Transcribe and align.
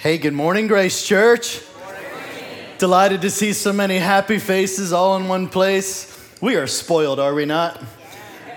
Hey, 0.00 0.16
good 0.16 0.32
morning, 0.32 0.68
Grace 0.68 1.04
Church. 1.04 1.60
Delighted 2.78 3.20
to 3.22 3.30
see 3.30 3.52
so 3.52 3.72
many 3.72 3.98
happy 3.98 4.38
faces 4.38 4.92
all 4.92 5.16
in 5.16 5.26
one 5.26 5.48
place. 5.48 6.16
We 6.40 6.54
are 6.54 6.68
spoiled, 6.68 7.18
are 7.18 7.34
we 7.34 7.46
not? 7.46 7.82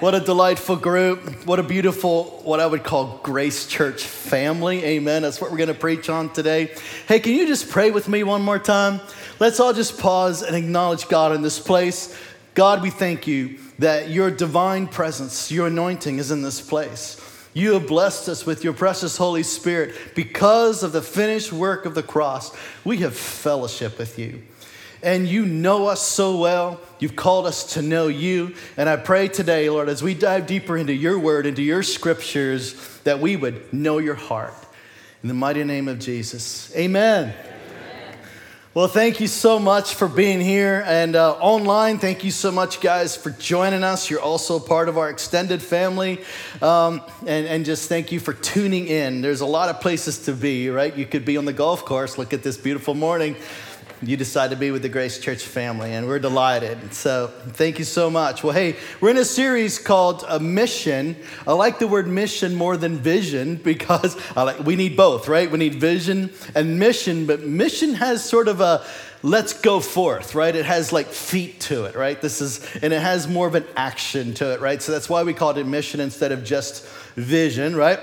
What 0.02 0.14
a 0.14 0.20
delightful 0.20 0.76
group. 0.76 1.48
What 1.48 1.58
a 1.58 1.64
beautiful, 1.64 2.42
what 2.44 2.60
I 2.60 2.68
would 2.68 2.84
call 2.84 3.20
Grace 3.24 3.66
Church 3.66 4.04
family. 4.04 4.84
Amen. 4.84 5.24
That's 5.24 5.42
what 5.42 5.50
we're 5.50 5.58
going 5.58 5.70
to 5.70 5.74
preach 5.74 6.10
on 6.10 6.32
today. 6.32 6.76
Hey, 7.08 7.20
can 7.20 7.34
you 7.34 7.48
just 7.48 7.72
pray 7.72 7.90
with 7.90 8.08
me 8.08 8.22
one 8.22 8.44
more 8.44 8.60
time? 8.60 9.02
Let's 9.40 9.60
all 9.60 9.74
just 9.74 10.00
pause 10.00 10.44
and 10.44 10.56
acknowledge 10.56 11.08
God 11.08 11.34
in 11.34 11.42
this 11.42 11.58
place. 11.58 12.16
God, 12.54 12.84
we 12.84 12.92
thank 12.92 13.26
you 13.26 13.58
that 13.80 14.12
your 14.12 14.30
divine 14.30 14.86
presence, 14.86 15.52
your 15.52 15.66
anointing 15.66 16.20
is 16.20 16.30
in 16.30 16.44
this 16.44 16.62
place. 16.62 17.20
You 17.54 17.74
have 17.74 17.88
blessed 17.88 18.30
us 18.30 18.46
with 18.46 18.64
your 18.64 18.74
precious 18.74 19.18
Holy 19.18 19.44
Spirit. 19.44 19.96
Because 20.16 20.84
of 20.84 20.94
the 20.94 21.02
finished 21.02 21.52
work 21.52 21.86
of 21.86 21.96
the 21.96 22.04
cross, 22.04 22.56
we 22.86 22.98
have 22.98 23.16
fellowship 23.16 23.98
with 23.98 24.18
you. 24.18 24.42
And 25.04 25.28
you 25.28 25.46
know 25.46 25.88
us 25.88 26.02
so 26.02 26.38
well. 26.38 26.80
You've 27.00 27.16
called 27.16 27.48
us 27.48 27.74
to 27.74 27.82
know 27.82 28.08
you. 28.08 28.56
And 28.78 28.88
I 28.88 28.98
pray 28.98 29.28
today, 29.28 29.70
Lord, 29.70 29.90
as 29.90 30.04
we 30.04 30.14
dive 30.14 30.46
deeper 30.46 30.78
into 30.78 30.94
your 30.94 31.18
word, 31.18 31.46
into 31.46 31.64
your 31.64 31.84
scriptures, 31.84 32.76
that 33.04 33.20
we 33.20 33.36
would 33.36 33.74
know 33.74 33.98
your 33.98 34.16
heart. 34.16 34.54
In 35.24 35.28
the 35.28 35.34
mighty 35.34 35.64
name 35.64 35.88
of 35.88 36.00
Jesus. 36.00 36.76
Amen. 36.76 37.34
Well, 38.74 38.88
thank 38.88 39.20
you 39.20 39.28
so 39.28 39.60
much 39.60 39.96
for 39.96 40.08
being 40.08 40.40
here 40.40 40.82
and 40.88 41.18
uh, 41.18 41.34
online. 41.42 42.00
Thank 42.00 42.24
you 42.24 42.32
so 42.32 42.54
much, 42.54 42.80
guys, 42.80 43.18
for 43.18 43.30
joining 43.32 43.84
us. 43.84 44.10
You're 44.10 44.22
also 44.22 44.60
part 44.60 44.88
of 44.88 44.98
our 44.98 45.10
extended 45.10 45.62
family. 45.62 46.22
Um, 46.62 47.02
and, 47.28 47.48
and 47.48 47.66
just 47.66 47.90
thank 47.90 48.14
you 48.14 48.22
for 48.22 48.32
tuning 48.32 48.88
in. 48.88 49.20
There's 49.20 49.42
a 49.42 49.46
lot 49.46 49.68
of 49.68 49.82
places 49.82 50.20
to 50.20 50.32
be, 50.32 50.70
right? 50.70 50.96
You 50.96 51.06
could 51.06 51.26
be 51.26 51.36
on 51.36 51.44
the 51.44 51.52
golf 51.52 51.84
course, 51.84 52.18
look 52.18 52.32
at 52.32 52.44
this 52.44 52.56
beautiful 52.56 52.94
morning 52.94 53.36
you 54.04 54.18
decide 54.18 54.50
to 54.50 54.56
be 54.56 54.72
with 54.72 54.82
the 54.82 54.90
Grace 54.90 55.20
Church 55.20 55.44
family, 55.44 55.94
and 55.94 56.08
we're 56.08 56.20
delighted. 56.20 56.94
So, 56.94 57.28
thank 57.50 57.78
you 57.78 57.86
so 57.86 58.10
much. 58.10 58.44
Well, 58.44 58.54
hey, 58.54 58.76
we're 59.00 59.12
in 59.12 59.18
a 59.18 59.26
series 59.26 59.78
called 59.78 60.26
a 60.28 60.40
Mission. 60.40 61.16
I 61.46 61.54
like 61.54 61.78
the 61.78 61.88
word 61.88 62.08
mission 62.08 62.56
more 62.56 62.78
than 62.78 62.98
vision 62.98 63.56
because 63.58 64.18
I 64.36 64.44
like, 64.44 64.60
we 64.60 64.76
need 64.76 64.98
both, 64.98 65.28
right? 65.28 65.52
We 65.52 65.60
need 65.60 65.76
vision 65.76 66.32
and 66.56 66.80
mission, 66.80 67.28
but 67.28 67.42
mission 67.42 67.94
has 67.96 68.28
sort 68.28 68.48
of 68.48 68.60
a 68.60 68.84
let's 69.24 69.54
go 69.54 69.80
forth, 69.80 70.34
right? 70.34 70.56
It 70.56 70.66
has 70.66 70.92
like 70.92 71.08
feet 71.08 71.60
to 71.62 71.86
it, 71.86 71.96
right? 71.96 72.20
This 72.20 72.42
is, 72.42 72.68
and 72.82 72.92
it 72.92 73.02
has 73.02 73.28
more 73.28 73.46
of 73.46 73.54
an 73.54 73.66
action 73.76 74.34
to 74.36 74.54
it, 74.54 74.62
right? 74.62 74.82
So 74.82 74.92
that's 74.92 75.10
why 75.10 75.22
we 75.22 75.34
called 75.36 75.60
it 75.60 75.66
mission 75.66 76.00
instead 76.00 76.32
of 76.32 76.44
just 76.44 76.88
vision, 77.16 77.76
right? 77.76 78.00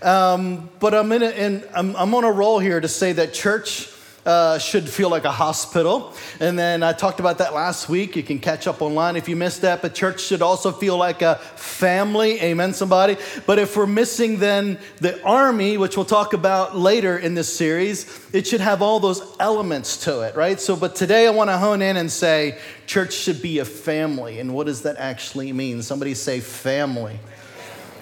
Um, 0.00 0.70
but 0.78 0.94
I'm 0.94 1.10
in, 1.12 1.22
a, 1.22 1.30
in 1.30 1.64
I'm, 1.74 1.96
I'm 1.96 2.14
on 2.14 2.24
a 2.24 2.30
roll 2.30 2.60
here 2.60 2.80
to 2.80 2.88
say 2.88 3.12
that 3.14 3.34
church 3.34 3.90
uh, 4.26 4.58
should 4.58 4.88
feel 4.88 5.08
like 5.08 5.24
a 5.24 5.30
hospital. 5.30 6.12
And 6.40 6.58
then 6.58 6.82
I 6.82 6.92
talked 6.92 7.20
about 7.20 7.38
that 7.38 7.54
last 7.54 7.88
week. 7.88 8.16
You 8.16 8.22
can 8.22 8.38
catch 8.38 8.66
up 8.66 8.82
online 8.82 9.16
if 9.16 9.28
you 9.28 9.36
missed 9.36 9.62
that. 9.62 9.82
But 9.82 9.94
church 9.94 10.20
should 10.20 10.42
also 10.42 10.72
feel 10.72 10.96
like 10.96 11.22
a 11.22 11.36
family. 11.56 12.40
Amen, 12.40 12.74
somebody. 12.74 13.16
But 13.46 13.58
if 13.58 13.76
we're 13.76 13.86
missing 13.86 14.38
then 14.38 14.78
the 14.98 15.22
army, 15.24 15.76
which 15.76 15.96
we'll 15.96 16.04
talk 16.04 16.32
about 16.32 16.76
later 16.76 17.16
in 17.18 17.34
this 17.34 17.54
series, 17.54 18.28
it 18.32 18.46
should 18.46 18.60
have 18.60 18.82
all 18.82 19.00
those 19.00 19.22
elements 19.40 20.04
to 20.04 20.20
it, 20.20 20.36
right? 20.36 20.60
So, 20.60 20.76
but 20.76 20.94
today 20.94 21.26
I 21.26 21.30
want 21.30 21.50
to 21.50 21.58
hone 21.58 21.82
in 21.82 21.96
and 21.96 22.10
say 22.10 22.58
church 22.86 23.14
should 23.14 23.40
be 23.40 23.58
a 23.58 23.64
family. 23.64 24.38
And 24.40 24.54
what 24.54 24.66
does 24.66 24.82
that 24.82 24.96
actually 24.98 25.52
mean? 25.52 25.82
Somebody 25.82 26.14
say 26.14 26.40
family 26.40 27.18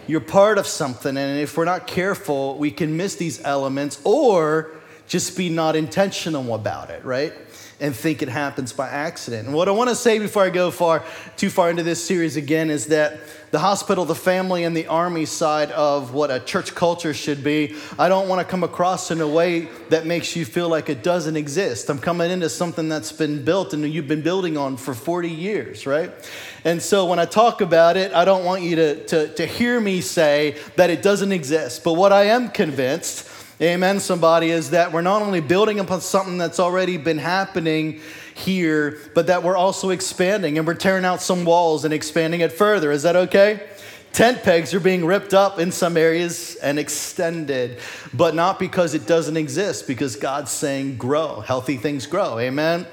you're 0.07 0.21
part 0.21 0.57
of 0.57 0.67
something 0.67 1.19
and 1.19 1.39
if 1.39 1.59
we're 1.59 1.67
not 1.67 1.87
careful 1.87 2.57
we 2.57 2.71
can 2.71 2.97
miss 2.97 3.17
these 3.17 3.45
elements 3.45 4.01
or 4.05 4.78
just 5.09 5.37
be 5.37 5.49
not 5.49 5.75
intentional 5.75 6.55
about 6.55 6.91
it, 6.91 7.05
right? 7.05 7.33
And 7.81 7.95
think 7.95 8.23
it 8.23 8.29
happens 8.29 8.73
by 8.73 8.89
accident. 8.89 9.47
And 9.47 9.57
what 9.57 9.69
I 9.69 9.71
want 9.71 9.89
to 9.89 9.97
say 9.97 10.19
before 10.19 10.45
I 10.45 10.51
go 10.51 10.71
far 10.71 11.05
too 11.37 11.49
far 11.49 11.71
into 11.71 11.83
this 11.83 12.05
series 12.05 12.37
again 12.37 12.71
is 12.71 12.87
that 12.87 13.21
the 13.51 13.61
hospital, 13.61 14.05
the 14.05 14.15
family, 14.15 14.65
and 14.65 14.77
the 14.77 14.89
army 14.89 15.25
side 15.25 15.71
of 15.71 16.13
what 16.13 16.31
a 16.31 16.39
church 16.39 16.75
culture 16.75 17.15
should 17.15 17.43
be, 17.43 17.77
I 17.99 18.11
don't 18.11 18.29
want 18.29 18.41
to 18.41 18.51
come 18.51 18.63
across 18.63 19.11
in 19.11 19.23
a 19.23 19.29
way 19.29 19.69
that 19.89 20.05
makes 20.05 20.37
you 20.37 20.45
feel 20.45 20.69
like 20.69 20.91
it 20.91 21.03
doesn't 21.03 21.37
exist. 21.37 21.89
I'm 21.89 21.99
coming 21.99 22.31
into 22.31 22.51
something 22.51 22.91
that's 22.91 23.13
been 23.13 23.45
built 23.45 23.73
and 23.73 23.89
you've 23.91 24.09
been 24.09 24.23
building 24.23 24.59
on 24.59 24.77
for 24.77 24.93
40 24.93 25.31
years, 25.31 25.87
right? 25.87 26.13
And 26.65 26.83
so 26.83 27.07
when 27.07 27.19
I 27.19 27.25
talk 27.25 27.63
about 27.63 27.97
it, 27.97 28.13
I 28.13 28.27
don't 28.27 28.45
want 28.45 28.63
you 28.63 28.77
to, 28.77 29.07
to, 29.07 29.35
to 29.35 29.47
hear 29.47 29.81
me 29.81 30.03
say 30.03 30.59
that 30.77 30.91
it 30.91 31.01
doesn't 31.01 31.33
exist. 31.33 31.85
But 31.85 31.95
what 31.95 32.13
I 32.13 32.25
am 32.25 32.51
convinced 32.51 33.28
amen, 33.61 34.01
somebody, 34.01 34.51
is 34.51 34.71
that 34.71 34.93
we're 34.93 35.03
not 35.03 35.23
only 35.23 35.41
building 35.41 35.81
upon 35.81 36.01
something 36.01 36.39
that's 36.39 36.61
already 36.61 36.97
been 36.97 37.19
happening 37.19 38.01
here, 38.35 38.99
but 39.15 39.27
that 39.27 39.43
we're 39.43 39.57
also 39.57 39.91
expanding 39.91 40.59
and 40.59 40.67
we're 40.67 40.75
tearing 40.75 41.05
out 41.05 41.21
some 41.21 41.45
walls 41.45 41.85
and 41.85 41.93
expanding 41.93 42.41
it 42.41 42.53
further. 42.53 42.93
Is 42.93 43.03
that 43.03 43.17
okay? 43.17 43.61
Tent 44.13 44.43
pegs 44.43 44.73
are 44.75 44.81
being 44.81 45.05
ripped 45.05 45.35
up 45.35 45.59
in 45.59 45.71
some 45.71 45.97
areas 45.97 46.57
and 46.57 46.79
extended, 46.79 47.79
but 48.15 48.35
not 48.35 48.59
because 48.59 48.95
it 48.95 49.07
doesn't 49.07 49.37
exist, 49.37 49.87
because 49.87 50.17
God's 50.17 50.51
saying 50.51 50.97
grow. 50.97 51.41
Healthy 51.41 51.77
things 51.77 52.07
grow. 52.07 52.39
Amen. 52.39 52.87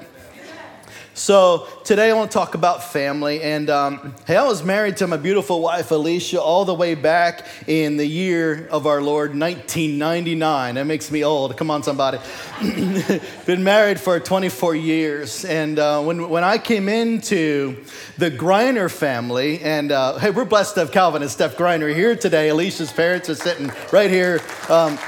So 1.16 1.66
today 1.82 2.10
I 2.10 2.12
want 2.12 2.30
to 2.30 2.34
talk 2.34 2.54
about 2.54 2.92
family. 2.92 3.40
And 3.40 3.70
um, 3.70 4.14
hey, 4.26 4.36
I 4.36 4.44
was 4.44 4.62
married 4.62 4.98
to 4.98 5.06
my 5.06 5.16
beautiful 5.16 5.62
wife 5.62 5.90
Alicia 5.90 6.38
all 6.38 6.66
the 6.66 6.74
way 6.74 6.94
back 6.94 7.46
in 7.66 7.96
the 7.96 8.04
year 8.04 8.68
of 8.70 8.86
our 8.86 9.00
Lord 9.00 9.30
1999. 9.30 10.74
That 10.74 10.84
makes 10.84 11.10
me 11.10 11.24
old. 11.24 11.56
Come 11.56 11.70
on, 11.70 11.82
somebody. 11.82 12.18
Been 13.46 13.64
married 13.64 13.98
for 13.98 14.20
24 14.20 14.74
years. 14.74 15.46
And 15.46 15.78
uh, 15.78 16.02
when 16.02 16.28
when 16.28 16.44
I 16.44 16.58
came 16.58 16.86
into 16.86 17.82
the 18.18 18.30
Griner 18.30 18.92
family, 18.92 19.60
and 19.62 19.92
uh, 19.92 20.18
hey, 20.18 20.28
we're 20.28 20.44
blessed 20.44 20.74
to 20.74 20.80
have 20.80 20.92
Calvin 20.92 21.22
and 21.22 21.30
Steph 21.30 21.56
Griner 21.56 21.94
here 21.94 22.14
today. 22.14 22.50
Alicia's 22.50 22.92
parents 22.92 23.30
are 23.30 23.36
sitting 23.36 23.72
right 23.90 24.10
here. 24.10 24.42
Um, 24.68 24.98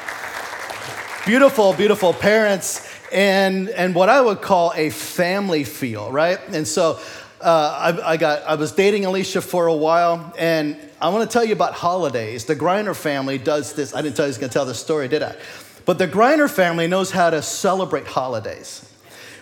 beautiful, 1.27 1.75
beautiful 1.75 2.15
parents 2.15 2.88
and, 3.13 3.69
and 3.69 3.95
what 3.95 4.09
I 4.09 4.21
would 4.21 4.43
call 4.43 4.73
a 4.75 4.91
family 4.91 5.65
feel, 5.65 6.11
right? 6.11 6.39
And 6.49 6.67
so 6.67 6.99
uh, 7.41 7.95
I, 8.03 8.13
I, 8.13 8.17
got, 8.17 8.43
I 8.43 8.55
was 8.55 8.73
dating 8.73 9.05
Alicia 9.05 9.41
for 9.41 9.67
a 9.67 9.75
while, 9.75 10.33
and 10.39 10.77
I 11.01 11.09
want 11.11 11.29
to 11.29 11.33
tell 11.33 11.45
you 11.45 11.53
about 11.53 11.75
holidays. 11.75 12.45
The 12.45 12.57
Griner 12.57 12.97
family 12.97 13.39
does 13.39 13.75
this. 13.75 13.95
I 13.95 14.03
didn't 14.03 14.17
tell 14.17 14.25
you 14.25 14.29
I 14.29 14.31
was 14.31 14.39
going 14.39 14.51
to 14.51 14.55
tell 14.55 14.67
this 14.67 14.81
story, 14.81 15.09
did 15.09 15.23
I? 15.23 15.37
But 15.85 15.99
the 15.99 16.09
Griner 16.09 16.51
family 16.51 16.87
knows 16.87 17.11
how 17.11 17.31
to 17.31 17.41
celebrate 17.41 18.07
holidays 18.07 18.85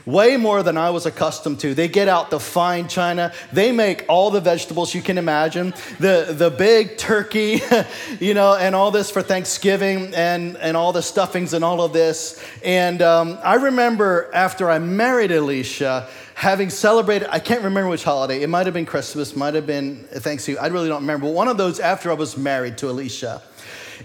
way 0.07 0.37
more 0.37 0.63
than 0.63 0.79
I 0.79 0.91
was 0.91 1.05
accustomed 1.05 1.61
to. 1.61 1.75
They 1.75 1.89
get 1.89 2.09
out 2.09 2.31
the 2.31 2.41
fine 2.41 2.89
china, 2.89 3.33
they 3.53 3.73
make 3.73 4.05
all 4.09 4.31
the 4.31 4.41
vegetables 4.41 4.95
you 4.95 5.03
can 5.03 5.19
imagine, 5.19 5.75
the, 5.99 6.33
the 6.37 6.51
big 6.51 6.97
turkey, 6.97 7.61
you 8.21 8.33
know, 8.33 8.55
and 8.55 8.75
all 8.75 8.93
this 8.93 9.11
for 9.11 9.21
Thanksgiving 9.21 10.15
and, 10.15 10.57
and 10.57 10.77
all 10.77 10.93
the 10.93 11.03
stuffings 11.03 11.53
and 11.53 11.65
all 11.65 11.83
of 11.83 11.93
this. 11.93 12.43
And 12.65 13.03
um, 13.03 13.39
I 13.43 13.57
remember 13.57 14.31
after 14.33 14.71
I 14.71 14.79
married 14.79 15.33
Alicia, 15.33 16.09
having 16.35 16.71
celebrated, 16.71 17.29
I 17.31 17.41
can't 17.41 17.63
remember 17.63 17.91
which 17.91 18.05
holiday, 18.05 18.43
it 18.43 18.49
might 18.49 18.67
have 18.67 18.75
been 18.75 18.87
Christmas, 18.87 19.35
might 19.35 19.55
have 19.55 19.67
been 19.67 20.05
Thanksgiving, 20.05 20.63
I 20.63 20.69
really 20.69 20.89
don't 20.89 21.01
remember, 21.01 21.27
but 21.27 21.33
one 21.33 21.49
of 21.49 21.57
those 21.57 21.81
after 21.81 22.11
I 22.11 22.15
was 22.15 22.37
married 22.37 22.79
to 22.79 22.91
Alicia. 22.91 23.43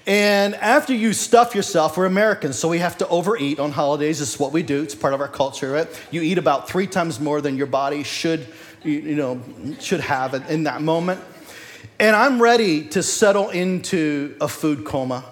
And 0.07 0.55
after 0.55 0.93
you 0.93 1.13
stuff 1.13 1.53
yourself, 1.53 1.95
we're 1.95 2.07
Americans, 2.07 2.57
so 2.57 2.67
we 2.67 2.79
have 2.79 2.97
to 2.97 3.07
overeat 3.07 3.59
on 3.59 3.71
holidays. 3.71 4.19
Is 4.19 4.39
what 4.39 4.51
we 4.51 4.63
do. 4.63 4.81
It's 4.81 4.95
part 4.95 5.13
of 5.13 5.21
our 5.21 5.27
culture, 5.27 5.71
right? 5.71 6.07
You 6.09 6.21
eat 6.21 6.39
about 6.39 6.67
three 6.67 6.87
times 6.87 7.19
more 7.19 7.39
than 7.39 7.55
your 7.55 7.67
body 7.67 8.01
should, 8.01 8.47
you 8.83 9.15
know, 9.15 9.41
should 9.79 9.99
have 9.99 10.33
in 10.49 10.63
that 10.63 10.81
moment. 10.81 11.21
And 11.99 12.15
I'm 12.15 12.41
ready 12.41 12.87
to 12.89 13.03
settle 13.03 13.51
into 13.51 14.35
a 14.41 14.47
food 14.47 14.85
coma. 14.85 15.25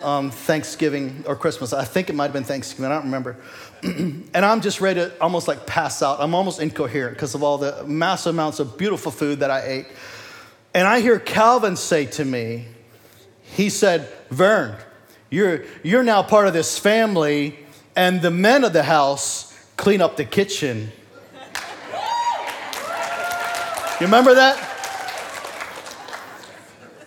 Um, 0.00 0.32
Thanksgiving 0.32 1.22
or 1.28 1.36
Christmas. 1.36 1.72
I 1.72 1.84
think 1.84 2.10
it 2.10 2.16
might 2.16 2.24
have 2.24 2.32
been 2.32 2.42
Thanksgiving. 2.42 2.86
I 2.86 2.94
don't 2.96 3.04
remember. 3.04 3.36
and 3.84 4.34
I'm 4.34 4.60
just 4.60 4.80
ready 4.80 4.98
to 4.98 5.12
almost 5.20 5.46
like 5.46 5.64
pass 5.64 6.02
out. 6.02 6.18
I'm 6.18 6.34
almost 6.34 6.60
incoherent 6.60 7.16
because 7.16 7.36
of 7.36 7.44
all 7.44 7.56
the 7.56 7.84
massive 7.84 8.34
amounts 8.34 8.58
of 8.58 8.76
beautiful 8.76 9.12
food 9.12 9.38
that 9.40 9.52
I 9.52 9.62
ate. 9.64 9.86
And 10.74 10.88
I 10.88 10.98
hear 11.00 11.20
Calvin 11.20 11.76
say 11.76 12.06
to 12.06 12.24
me, 12.24 12.66
he 13.52 13.68
said, 13.68 14.08
Vern, 14.30 14.76
you're, 15.30 15.64
you're 15.82 16.02
now 16.02 16.22
part 16.22 16.46
of 16.46 16.52
this 16.52 16.78
family, 16.78 17.58
and 17.94 18.22
the 18.22 18.30
men 18.30 18.64
of 18.64 18.72
the 18.72 18.82
house 18.82 19.52
clean 19.76 20.00
up 20.00 20.16
the 20.16 20.24
kitchen. 20.24 20.90
You 24.00 24.06
remember 24.06 24.34
that? 24.34 24.68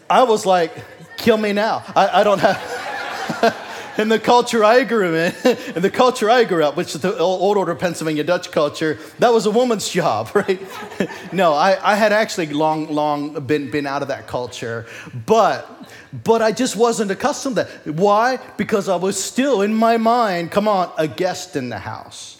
I 0.10 0.24
was 0.24 0.46
like, 0.46 0.72
kill 1.18 1.38
me 1.38 1.52
now. 1.52 1.84
I, 1.96 2.22
I 2.22 2.24
don't 2.24 2.40
have. 2.40 3.56
in 3.98 4.10
the 4.10 4.20
culture 4.20 4.64
I 4.64 4.84
grew 4.84 5.16
in, 5.16 5.34
in 5.76 5.82
the 5.82 5.90
culture 5.90 6.30
I 6.30 6.44
grew 6.44 6.64
up, 6.64 6.76
which 6.76 6.96
is 6.96 7.02
the 7.02 7.18
old 7.18 7.58
order 7.58 7.76
Pennsylvania 7.76 8.24
Dutch 8.24 8.52
culture, 8.52 9.00
that 9.20 9.34
was 9.34 9.46
a 9.46 9.52
woman's 9.52 9.90
job, 9.90 10.30
right? 10.36 10.62
no, 11.34 11.54
I, 11.54 11.94
I 11.94 11.96
had 11.96 12.12
actually 12.12 12.48
long, 12.48 12.88
long 12.88 13.46
been, 13.46 13.72
been 13.72 13.88
out 13.88 14.02
of 14.02 14.10
that 14.10 14.28
culture. 14.28 14.86
But 15.26 15.75
but 16.24 16.42
I 16.42 16.52
just 16.52 16.76
wasn't 16.76 17.12
accustomed 17.12 17.58
to 17.58 17.64
that. 17.64 17.96
Why? 17.96 18.40
Because 18.58 18.90
I 18.90 18.96
was 18.96 19.22
still 19.22 19.62
in 19.62 19.74
my 19.74 19.98
mind, 19.98 20.52
come 20.52 20.68
on, 20.68 20.92
a 20.98 21.08
guest 21.08 21.56
in 21.56 21.70
the 21.70 21.80
house 21.80 22.36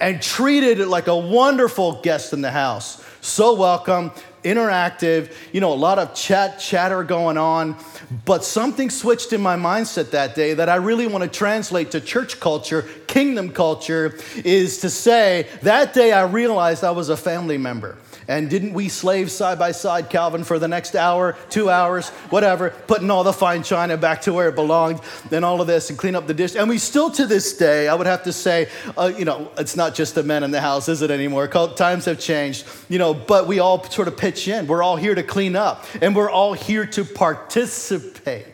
and 0.00 0.20
treated 0.20 0.80
it 0.80 0.86
like 0.86 1.06
a 1.06 1.16
wonderful 1.16 2.00
guest 2.02 2.32
in 2.32 2.40
the 2.40 2.50
house. 2.50 3.04
So 3.20 3.54
welcome, 3.54 4.10
interactive, 4.44 5.32
you 5.52 5.60
know, 5.60 5.72
a 5.72 5.74
lot 5.74 5.98
of 5.98 6.14
chat, 6.14 6.58
chatter 6.58 7.02
going 7.02 7.36
on. 7.36 7.76
But 8.24 8.44
something 8.44 8.90
switched 8.90 9.32
in 9.32 9.40
my 9.40 9.56
mindset 9.56 10.10
that 10.12 10.34
day 10.34 10.54
that 10.54 10.68
I 10.68 10.76
really 10.76 11.06
want 11.06 11.24
to 11.24 11.30
translate 11.30 11.90
to 11.92 12.00
church 12.00 12.40
culture, 12.40 12.82
kingdom 13.06 13.50
culture, 13.50 14.18
is 14.36 14.78
to 14.78 14.90
say 14.90 15.48
that 15.62 15.94
day 15.94 16.12
I 16.12 16.22
realized 16.22 16.84
I 16.84 16.92
was 16.92 17.08
a 17.08 17.16
family 17.16 17.58
member. 17.58 17.96
And 18.28 18.50
didn't 18.50 18.74
we 18.74 18.90
slave 18.90 19.30
side 19.30 19.58
by 19.58 19.72
side, 19.72 20.10
Calvin, 20.10 20.44
for 20.44 20.58
the 20.58 20.68
next 20.68 20.94
hour, 20.94 21.34
two 21.48 21.70
hours, 21.70 22.10
whatever, 22.28 22.70
putting 22.86 23.10
all 23.10 23.24
the 23.24 23.32
fine 23.32 23.62
china 23.62 23.96
back 23.96 24.20
to 24.22 24.34
where 24.34 24.50
it 24.50 24.54
belonged, 24.54 25.00
and 25.32 25.46
all 25.46 25.62
of 25.62 25.66
this, 25.66 25.88
and 25.88 25.98
clean 25.98 26.14
up 26.14 26.26
the 26.26 26.34
dish. 26.34 26.54
And 26.54 26.68
we 26.68 26.76
still, 26.76 27.10
to 27.12 27.26
this 27.26 27.56
day, 27.56 27.88
I 27.88 27.94
would 27.94 28.06
have 28.06 28.24
to 28.24 28.32
say, 28.34 28.68
uh, 28.98 29.10
you 29.16 29.24
know, 29.24 29.50
it's 29.56 29.76
not 29.76 29.94
just 29.94 30.14
the 30.14 30.22
men 30.22 30.42
in 30.42 30.50
the 30.50 30.60
house, 30.60 30.90
is 30.90 31.00
it 31.00 31.10
anymore? 31.10 31.48
Times 31.48 32.04
have 32.04 32.20
changed, 32.20 32.66
you 32.90 32.98
know, 32.98 33.14
but 33.14 33.46
we 33.46 33.60
all 33.60 33.82
sort 33.84 34.08
of 34.08 34.18
pitch 34.18 34.46
in. 34.46 34.66
We're 34.66 34.82
all 34.82 34.96
here 34.96 35.14
to 35.14 35.22
clean 35.22 35.56
up, 35.56 35.86
and 36.02 36.14
we're 36.14 36.30
all 36.30 36.52
here 36.52 36.84
to 36.84 37.04
participate. 37.06 38.44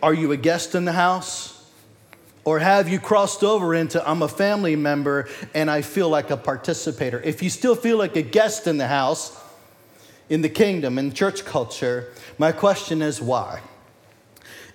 Are 0.00 0.14
you 0.14 0.30
a 0.30 0.36
guest 0.36 0.76
in 0.76 0.84
the 0.84 0.92
house? 0.92 1.53
Or 2.44 2.58
have 2.58 2.88
you 2.88 3.00
crossed 3.00 3.42
over 3.42 3.74
into 3.74 4.06
I'm 4.06 4.22
a 4.22 4.28
family 4.28 4.76
member 4.76 5.28
and 5.54 5.70
I 5.70 5.82
feel 5.82 6.08
like 6.08 6.30
a 6.30 6.36
participator? 6.36 7.20
If 7.20 7.42
you 7.42 7.48
still 7.48 7.74
feel 7.74 7.96
like 7.96 8.16
a 8.16 8.22
guest 8.22 8.66
in 8.66 8.76
the 8.76 8.86
house, 8.86 9.40
in 10.28 10.42
the 10.42 10.48
kingdom, 10.48 10.98
in 10.98 11.12
church 11.12 11.44
culture, 11.44 12.12
my 12.38 12.52
question 12.52 13.00
is 13.00 13.20
why? 13.20 13.60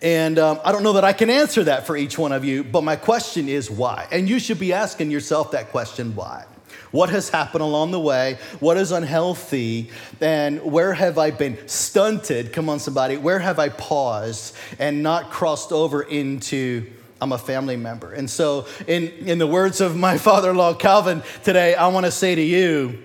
And 0.01 0.39
um, 0.39 0.59
I 0.63 0.71
don't 0.71 0.83
know 0.83 0.93
that 0.93 1.03
I 1.03 1.13
can 1.13 1.29
answer 1.29 1.63
that 1.65 1.85
for 1.85 1.97
each 1.97 2.17
one 2.17 2.31
of 2.31 2.45
you, 2.45 2.63
but 2.63 2.83
my 2.83 2.95
question 2.95 3.49
is 3.49 3.69
why? 3.69 4.07
And 4.11 4.29
you 4.29 4.39
should 4.39 4.59
be 4.59 4.73
asking 4.73 5.11
yourself 5.11 5.51
that 5.51 5.69
question 5.69 6.15
why? 6.15 6.45
What 6.91 7.09
has 7.09 7.29
happened 7.29 7.61
along 7.61 7.91
the 7.91 7.99
way? 7.99 8.39
What 8.59 8.77
is 8.77 8.91
unhealthy? 8.91 9.91
And 10.21 10.63
where 10.63 10.93
have 10.93 11.19
I 11.19 11.29
been 11.29 11.67
stunted? 11.67 12.51
Come 12.51 12.67
on, 12.67 12.79
somebody. 12.79 13.17
Where 13.17 13.37
have 13.37 13.59
I 13.59 13.69
paused 13.69 14.55
and 14.79 15.03
not 15.03 15.29
crossed 15.29 15.71
over 15.71 16.01
into 16.01 16.87
I'm 17.21 17.31
a 17.33 17.37
family 17.37 17.75
member. 17.75 18.13
And 18.13 18.29
so, 18.29 18.65
in, 18.87 19.09
in 19.27 19.39
the 19.39 19.47
words 19.47 19.81
of 19.81 19.95
my 19.95 20.17
father 20.29 20.51
in 20.51 20.57
law, 20.57 20.73
Calvin, 20.73 21.21
today, 21.43 21.75
I 21.75 21.87
want 21.87 22.05
to 22.05 22.11
say 22.11 22.35
to 22.35 22.41
you, 22.41 23.03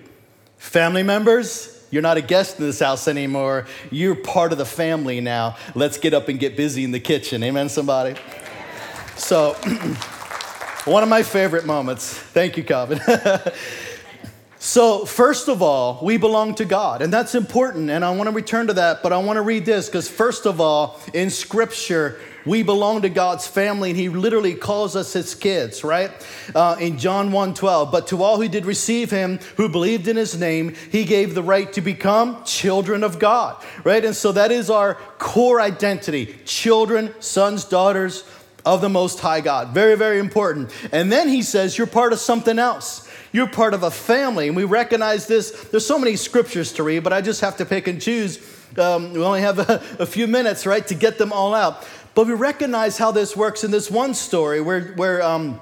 family 0.57 1.03
members, 1.03 1.85
you're 1.91 2.01
not 2.01 2.17
a 2.17 2.21
guest 2.21 2.59
in 2.59 2.65
this 2.65 2.79
house 2.79 3.07
anymore. 3.07 3.67
You're 3.91 4.15
part 4.15 4.51
of 4.51 4.57
the 4.57 4.65
family 4.65 5.21
now. 5.21 5.57
Let's 5.75 5.97
get 5.97 6.13
up 6.13 6.29
and 6.29 6.39
get 6.39 6.57
busy 6.57 6.83
in 6.83 6.91
the 6.91 6.99
kitchen. 6.99 7.43
Amen, 7.43 7.69
somebody? 7.69 8.19
So, 9.17 9.53
one 10.85 11.03
of 11.03 11.09
my 11.09 11.23
favorite 11.23 11.65
moments. 11.65 12.13
Thank 12.13 12.57
you, 12.57 12.63
Calvin. 12.63 12.99
So, 14.57 15.05
first 15.05 15.47
of 15.47 15.61
all, 15.61 15.99
we 16.01 16.17
belong 16.17 16.55
to 16.55 16.65
God, 16.65 17.03
and 17.03 17.13
that's 17.13 17.35
important, 17.35 17.91
and 17.91 18.03
I 18.03 18.09
want 18.15 18.29
to 18.29 18.35
return 18.35 18.65
to 18.65 18.73
that, 18.73 19.03
but 19.03 19.13
I 19.13 19.17
want 19.19 19.37
to 19.37 19.43
read 19.43 19.63
this 19.63 19.85
because, 19.85 20.09
first 20.09 20.47
of 20.47 20.59
all, 20.59 20.99
in 21.13 21.29
Scripture, 21.29 22.19
we 22.45 22.63
belong 22.63 23.01
to 23.01 23.09
God's 23.09 23.47
family, 23.47 23.89
and 23.89 23.99
He 23.99 24.09
literally 24.09 24.53
calls 24.53 24.95
us 24.95 25.13
His 25.13 25.35
kids, 25.35 25.83
right? 25.83 26.11
Uh, 26.53 26.77
in 26.79 26.97
John 26.97 27.31
1 27.31 27.53
12, 27.53 27.91
but 27.91 28.07
to 28.07 28.21
all 28.23 28.41
who 28.41 28.47
did 28.47 28.65
receive 28.65 29.11
Him, 29.11 29.39
who 29.57 29.69
believed 29.69 30.07
in 30.07 30.15
His 30.15 30.37
name, 30.37 30.75
He 30.91 31.03
gave 31.03 31.35
the 31.35 31.43
right 31.43 31.71
to 31.73 31.81
become 31.81 32.43
children 32.43 33.03
of 33.03 33.19
God, 33.19 33.63
right? 33.83 34.03
And 34.03 34.15
so 34.15 34.31
that 34.31 34.51
is 34.51 34.69
our 34.69 34.95
core 35.17 35.59
identity 35.59 36.35
children, 36.45 37.13
sons, 37.19 37.65
daughters 37.65 38.23
of 38.65 38.81
the 38.81 38.89
Most 38.89 39.19
High 39.19 39.41
God. 39.41 39.69
Very, 39.69 39.95
very 39.95 40.19
important. 40.19 40.71
And 40.91 41.11
then 41.11 41.29
He 41.29 41.41
says, 41.41 41.77
You're 41.77 41.87
part 41.87 42.13
of 42.13 42.19
something 42.19 42.59
else. 42.59 43.09
You're 43.31 43.47
part 43.47 43.73
of 43.73 43.83
a 43.83 43.91
family. 43.91 44.47
And 44.47 44.55
we 44.55 44.63
recognize 44.63 45.27
this. 45.27 45.51
There's 45.51 45.85
so 45.85 45.99
many 45.99 46.15
scriptures 46.15 46.71
to 46.73 46.83
read, 46.83 47.03
but 47.03 47.11
I 47.11 47.19
just 47.19 47.41
have 47.41 47.57
to 47.57 47.65
pick 47.65 47.87
and 47.87 48.01
choose. 48.01 48.39
Um, 48.77 49.13
we 49.13 49.21
only 49.21 49.41
have 49.41 49.59
a, 49.69 49.83
a 49.99 50.05
few 50.05 50.27
minutes, 50.27 50.65
right, 50.65 50.85
to 50.87 50.95
get 50.95 51.17
them 51.17 51.33
all 51.33 51.53
out. 51.53 51.85
But 52.15 52.27
we 52.27 52.33
recognize 52.33 52.97
how 52.97 53.11
this 53.11 53.35
works 53.35 53.65
in 53.65 53.71
this 53.71 53.91
one 53.91 54.13
story 54.13 54.61
where, 54.61 54.93
where 54.93 55.21
um, 55.21 55.59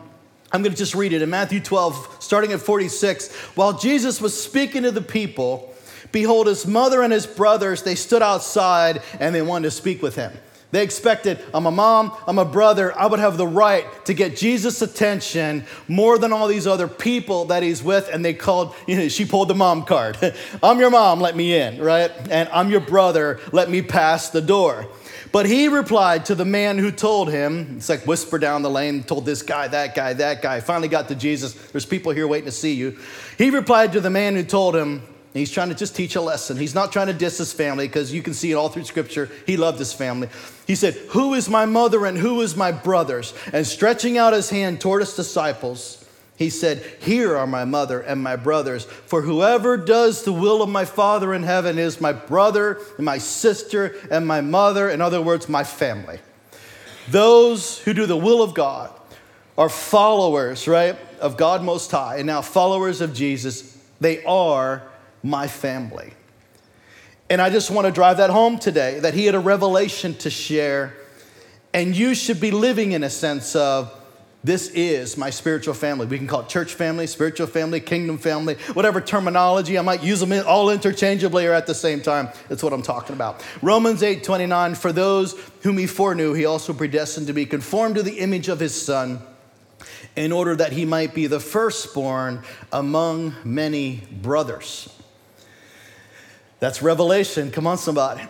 I'm 0.51 0.61
going 0.61 0.71
to 0.71 0.77
just 0.77 0.93
read 0.93 1.11
it 1.11 1.23
in 1.23 1.29
Matthew 1.31 1.59
12, 1.59 2.17
starting 2.19 2.51
at 2.51 2.61
46. 2.61 3.33
While 3.55 3.73
Jesus 3.73 4.21
was 4.21 4.39
speaking 4.39 4.83
to 4.83 4.91
the 4.91 5.01
people, 5.01 5.73
behold, 6.11 6.45
his 6.45 6.67
mother 6.67 7.01
and 7.01 7.11
his 7.11 7.25
brothers, 7.25 7.81
they 7.81 7.95
stood 7.95 8.21
outside 8.21 9.01
and 9.19 9.33
they 9.33 9.41
wanted 9.41 9.65
to 9.65 9.71
speak 9.71 10.03
with 10.03 10.15
him. 10.15 10.31
They 10.69 10.83
expected, 10.83 11.39
I'm 11.53 11.67
a 11.67 11.71
mom, 11.71 12.15
I'm 12.27 12.39
a 12.39 12.45
brother, 12.45 12.97
I 12.97 13.05
would 13.05 13.19
have 13.19 13.37
the 13.37 13.45
right 13.47 13.85
to 14.05 14.13
get 14.15 14.35
Jesus' 14.35 14.81
attention 14.81 15.65
more 15.87 16.17
than 16.17 16.33
all 16.33 16.47
these 16.47 16.65
other 16.65 16.87
people 16.87 17.45
that 17.45 17.61
he's 17.61 17.83
with. 17.83 18.09
And 18.11 18.23
they 18.25 18.33
called, 18.33 18.75
you 18.87 18.97
know, 18.97 19.07
she 19.07 19.25
pulled 19.25 19.47
the 19.47 19.55
mom 19.55 19.85
card. 19.85 20.17
I'm 20.63 20.79
your 20.79 20.91
mom, 20.91 21.19
let 21.19 21.35
me 21.35 21.55
in, 21.55 21.81
right? 21.81 22.11
And 22.29 22.47
I'm 22.49 22.69
your 22.69 22.81
brother, 22.81 23.39
let 23.51 23.71
me 23.71 23.81
pass 23.81 24.29
the 24.29 24.41
door. 24.41 24.87
But 25.33 25.47
he 25.47 25.67
replied 25.67 26.25
to 26.25 26.35
the 26.35 26.45
man 26.45 26.77
who 26.77 26.91
told 26.91 27.31
him, 27.31 27.77
it's 27.77 27.89
like 27.89 28.05
whisper 28.05 28.37
down 28.37 28.61
the 28.61 28.69
lane, 28.69 29.01
told 29.01 29.25
this 29.25 29.41
guy, 29.41 29.67
that 29.67 29.95
guy, 29.95 30.13
that 30.13 30.43
guy. 30.43 30.59
Finally 30.59 30.89
got 30.89 31.07
to 31.07 31.15
Jesus. 31.15 31.55
There's 31.71 31.87
people 31.87 32.11
here 32.11 32.27
waiting 32.27 32.45
to 32.45 32.51
see 32.51 32.73
you. 32.73 32.99
He 33.39 33.49
replied 33.49 33.93
to 33.93 33.99
the 33.99 34.11
man 34.11 34.35
who 34.35 34.43
told 34.43 34.75
him, 34.75 35.01
He's 35.33 35.49
trying 35.49 35.69
to 35.69 35.75
just 35.75 35.95
teach 35.95 36.15
a 36.15 36.21
lesson. 36.21 36.57
He's 36.57 36.75
not 36.75 36.91
trying 36.91 37.07
to 37.07 37.13
diss 37.13 37.39
his 37.39 37.51
family 37.51 37.87
because 37.87 38.13
you 38.13 38.21
can 38.21 38.35
see 38.35 38.51
it 38.51 38.53
all 38.53 38.69
through 38.69 38.83
scripture. 38.83 39.31
He 39.47 39.57
loved 39.57 39.79
his 39.79 39.91
family. 39.91 40.29
He 40.67 40.75
said, 40.75 40.93
Who 41.09 41.33
is 41.33 41.49
my 41.49 41.65
mother 41.65 42.05
and 42.05 42.15
who 42.15 42.39
is 42.41 42.55
my 42.55 42.71
brothers? 42.71 43.33
And 43.51 43.65
stretching 43.65 44.19
out 44.19 44.33
his 44.33 44.51
hand 44.51 44.79
toward 44.79 45.01
his 45.01 45.15
disciples, 45.15 46.02
he 46.35 46.49
said, 46.49 46.83
Here 46.99 47.37
are 47.37 47.47
my 47.47 47.65
mother 47.65 48.01
and 48.01 48.21
my 48.21 48.35
brothers. 48.35 48.85
For 48.85 49.21
whoever 49.21 49.77
does 49.77 50.23
the 50.23 50.33
will 50.33 50.61
of 50.61 50.69
my 50.69 50.85
Father 50.85 51.33
in 51.33 51.43
heaven 51.43 51.77
is 51.77 52.01
my 52.01 52.11
brother 52.11 52.79
and 52.97 53.05
my 53.05 53.19
sister 53.19 53.95
and 54.09 54.27
my 54.27 54.41
mother. 54.41 54.89
In 54.89 55.01
other 55.01 55.21
words, 55.21 55.47
my 55.47 55.63
family. 55.63 56.19
Those 57.09 57.79
who 57.79 57.93
do 57.93 58.05
the 58.05 58.17
will 58.17 58.41
of 58.41 58.53
God 58.53 58.91
are 59.57 59.69
followers, 59.69 60.67
right, 60.67 60.97
of 61.19 61.37
God 61.37 61.61
Most 61.63 61.91
High, 61.91 62.17
and 62.17 62.25
now 62.25 62.41
followers 62.41 63.01
of 63.01 63.13
Jesus. 63.13 63.77
They 63.99 64.23
are 64.25 64.83
my 65.21 65.47
family. 65.47 66.13
And 67.29 67.41
I 67.41 67.49
just 67.49 67.69
want 67.69 67.85
to 67.85 67.91
drive 67.91 68.17
that 68.17 68.29
home 68.29 68.57
today 68.57 68.99
that 68.99 69.13
he 69.13 69.25
had 69.25 69.35
a 69.35 69.39
revelation 69.39 70.15
to 70.15 70.29
share, 70.29 70.95
and 71.73 71.95
you 71.95 72.15
should 72.15 72.39
be 72.39 72.51
living 72.51 72.93
in 72.93 73.03
a 73.03 73.09
sense 73.09 73.55
of 73.55 73.91
this 74.43 74.67
is 74.71 75.15
my 75.15 75.29
spiritual 75.29 75.73
family. 75.73 76.05
We 76.05 76.17
can 76.17 76.27
call 76.27 76.41
it 76.41 76.49
church 76.49 76.73
family, 76.73 77.07
spiritual 77.07 77.47
family, 77.47 77.79
kingdom 77.79 78.17
family, 78.17 78.55
whatever 78.73 78.99
terminology. 78.99 79.79
I 79.79 79.81
might 79.81 80.03
use 80.03 80.19
them 80.19 80.33
all 80.45 80.69
interchangeably 80.69 81.45
or 81.45 81.53
at 81.53 81.65
the 81.65 81.73
same 81.73 82.01
time. 82.01 82.27
That's 82.49 82.61
what 82.61 82.73
I'm 82.73 82.81
talking 82.81 83.15
about. 83.15 83.41
Romans 83.61 84.03
8 84.03 84.21
29, 84.21 84.75
for 84.75 84.91
those 84.91 85.39
whom 85.61 85.77
he 85.77 85.87
foreknew, 85.87 86.33
he 86.33 86.43
also 86.43 86.73
predestined 86.73 87.27
to 87.27 87.33
be 87.33 87.45
conformed 87.45 87.95
to 87.95 88.03
the 88.03 88.19
image 88.19 88.49
of 88.49 88.59
his 88.59 88.79
son, 88.79 89.21
in 90.17 90.33
order 90.33 90.57
that 90.57 90.73
he 90.73 90.83
might 90.83 91.13
be 91.13 91.27
the 91.27 91.39
firstborn 91.39 92.43
among 92.73 93.35
many 93.45 94.03
brothers. 94.11 94.89
That's 96.59 96.81
revelation. 96.81 97.49
Come 97.49 97.65
on, 97.65 97.77
somebody. 97.77 98.23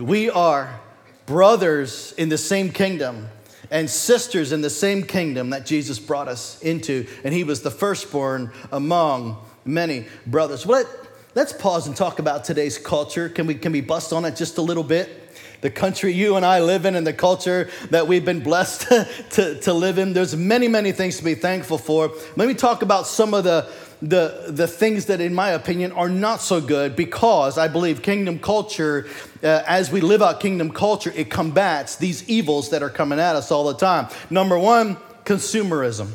We 0.00 0.28
are 0.28 0.80
brothers 1.26 2.14
in 2.18 2.28
the 2.30 2.38
same 2.38 2.72
kingdom 2.72 3.28
and 3.72 3.88
sisters 3.88 4.52
in 4.52 4.60
the 4.60 4.70
same 4.70 5.02
kingdom 5.02 5.50
that 5.50 5.64
Jesus 5.64 5.98
brought 5.98 6.28
us 6.28 6.60
into, 6.60 7.06
and 7.24 7.32
he 7.32 7.42
was 7.42 7.62
the 7.62 7.70
firstborn 7.70 8.52
among 8.70 9.38
many 9.64 10.06
brothers. 10.26 10.66
Let, 10.66 10.86
let's 11.34 11.54
pause 11.54 11.86
and 11.86 11.96
talk 11.96 12.18
about 12.18 12.44
today's 12.44 12.76
culture. 12.76 13.30
Can 13.30 13.46
we, 13.46 13.54
can 13.54 13.72
we 13.72 13.80
bust 13.80 14.12
on 14.12 14.26
it 14.26 14.36
just 14.36 14.58
a 14.58 14.62
little 14.62 14.84
bit? 14.84 15.18
the 15.62 15.70
country 15.70 16.12
you 16.12 16.34
and 16.34 16.44
I 16.44 16.58
live 16.58 16.86
in 16.86 16.96
and 16.96 17.06
the 17.06 17.12
culture 17.12 17.70
that 17.90 18.08
we've 18.08 18.24
been 18.24 18.40
blessed 18.40 18.80
to, 19.30 19.60
to 19.60 19.72
live 19.72 19.96
in. 19.96 20.12
There's 20.12 20.34
many, 20.34 20.66
many 20.66 20.90
things 20.90 21.18
to 21.18 21.24
be 21.24 21.36
thankful 21.36 21.78
for. 21.78 22.10
Let 22.34 22.48
me 22.48 22.54
talk 22.54 22.82
about 22.82 23.06
some 23.06 23.32
of 23.32 23.44
the, 23.44 23.70
the, 24.02 24.46
the 24.48 24.66
things 24.66 25.06
that, 25.06 25.20
in 25.20 25.32
my 25.32 25.50
opinion, 25.50 25.92
are 25.92 26.08
not 26.08 26.40
so 26.40 26.60
good 26.60 26.96
because 26.96 27.56
I 27.56 27.68
believe 27.68 28.02
kingdom 28.02 28.40
culture, 28.40 29.06
uh, 29.44 29.62
as 29.64 29.92
we 29.92 30.00
live 30.00 30.20
out 30.20 30.40
kingdom 30.40 30.70
culture, 30.72 31.12
it 31.14 31.30
combats 31.30 31.96
these 31.96 32.28
evils 32.28 32.70
that 32.70 32.82
are 32.82 32.90
coming 32.90 33.20
at 33.20 33.36
us 33.36 33.52
all 33.52 33.64
the 33.64 33.76
time. 33.76 34.08
Number 34.28 34.58
one, 34.58 34.96
consumerism. 35.24 36.10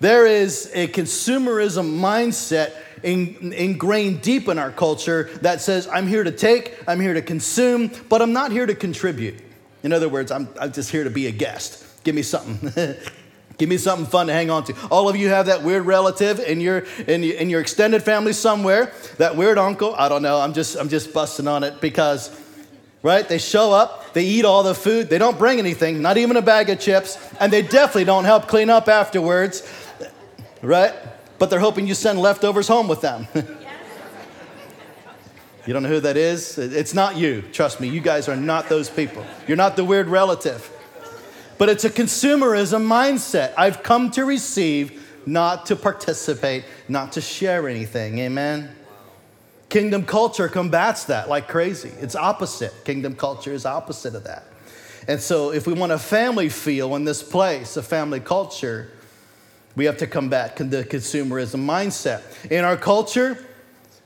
There 0.00 0.26
is 0.26 0.68
a 0.74 0.88
consumerism 0.88 2.00
mindset 2.00 2.72
in, 3.04 3.52
ingrained 3.52 4.20
deep 4.20 4.48
in 4.48 4.58
our 4.58 4.72
culture 4.72 5.30
that 5.42 5.60
says, 5.60 5.86
I'm 5.86 6.08
here 6.08 6.24
to 6.24 6.32
take, 6.32 6.76
I'm 6.88 7.00
here 7.00 7.14
to 7.14 7.22
consume, 7.22 7.92
but 8.08 8.20
I'm 8.20 8.32
not 8.32 8.50
here 8.50 8.66
to 8.66 8.74
contribute. 8.74 9.40
In 9.84 9.92
other 9.92 10.08
words, 10.08 10.32
I'm, 10.32 10.48
I'm 10.60 10.72
just 10.72 10.90
here 10.90 11.04
to 11.04 11.10
be 11.10 11.28
a 11.28 11.32
guest. 11.32 11.84
Give 12.02 12.14
me 12.14 12.22
something. 12.22 12.96
Give 13.58 13.68
me 13.68 13.78
something 13.78 14.06
fun 14.06 14.26
to 14.26 14.32
hang 14.32 14.50
on 14.50 14.64
to. 14.64 14.74
All 14.90 15.08
of 15.08 15.16
you 15.16 15.28
have 15.28 15.46
that 15.46 15.62
weird 15.62 15.86
relative 15.86 16.40
in 16.40 16.60
your, 16.60 16.80
in, 17.06 17.24
in 17.24 17.48
your 17.48 17.60
extended 17.60 18.02
family 18.02 18.34
somewhere, 18.34 18.92
that 19.16 19.36
weird 19.36 19.56
uncle. 19.56 19.94
I 19.94 20.08
don't 20.08 20.22
know. 20.22 20.38
I'm 20.38 20.52
just, 20.52 20.76
I'm 20.76 20.90
just 20.90 21.14
busting 21.14 21.48
on 21.48 21.64
it 21.64 21.80
because 21.80 22.30
right? 23.06 23.28
They 23.28 23.38
show 23.38 23.72
up, 23.72 24.14
they 24.14 24.24
eat 24.24 24.44
all 24.44 24.64
the 24.64 24.74
food, 24.74 25.08
they 25.08 25.18
don't 25.18 25.38
bring 25.38 25.60
anything, 25.60 26.02
not 26.02 26.16
even 26.18 26.36
a 26.36 26.42
bag 26.42 26.70
of 26.70 26.80
chips, 26.80 27.16
and 27.38 27.52
they 27.52 27.62
definitely 27.62 28.04
don't 28.04 28.24
help 28.24 28.48
clean 28.48 28.68
up 28.68 28.88
afterwards, 28.88 29.62
right? 30.60 30.92
But 31.38 31.48
they're 31.48 31.60
hoping 31.60 31.86
you 31.86 31.94
send 31.94 32.18
leftovers 32.18 32.66
home 32.66 32.88
with 32.88 33.02
them. 33.02 33.28
you 35.66 35.72
don't 35.72 35.84
know 35.84 35.88
who 35.88 36.00
that 36.00 36.16
is? 36.16 36.58
It's 36.58 36.94
not 36.94 37.16
you. 37.16 37.42
Trust 37.52 37.80
me, 37.80 37.88
you 37.88 38.00
guys 38.00 38.28
are 38.28 38.34
not 38.34 38.68
those 38.68 38.90
people. 38.90 39.24
You're 39.46 39.56
not 39.56 39.76
the 39.76 39.84
weird 39.84 40.08
relative. 40.08 40.68
But 41.58 41.68
it's 41.68 41.84
a 41.84 41.90
consumerism 41.90 42.86
mindset. 42.86 43.54
I've 43.56 43.82
come 43.82 44.10
to 44.12 44.24
receive, 44.24 45.02
not 45.26 45.66
to 45.66 45.76
participate, 45.76 46.64
not 46.88 47.12
to 47.12 47.20
share 47.20 47.68
anything. 47.68 48.18
Amen? 48.18 48.74
Kingdom 49.68 50.04
culture 50.04 50.48
combats 50.48 51.04
that 51.04 51.28
like 51.28 51.48
crazy. 51.48 51.90
It's 52.00 52.14
opposite. 52.14 52.72
Kingdom 52.84 53.16
culture 53.16 53.52
is 53.52 53.66
opposite 53.66 54.14
of 54.14 54.24
that. 54.24 54.44
And 55.08 55.20
so, 55.20 55.52
if 55.52 55.66
we 55.66 55.72
want 55.72 55.92
a 55.92 55.98
family 55.98 56.48
feel 56.48 56.96
in 56.96 57.04
this 57.04 57.22
place, 57.22 57.76
a 57.76 57.82
family 57.82 58.20
culture, 58.20 58.90
we 59.76 59.84
have 59.84 59.98
to 59.98 60.06
combat 60.06 60.56
the 60.56 60.84
consumerism 60.84 61.64
mindset. 61.64 62.22
In 62.50 62.64
our 62.64 62.76
culture, 62.76 63.38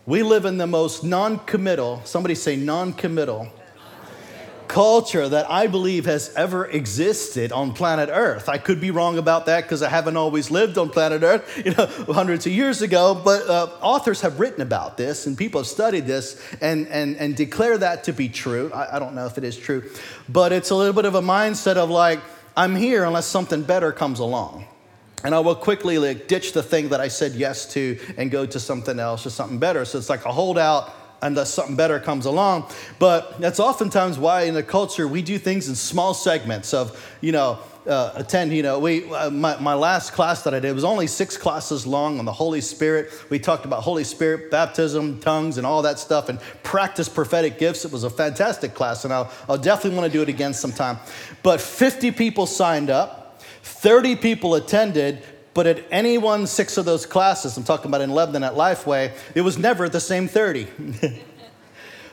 we 0.05 0.23
live 0.23 0.45
in 0.45 0.59
the 0.59 0.67
most 0.67 1.05
non 1.05 1.39
committal, 1.41 2.03
somebody 2.05 2.35
say 2.35 2.57
non 2.57 2.93
committal, 2.93 3.49
culture 4.71 5.29
that 5.29 5.51
I 5.51 5.67
believe 5.67 6.05
has 6.05 6.33
ever 6.37 6.65
existed 6.65 7.51
on 7.51 7.73
planet 7.73 8.09
Earth. 8.11 8.49
I 8.49 8.57
could 8.57 8.81
be 8.81 8.93
wrong 8.93 9.19
about 9.19 9.47
that 9.47 9.65
because 9.65 9.83
I 9.83 9.89
haven't 9.89 10.17
always 10.17 10.49
lived 10.49 10.79
on 10.79 10.91
planet 10.91 11.25
Earth, 11.25 11.63
you 11.65 11.75
know, 11.75 11.87
hundreds 12.15 12.47
of 12.47 12.53
years 12.53 12.81
ago. 12.81 13.21
But 13.23 13.49
uh, 13.49 13.67
authors 13.83 14.21
have 14.21 14.39
written 14.39 14.63
about 14.63 14.97
this, 14.97 15.27
and 15.27 15.37
people 15.37 15.61
have 15.61 15.67
studied 15.67 16.07
this 16.07 16.41
and 16.61 16.87
and 16.87 17.17
and 17.17 17.35
declare 17.35 17.79
that 17.79 18.05
to 18.05 18.13
be 18.13 18.29
true. 18.29 18.71
I, 18.73 18.97
I 18.97 18.99
don't 19.01 19.17
know 19.17 19.27
if 19.27 19.37
it 19.39 19.45
is 19.45 19.57
true, 19.59 19.91
but 20.29 20.53
it's 20.53 20.71
a 20.71 20.77
little 20.77 20.95
bit 20.95 21.05
of 21.05 21.17
a 21.17 21.23
mindset 21.23 21.77
of 21.77 21.91
like 21.91 22.21
I'm 22.57 22.77
here 22.77 23.05
unless 23.05 23.27
something 23.27 23.63
better 23.63 23.91
comes 23.91 24.21
along. 24.21 24.67
And 25.25 25.35
I 25.35 25.41
will 25.41 25.57
quickly 25.57 25.99
like 25.99 26.29
ditch 26.29 26.53
the 26.53 26.63
thing 26.63 26.91
that 26.91 27.01
I 27.01 27.09
said 27.09 27.33
yes 27.33 27.67
to 27.75 27.99
and 28.17 28.31
go 28.31 28.47
to 28.47 28.61
something 28.61 28.99
else 29.01 29.27
or 29.27 29.31
something 29.31 29.59
better. 29.59 29.85
So 29.85 29.99
it's 29.99 30.09
like 30.09 30.25
a 30.25 30.33
holdout 30.33 30.95
unless 31.23 31.53
something 31.53 31.77
better 31.77 32.01
comes 32.01 32.27
along. 32.27 32.71
But 32.99 33.41
that's 33.41 33.61
oftentimes 33.61 34.19
why 34.19 34.43
in 34.43 34.55
the 34.55 34.63
culture 34.63 35.07
we 35.07 35.23
do 35.23 35.39
things 35.39 35.69
in 35.69 35.75
small 35.75 36.15
segments 36.15 36.73
of, 36.75 37.01
you 37.21 37.33
know, 37.33 37.59
uh, 37.87 38.13
attend, 38.15 38.53
you 38.53 38.63
know, 38.63 38.79
we, 38.79 39.11
uh, 39.13 39.31
my, 39.31 39.59
my 39.59 39.75
last 39.75 40.13
class 40.13 40.43
that 40.43 40.55
I 40.55 40.61
did 40.61 40.75
was 40.75 40.85
only 40.85 41.07
six 41.07 41.37
classes 41.37 41.87
long 41.87 42.19
on 42.19 42.25
the 42.25 42.33
Holy 42.33 42.61
Spirit. 42.61 43.11
We 43.31 43.39
talked 43.39 43.65
about 43.65 43.83
Holy 43.83 44.05
Spirit, 44.05 44.51
baptism, 44.51 45.19
tongues, 45.21 45.57
and 45.57 45.67
all 45.67 45.83
that 45.83 45.99
stuff, 45.99 46.29
and 46.29 46.39
practice 46.63 47.09
prophetic 47.09 47.59
gifts. 47.59 47.85
It 47.85 47.93
was 47.93 48.05
a 48.05 48.11
fantastic 48.11 48.75
class, 48.75 49.05
and 49.05 49.13
I'll, 49.13 49.33
I'll 49.49 49.59
definitely 49.59 49.99
want 49.99 50.13
to 50.13 50.19
do 50.19 50.23
it 50.23 50.29
again 50.29 50.53
sometime. 50.53 50.99
But 51.43 51.61
50 51.61 52.11
people 52.13 52.47
signed 52.47 52.91
up, 52.91 53.41
30 53.63 54.17
people 54.17 54.55
attended, 54.55 55.23
but 55.55 55.67
at 55.67 55.85
any 55.91 56.19
one 56.19 56.47
six 56.47 56.77
of 56.77 56.85
those 56.85 57.07
classes, 57.07 57.57
I'm 57.57 57.65
talking 57.65 57.87
about 57.91 58.01
in 58.01 58.11
Lebanon 58.11 58.45
at 58.45 58.55
Lifeway, 58.55 59.13
it 59.35 59.41
was 59.41 59.59
never 59.59 59.89
the 59.89 60.01
same 60.01 60.29
30. 60.29 60.69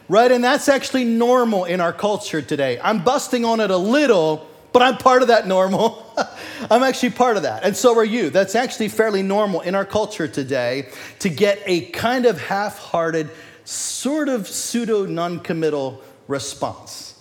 right? 0.10 0.32
And 0.32 0.44
that's 0.44 0.70
actually 0.70 1.06
normal 1.06 1.66
in 1.66 1.82
our 1.82 1.94
culture 1.94 2.42
today. 2.42 2.80
I'm 2.82 3.04
busting 3.04 3.46
on 3.46 3.60
it 3.60 3.70
a 3.70 3.78
little, 3.78 4.48
but 4.74 4.82
I'm 4.82 4.98
part 4.98 5.22
of 5.22 5.28
that 5.28 5.48
normal. 5.48 6.06
I'm 6.72 6.84
actually 6.84 7.12
part 7.12 7.38
of 7.38 7.44
that. 7.44 7.64
And 7.64 7.76
so 7.76 7.96
are 7.98 8.06
you. 8.06 8.30
That's 8.30 8.56
actually 8.56 8.90
fairly 8.90 9.22
normal 9.22 9.62
in 9.62 9.76
our 9.76 9.86
culture 9.86 10.28
today 10.28 10.90
to 11.20 11.30
get 11.30 11.62
a 11.66 11.86
kind 11.92 12.26
of 12.26 12.40
half 12.40 12.80
hearted, 12.80 13.30
sort 13.66 14.30
of 14.30 14.48
pseudo 14.48 15.06
non 15.06 15.40
committal 15.40 16.02
response. 16.28 17.17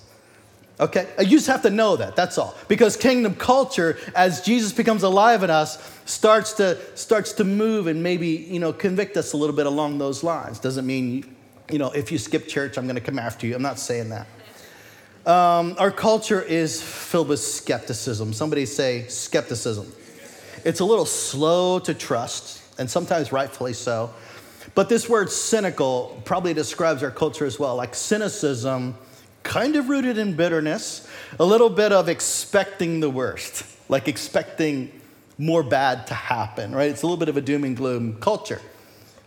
Okay? 0.78 1.08
You 1.18 1.30
just 1.30 1.46
have 1.46 1.62
to 1.62 1.70
know 1.70 1.96
that, 1.96 2.16
that's 2.16 2.36
all. 2.36 2.54
Because 2.68 2.96
kingdom 2.96 3.34
culture, 3.34 3.98
as 4.14 4.42
Jesus 4.42 4.72
becomes 4.72 5.02
alive 5.02 5.42
in 5.42 5.50
us, 5.50 5.78
starts 6.04 6.52
to, 6.54 6.78
starts 6.96 7.32
to 7.34 7.44
move 7.44 7.86
and 7.86 8.02
maybe, 8.02 8.28
you 8.28 8.60
know, 8.60 8.72
convict 8.72 9.16
us 9.16 9.32
a 9.32 9.36
little 9.36 9.56
bit 9.56 9.66
along 9.66 9.98
those 9.98 10.22
lines. 10.22 10.58
Doesn't 10.58 10.86
mean, 10.86 11.34
you 11.70 11.78
know, 11.78 11.90
if 11.92 12.12
you 12.12 12.18
skip 12.18 12.46
church, 12.46 12.76
I'm 12.76 12.84
going 12.84 12.96
to 12.96 13.00
come 13.00 13.18
after 13.18 13.46
you. 13.46 13.54
I'm 13.54 13.62
not 13.62 13.78
saying 13.78 14.10
that. 14.10 14.26
Um, 15.26 15.74
our 15.78 15.90
culture 15.90 16.40
is 16.40 16.80
filled 16.80 17.28
with 17.28 17.40
skepticism. 17.40 18.32
Somebody 18.32 18.64
say 18.66 19.06
skepticism. 19.08 19.90
It's 20.64 20.80
a 20.80 20.84
little 20.84 21.06
slow 21.06 21.80
to 21.80 21.94
trust, 21.94 22.62
and 22.78 22.88
sometimes 22.88 23.32
rightfully 23.32 23.72
so. 23.72 24.12
But 24.76 24.88
this 24.88 25.08
word 25.08 25.30
cynical 25.30 26.20
probably 26.24 26.54
describes 26.54 27.02
our 27.02 27.10
culture 27.10 27.46
as 27.46 27.58
well. 27.58 27.74
Like 27.76 27.94
cynicism 27.94 28.96
kind 29.46 29.76
of 29.76 29.88
rooted 29.88 30.18
in 30.18 30.34
bitterness, 30.34 31.08
a 31.38 31.44
little 31.44 31.70
bit 31.70 31.92
of 31.92 32.08
expecting 32.08 33.00
the 33.00 33.08
worst, 33.08 33.64
like 33.88 34.08
expecting 34.08 34.92
more 35.38 35.62
bad 35.62 36.06
to 36.08 36.14
happen, 36.14 36.74
right? 36.74 36.90
It's 36.90 37.02
a 37.02 37.06
little 37.06 37.16
bit 37.16 37.28
of 37.28 37.36
a 37.36 37.40
doom 37.40 37.64
and 37.64 37.76
gloom 37.76 38.20
culture. 38.20 38.60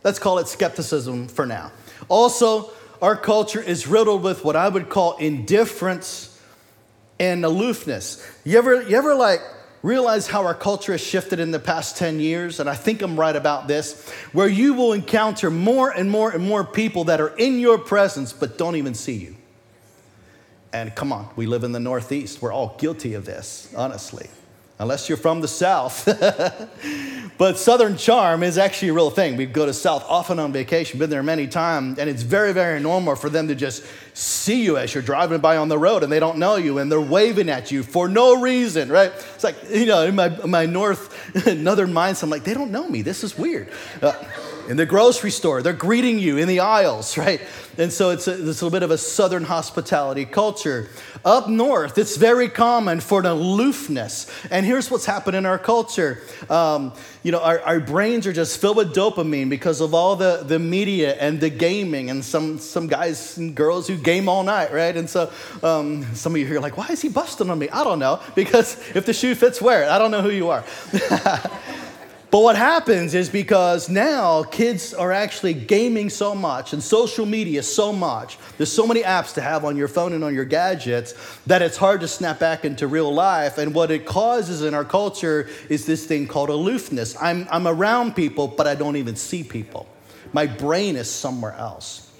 Let's 0.03 0.19
call 0.19 0.39
it 0.39 0.47
skepticism 0.47 1.27
for 1.27 1.45
now. 1.45 1.71
Also, 2.09 2.71
our 3.01 3.15
culture 3.15 3.61
is 3.61 3.87
riddled 3.87 4.21
with 4.21 4.43
what 4.43 4.55
I 4.55 4.67
would 4.67 4.89
call 4.89 5.17
indifference 5.17 6.37
and 7.19 7.43
aloofness. 7.45 8.25
You 8.43 8.57
ever, 8.57 8.81
you 8.81 8.97
ever 8.97 9.15
like 9.15 9.41
realize 9.83 10.27
how 10.27 10.45
our 10.45 10.53
culture 10.53 10.91
has 10.91 11.01
shifted 11.01 11.39
in 11.39 11.51
the 11.51 11.59
past 11.59 11.95
10 11.97 12.19
years? 12.19 12.59
And 12.59 12.69
I 12.69 12.75
think 12.75 13.01
I'm 13.01 13.17
right 13.17 13.35
about 13.35 13.67
this, 13.67 14.09
where 14.33 14.47
you 14.47 14.73
will 14.73 14.93
encounter 14.93 15.49
more 15.49 15.89
and 15.89 16.11
more 16.11 16.31
and 16.31 16.43
more 16.43 16.65
people 16.65 17.05
that 17.05 17.21
are 17.21 17.35
in 17.37 17.59
your 17.59 17.77
presence 17.77 18.33
but 18.33 18.57
don't 18.57 18.75
even 18.75 18.93
see 18.93 19.15
you. 19.15 19.35
And 20.71 20.93
come 20.95 21.11
on, 21.11 21.27
we 21.35 21.45
live 21.45 21.63
in 21.63 21.71
the 21.71 21.79
Northeast. 21.79 22.41
We're 22.41 22.53
all 22.53 22.75
guilty 22.77 23.15
of 23.15 23.25
this, 23.25 23.73
honestly, 23.75 24.29
unless 24.77 25.09
you're 25.09 25.17
from 25.17 25.41
the 25.41 25.47
South. 25.47 26.05
but 27.39 27.57
Southern 27.57 27.97
charm 27.97 28.43
is 28.43 28.59
actually 28.59 28.89
a 28.89 28.93
real 28.93 29.09
thing. 29.09 29.35
We 29.35 29.47
go 29.47 29.65
to 29.65 29.73
South 29.73 30.05
often 30.07 30.37
on 30.37 30.53
vacation, 30.53 30.99
been 30.99 31.09
there 31.09 31.23
many 31.23 31.47
times, 31.47 31.97
and 31.97 32.07
it's 32.07 32.21
very, 32.21 32.53
very 32.53 32.79
normal 32.79 33.15
for 33.15 33.31
them 33.31 33.47
to 33.47 33.55
just 33.55 33.83
see 34.13 34.63
you 34.63 34.77
as 34.77 34.93
you're 34.93 35.01
driving 35.01 35.39
by 35.39 35.57
on 35.57 35.69
the 35.69 35.77
road 35.77 36.03
and 36.03 36.11
they 36.11 36.19
don't 36.19 36.37
know 36.37 36.55
you 36.55 36.77
and 36.77 36.91
they're 36.91 37.01
waving 37.01 37.49
at 37.49 37.71
you 37.71 37.81
for 37.81 38.07
no 38.07 38.39
reason, 38.39 38.91
right? 38.91 39.11
It's 39.33 39.43
like, 39.43 39.55
you 39.71 39.87
know, 39.87 40.03
in 40.03 40.13
my, 40.13 40.29
my 40.45 40.67
North, 40.67 41.35
Northern 41.47 41.91
mindset, 41.93 42.23
I'm 42.23 42.29
like, 42.29 42.43
they 42.43 42.53
don't 42.53 42.71
know 42.71 42.87
me. 42.87 43.01
This 43.01 43.23
is 43.23 43.35
weird. 43.35 43.69
Uh, 44.03 44.13
in 44.69 44.77
the 44.77 44.85
grocery 44.85 45.31
store. 45.31 45.63
They're 45.63 45.73
greeting 45.73 46.19
you 46.19 46.37
in 46.37 46.47
the 46.47 46.59
aisles, 46.59 47.17
right? 47.17 47.41
And 47.77 47.91
so 47.91 48.11
it's 48.11 48.27
a, 48.27 48.33
it's 48.33 48.61
a 48.61 48.65
little 48.65 48.69
bit 48.69 48.83
of 48.83 48.91
a 48.91 48.97
southern 48.97 49.43
hospitality 49.43 50.25
culture. 50.25 50.89
Up 51.25 51.49
north, 51.49 51.97
it's 51.97 52.15
very 52.15 52.47
common 52.47 52.99
for 52.99 53.19
an 53.19 53.25
aloofness. 53.25 54.31
And 54.51 54.65
here's 54.65 54.91
what's 54.91 55.05
happened 55.05 55.35
in 55.35 55.45
our 55.45 55.57
culture. 55.57 56.21
Um, 56.49 56.93
you 57.23 57.31
know, 57.31 57.41
our, 57.41 57.59
our 57.61 57.79
brains 57.79 58.27
are 58.27 58.31
just 58.31 58.61
filled 58.61 58.77
with 58.77 58.95
dopamine 58.95 59.49
because 59.49 59.81
of 59.81 59.93
all 59.93 60.15
the, 60.15 60.43
the 60.45 60.59
media 60.59 61.15
and 61.15 61.41
the 61.41 61.49
gaming 61.49 62.11
and 62.11 62.23
some, 62.23 62.59
some 62.59 62.87
guys 62.87 63.37
and 63.37 63.55
girls 63.55 63.87
who 63.87 63.97
game 63.97 64.29
all 64.29 64.43
night, 64.43 64.71
right? 64.71 64.95
And 64.95 65.09
so 65.09 65.31
um, 65.63 66.05
some 66.13 66.35
of 66.35 66.41
you 66.41 66.55
are 66.55 66.59
like, 66.61 66.77
why 66.77 66.87
is 66.89 67.01
he 67.01 67.09
busting 67.09 67.49
on 67.49 67.57
me? 67.57 67.69
I 67.69 67.83
don't 67.83 67.99
know. 67.99 68.21
Because 68.35 68.77
if 68.95 69.05
the 69.07 69.13
shoe 69.13 69.33
fits, 69.33 69.61
wear 69.61 69.83
it. 69.83 69.89
I 69.89 69.97
don't 69.97 70.11
know 70.11 70.21
who 70.21 70.29
you 70.29 70.49
are. 70.51 70.63
But 72.31 72.41
what 72.41 72.55
happens 72.55 73.15
is 73.15 73.27
because 73.27 73.89
now 73.89 74.43
kids 74.43 74.93
are 74.93 75.11
actually 75.11 75.55
gaming 75.55 76.11
so 76.11 76.35
much 76.35 76.73
and 76.73 76.83
social 76.83 77.25
media 77.25 77.63
so 77.63 77.91
much, 77.91 78.37
there's 78.57 78.71
so 78.71 78.85
many 78.85 79.01
apps 79.01 79.33
to 79.33 79.41
have 79.41 79.65
on 79.65 79.75
your 79.75 79.87
phone 79.87 80.13
and 80.13 80.23
on 80.23 80.35
your 80.35 80.45
gadgets 80.45 81.15
that 81.47 81.63
it's 81.63 81.77
hard 81.77 82.01
to 82.01 82.07
snap 82.07 82.37
back 82.37 82.65
into 82.65 82.85
real 82.85 83.11
life. 83.11 83.57
And 83.57 83.73
what 83.73 83.89
it 83.89 84.05
causes 84.05 84.61
in 84.61 84.75
our 84.75 84.85
culture 84.85 85.49
is 85.69 85.87
this 85.87 86.05
thing 86.05 86.27
called 86.27 86.49
aloofness. 86.49 87.15
I'm, 87.19 87.47
I'm 87.49 87.67
around 87.67 88.15
people, 88.15 88.47
but 88.47 88.67
I 88.67 88.75
don't 88.75 88.95
even 88.95 89.15
see 89.15 89.43
people. 89.43 89.87
My 90.31 90.45
brain 90.45 90.97
is 90.97 91.09
somewhere 91.09 91.53
else. 91.53 92.11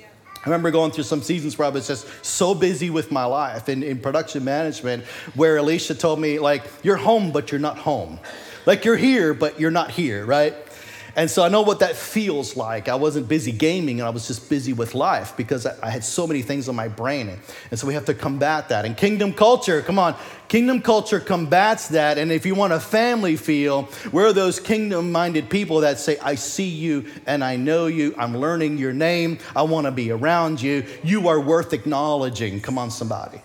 I 0.44 0.50
remember 0.50 0.72
going 0.72 0.92
through 0.92 1.04
some 1.04 1.22
seasons 1.22 1.58
where 1.58 1.68
I 1.68 1.70
was 1.70 1.86
just 1.86 2.08
so 2.26 2.56
busy 2.56 2.90
with 2.90 3.12
my 3.12 3.26
life 3.26 3.68
in, 3.68 3.84
in 3.84 4.00
production 4.00 4.44
management 4.44 5.04
where 5.36 5.58
Alicia 5.58 5.96
told 5.96 6.20
me, 6.20 6.40
like, 6.40 6.64
you're 6.82 6.96
home, 6.96 7.32
but 7.32 7.52
you're 7.52 7.60
not 7.60 7.78
home. 7.78 8.20
Like 8.70 8.86
you're 8.86 8.98
here, 8.98 9.34
but 9.34 9.60
you're 9.60 9.72
not 9.72 9.90
here, 9.90 10.24
right? 10.24 10.54
And 11.16 11.28
so 11.28 11.42
I 11.42 11.50
know 11.50 11.64
what 11.64 11.80
that 11.80 11.96
feels 11.96 12.56
like. 12.56 12.88
I 12.88 12.94
wasn't 12.94 13.28
busy 13.28 13.52
gaming 13.52 14.00
and 14.00 14.06
I 14.06 14.12
was 14.12 14.28
just 14.28 14.48
busy 14.48 14.74
with 14.74 14.94
life 14.94 15.36
because 15.36 15.66
I 15.66 15.90
had 15.90 16.04
so 16.04 16.28
many 16.28 16.44
things 16.44 16.70
on 16.70 16.76
my 16.76 16.88
brain. 16.88 17.36
And 17.72 17.80
so 17.80 17.88
we 17.88 17.96
have 17.96 18.06
to 18.06 18.14
combat 18.14 18.70
that. 18.70 18.86
And 18.86 18.96
kingdom 18.96 19.34
culture, 19.34 19.82
come 19.82 19.98
on, 19.98 20.16
kingdom 20.50 20.84
culture 20.84 21.20
combats 21.20 21.88
that. 21.88 22.20
And 22.20 22.32
if 22.32 22.46
you 22.46 22.54
want 22.54 22.72
a 22.72 22.80
family 22.80 23.38
feel, 23.38 23.90
we're 24.12 24.34
those 24.34 24.60
kingdom 24.60 25.12
minded 25.12 25.50
people 25.50 25.80
that 25.80 25.98
say, 25.98 26.20
I 26.20 26.36
see 26.36 26.70
you 26.70 27.08
and 27.26 27.44
I 27.44 27.56
know 27.56 27.88
you. 27.88 28.14
I'm 28.20 28.38
learning 28.38 28.78
your 28.78 28.94
name. 28.94 29.40
I 29.56 29.64
want 29.64 29.86
to 29.86 29.92
be 29.92 30.12
around 30.12 30.62
you. 30.62 30.86
You 31.02 31.28
are 31.30 31.42
worth 31.42 31.74
acknowledging. 31.74 32.62
Come 32.62 32.78
on, 32.78 32.92
somebody. 32.92 33.42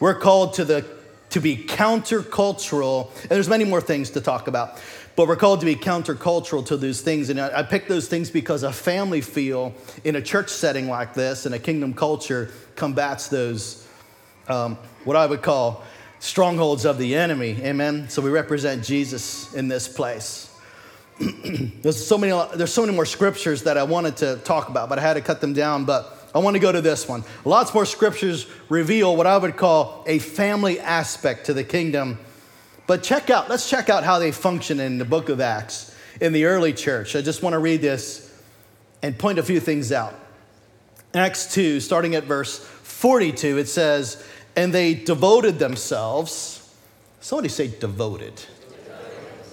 We're 0.00 0.20
called 0.20 0.52
to 0.54 0.66
the 0.66 0.95
to 1.30 1.40
be 1.40 1.56
countercultural. 1.56 3.10
And 3.22 3.30
there's 3.30 3.48
many 3.48 3.64
more 3.64 3.80
things 3.80 4.10
to 4.10 4.20
talk 4.20 4.48
about, 4.48 4.80
but 5.16 5.28
we're 5.28 5.36
called 5.36 5.60
to 5.60 5.66
be 5.66 5.76
countercultural 5.76 6.64
to 6.66 6.76
those 6.76 7.00
things. 7.00 7.30
And 7.30 7.40
I, 7.40 7.60
I 7.60 7.62
picked 7.62 7.88
those 7.88 8.08
things 8.08 8.30
because 8.30 8.62
a 8.62 8.72
family 8.72 9.20
feel 9.20 9.74
in 10.04 10.16
a 10.16 10.22
church 10.22 10.50
setting 10.50 10.88
like 10.88 11.14
this, 11.14 11.46
in 11.46 11.52
a 11.52 11.58
kingdom 11.58 11.94
culture, 11.94 12.50
combats 12.74 13.28
those, 13.28 13.86
um, 14.48 14.76
what 15.04 15.16
I 15.16 15.26
would 15.26 15.42
call 15.42 15.84
strongholds 16.18 16.84
of 16.84 16.98
the 16.98 17.14
enemy. 17.14 17.58
Amen. 17.62 18.08
So 18.08 18.22
we 18.22 18.30
represent 18.30 18.84
Jesus 18.84 19.52
in 19.54 19.68
this 19.68 19.88
place. 19.88 20.52
there's 21.82 22.04
so 22.04 22.18
many 22.18 22.32
there's 22.56 22.72
so 22.72 22.82
many 22.82 22.94
more 22.94 23.06
scriptures 23.06 23.62
that 23.62 23.78
I 23.78 23.84
wanted 23.84 24.18
to 24.18 24.36
talk 24.44 24.68
about, 24.68 24.88
but 24.88 24.98
I 24.98 25.02
had 25.02 25.14
to 25.14 25.22
cut 25.22 25.40
them 25.40 25.54
down. 25.54 25.84
But 25.84 26.15
I 26.36 26.38
want 26.38 26.54
to 26.54 26.60
go 26.60 26.70
to 26.70 26.82
this 26.82 27.08
one. 27.08 27.24
Lots 27.46 27.72
more 27.72 27.86
scriptures 27.86 28.46
reveal 28.68 29.16
what 29.16 29.26
I 29.26 29.38
would 29.38 29.56
call 29.56 30.04
a 30.06 30.18
family 30.18 30.78
aspect 30.78 31.46
to 31.46 31.54
the 31.54 31.64
kingdom. 31.64 32.18
But 32.86 33.02
check 33.02 33.30
out, 33.30 33.48
let's 33.48 33.70
check 33.70 33.88
out 33.88 34.04
how 34.04 34.18
they 34.18 34.32
function 34.32 34.78
in 34.78 34.98
the 34.98 35.06
book 35.06 35.30
of 35.30 35.40
Acts 35.40 35.96
in 36.20 36.34
the 36.34 36.44
early 36.44 36.74
church. 36.74 37.16
I 37.16 37.22
just 37.22 37.42
want 37.42 37.54
to 37.54 37.58
read 37.58 37.80
this 37.80 38.38
and 39.02 39.18
point 39.18 39.38
a 39.38 39.42
few 39.42 39.60
things 39.60 39.92
out. 39.92 40.14
Acts 41.14 41.54
2, 41.54 41.80
starting 41.80 42.14
at 42.14 42.24
verse 42.24 42.58
42, 42.58 43.56
it 43.56 43.68
says, 43.68 44.22
And 44.56 44.74
they 44.74 44.92
devoted 44.92 45.58
themselves. 45.58 46.70
Somebody 47.20 47.48
say 47.48 47.68
devoted. 47.68 48.38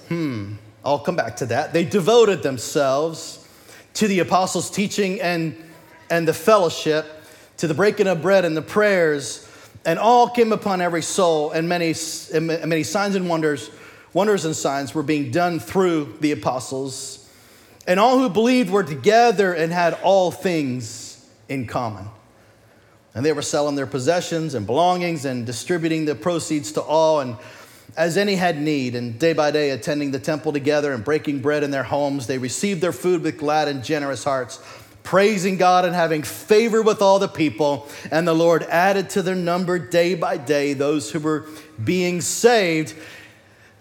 Hmm, 0.09 0.55
I'll 0.83 0.99
come 0.99 1.15
back 1.15 1.37
to 1.37 1.45
that. 1.45 1.71
They 1.71 1.85
devoted 1.85 2.43
themselves 2.43 3.47
to 3.93 4.09
the 4.09 4.19
apostles' 4.19 4.69
teaching 4.69 5.21
and 5.21 5.55
and 6.13 6.27
the 6.27 6.33
fellowship, 6.33 7.07
to 7.57 7.67
the 7.67 7.73
breaking 7.73 8.05
of 8.05 8.21
bread 8.21 8.45
and 8.45 8.55
the 8.55 8.61
prayers, 8.61 9.49
and 9.83 9.97
all 9.97 10.29
came 10.29 10.51
upon 10.51 10.79
every 10.79 11.01
soul, 11.01 11.49
and 11.49 11.67
many, 11.67 11.95
and 12.31 12.45
many 12.45 12.83
signs 12.83 13.15
and 13.15 13.27
wonders, 13.27 13.71
wonders 14.13 14.45
and 14.45 14.55
signs 14.55 14.93
were 14.93 15.01
being 15.01 15.31
done 15.31 15.59
through 15.59 16.15
the 16.19 16.31
apostles. 16.31 17.27
And 17.87 17.99
all 17.99 18.19
who 18.19 18.29
believed 18.29 18.69
were 18.69 18.83
together 18.83 19.53
and 19.53 19.73
had 19.73 19.95
all 20.03 20.29
things 20.29 21.27
in 21.49 21.65
common. 21.65 22.05
And 23.15 23.25
they 23.25 23.33
were 23.33 23.41
selling 23.41 23.75
their 23.75 23.87
possessions 23.87 24.53
and 24.53 24.67
belongings 24.67 25.25
and 25.25 25.47
distributing 25.47 26.05
the 26.05 26.13
proceeds 26.13 26.73
to 26.73 26.81
all, 26.83 27.21
and 27.21 27.37
as 27.97 28.17
any 28.17 28.35
had 28.35 28.61
need, 28.61 28.93
and 28.93 29.17
day 29.17 29.33
by 29.33 29.49
day 29.49 29.71
attending 29.71 30.11
the 30.11 30.19
temple 30.19 30.53
together 30.53 30.93
and 30.93 31.03
breaking 31.03 31.39
bread 31.39 31.63
in 31.63 31.71
their 31.71 31.83
homes, 31.83 32.27
they 32.27 32.37
received 32.37 32.81
their 32.81 32.93
food 32.93 33.23
with 33.23 33.39
glad 33.39 33.67
and 33.67 33.83
generous 33.83 34.23
hearts 34.23 34.59
praising 35.03 35.57
God 35.57 35.85
and 35.85 35.93
having 35.93 36.23
favor 36.23 36.81
with 36.81 37.01
all 37.01 37.19
the 37.19 37.27
people. 37.27 37.87
And 38.09 38.27
the 38.27 38.33
Lord 38.33 38.63
added 38.63 39.11
to 39.11 39.21
their 39.21 39.35
number 39.35 39.77
day 39.77 40.15
by 40.15 40.37
day 40.37 40.73
those 40.73 41.11
who 41.11 41.19
were 41.19 41.45
being 41.83 42.21
saved. 42.21 42.95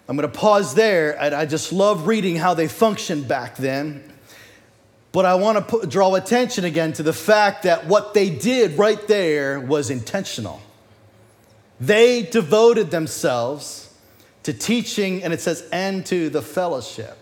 I'm 0.09 0.17
going 0.17 0.31
to 0.31 0.39
pause 0.39 0.75
there. 0.75 1.17
I 1.21 1.47
just 1.47 1.73
love 1.73 2.07
reading 2.07 2.37
how 2.37 2.55
they 2.55 2.69
functioned 2.69 3.29
back 3.29 3.57
then. 3.57 4.03
But 5.13 5.27
I 5.27 5.35
want 5.37 5.69
to 5.69 5.87
draw 5.87 6.15
attention 6.15 6.65
again 6.65 6.95
to 6.95 7.03
the 7.03 7.13
fact 7.13 7.65
that 7.65 7.87
what 7.87 8.15
they 8.15 8.31
did 8.31 8.79
right 8.79 9.07
there 9.07 9.61
was 9.61 9.91
intentional. 9.91 10.61
They 11.81 12.23
devoted 12.23 12.91
themselves 12.91 13.95
to 14.45 14.53
teaching, 14.53 15.23
and 15.23 15.33
it 15.33 15.41
says, 15.41 15.69
and 15.71 16.05
to 16.07 16.31
the 16.31 16.43
fellowship. 16.43 17.17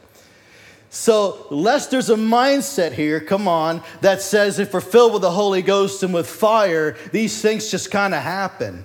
So, 0.93 1.47
lest 1.51 1.93
there's 1.93 2.11
a 2.11 2.17
mindset 2.17 2.91
here, 2.91 3.21
come 3.21 3.47
on, 3.47 3.81
that 4.01 4.23
says 4.23 4.59
if 4.59 4.75
we're 4.75 4.81
filled 4.81 5.13
with 5.13 5.23
the 5.23 5.31
Holy 5.31 5.63
Ghost 5.63 6.03
and 6.03 6.13
with 6.13 6.29
fire, 6.29 6.97
these 7.13 7.41
things 7.41 7.71
just 7.71 7.93
kind 7.93 8.13
of 8.13 8.23
happen. 8.23 8.85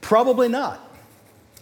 Probably 0.00 0.48
not. 0.48 0.80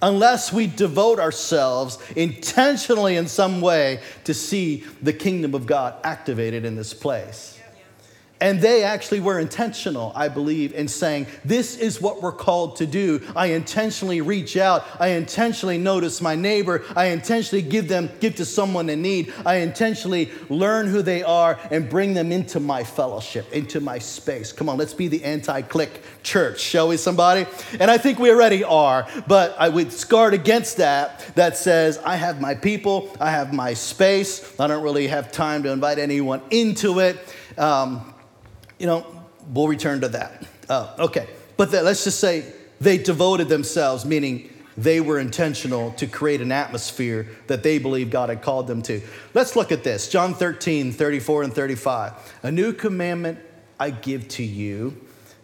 Unless 0.00 0.54
we 0.54 0.66
devote 0.66 1.20
ourselves 1.20 1.98
intentionally 2.16 3.16
in 3.16 3.28
some 3.28 3.60
way 3.60 4.00
to 4.24 4.32
see 4.32 4.84
the 5.02 5.12
kingdom 5.12 5.54
of 5.54 5.66
God 5.66 5.94
activated 6.02 6.64
in 6.64 6.74
this 6.74 6.94
place. 6.94 7.51
And 8.42 8.60
they 8.60 8.82
actually 8.82 9.20
were 9.20 9.38
intentional, 9.38 10.10
I 10.16 10.26
believe, 10.26 10.72
in 10.74 10.88
saying, 10.88 11.28
This 11.44 11.76
is 11.78 12.00
what 12.00 12.20
we're 12.20 12.32
called 12.32 12.74
to 12.76 12.86
do. 12.86 13.22
I 13.36 13.46
intentionally 13.46 14.20
reach 14.20 14.56
out. 14.56 14.84
I 14.98 15.10
intentionally 15.10 15.78
notice 15.78 16.20
my 16.20 16.34
neighbor. 16.34 16.82
I 16.96 17.06
intentionally 17.06 17.62
give 17.62 17.86
them, 17.86 18.10
give 18.18 18.34
to 18.36 18.44
someone 18.44 18.90
in 18.90 19.00
need. 19.00 19.32
I 19.46 19.58
intentionally 19.58 20.32
learn 20.48 20.88
who 20.88 21.02
they 21.02 21.22
are 21.22 21.56
and 21.70 21.88
bring 21.88 22.14
them 22.14 22.32
into 22.32 22.58
my 22.58 22.82
fellowship, 22.82 23.48
into 23.52 23.78
my 23.78 24.00
space. 24.00 24.50
Come 24.50 24.68
on, 24.68 24.76
let's 24.76 24.92
be 24.92 25.06
the 25.06 25.22
anti 25.22 25.62
clique 25.62 26.02
church, 26.24 26.58
shall 26.58 26.88
we, 26.88 26.96
somebody? 26.96 27.46
And 27.78 27.92
I 27.92 27.96
think 27.96 28.18
we 28.18 28.32
already 28.32 28.64
are, 28.64 29.06
but 29.28 29.54
I 29.56 29.68
would 29.68 29.94
guard 30.08 30.34
against 30.34 30.78
that, 30.78 31.32
that 31.36 31.56
says, 31.56 31.96
I 31.98 32.16
have 32.16 32.40
my 32.40 32.56
people, 32.56 33.08
I 33.20 33.30
have 33.30 33.52
my 33.52 33.74
space. 33.74 34.58
I 34.58 34.66
don't 34.66 34.82
really 34.82 35.06
have 35.06 35.30
time 35.30 35.62
to 35.62 35.70
invite 35.70 36.00
anyone 36.00 36.42
into 36.50 36.98
it. 36.98 37.18
Um, 37.56 38.12
you 38.82 38.88
know, 38.88 39.06
we'll 39.54 39.68
return 39.68 40.00
to 40.00 40.08
that. 40.08 40.44
Uh, 40.68 40.92
okay, 40.98 41.28
but 41.56 41.70
the, 41.70 41.82
let's 41.82 42.02
just 42.02 42.18
say 42.18 42.52
they 42.80 42.98
devoted 42.98 43.48
themselves, 43.48 44.04
meaning 44.04 44.52
they 44.76 45.00
were 45.00 45.20
intentional 45.20 45.92
to 45.92 46.08
create 46.08 46.40
an 46.40 46.50
atmosphere 46.50 47.28
that 47.46 47.62
they 47.62 47.78
believe 47.78 48.10
God 48.10 48.28
had 48.28 48.42
called 48.42 48.66
them 48.66 48.82
to. 48.82 49.00
Let's 49.34 49.54
look 49.54 49.70
at 49.70 49.84
this 49.84 50.08
John 50.08 50.34
13, 50.34 50.90
34 50.90 51.44
and 51.44 51.54
35. 51.54 52.34
A 52.42 52.50
new 52.50 52.72
commandment 52.72 53.38
I 53.78 53.90
give 53.90 54.26
to 54.28 54.42
you 54.42 55.00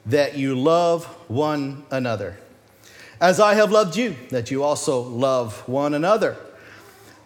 that 0.07 0.37
you 0.37 0.59
love 0.59 1.05
one 1.29 1.85
another. 1.93 2.39
As 3.21 3.39
I 3.39 3.55
have 3.55 3.71
loved 3.71 3.97
you, 3.97 4.17
that 4.31 4.51
you 4.51 4.65
also 4.65 5.01
love 5.01 5.69
one 5.69 5.95
another. 5.95 6.37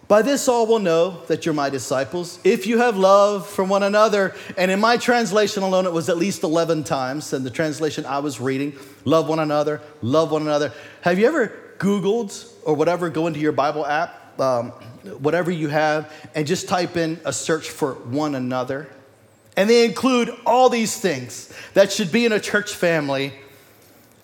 By 0.07 0.21
this 0.21 0.47
all 0.47 0.67
will 0.67 0.79
know 0.79 1.23
that 1.27 1.45
you're 1.45 1.53
my 1.53 1.69
disciples, 1.69 2.37
if 2.43 2.67
you 2.67 2.79
have 2.79 2.97
love 2.97 3.47
for 3.47 3.63
one 3.63 3.83
another. 3.83 4.35
And 4.57 4.69
in 4.69 4.79
my 4.79 4.97
translation 4.97 5.63
alone, 5.63 5.85
it 5.85 5.93
was 5.93 6.09
at 6.09 6.17
least 6.17 6.43
11 6.43 6.83
times. 6.83 7.31
And 7.31 7.45
the 7.45 7.49
translation 7.49 8.05
I 8.05 8.19
was 8.19 8.39
reading, 8.41 8.77
love 9.05 9.29
one 9.29 9.39
another, 9.39 9.81
love 10.01 10.31
one 10.31 10.41
another. 10.41 10.73
Have 11.01 11.19
you 11.19 11.27
ever 11.27 11.53
Googled 11.77 12.51
or 12.63 12.75
whatever, 12.75 13.09
go 13.09 13.27
into 13.27 13.39
your 13.39 13.53
Bible 13.53 13.85
app, 13.85 14.39
um, 14.39 14.71
whatever 15.19 15.51
you 15.51 15.69
have, 15.69 16.11
and 16.35 16.45
just 16.45 16.67
type 16.67 16.97
in 16.97 17.19
a 17.23 17.31
search 17.31 17.69
for 17.69 17.93
one 17.93 18.35
another? 18.35 18.89
And 19.55 19.69
they 19.69 19.85
include 19.85 20.35
all 20.45 20.69
these 20.69 20.99
things 20.99 21.53
that 21.75 21.91
should 21.91 22.11
be 22.11 22.25
in 22.25 22.31
a 22.31 22.39
church 22.39 22.73
family, 22.73 23.33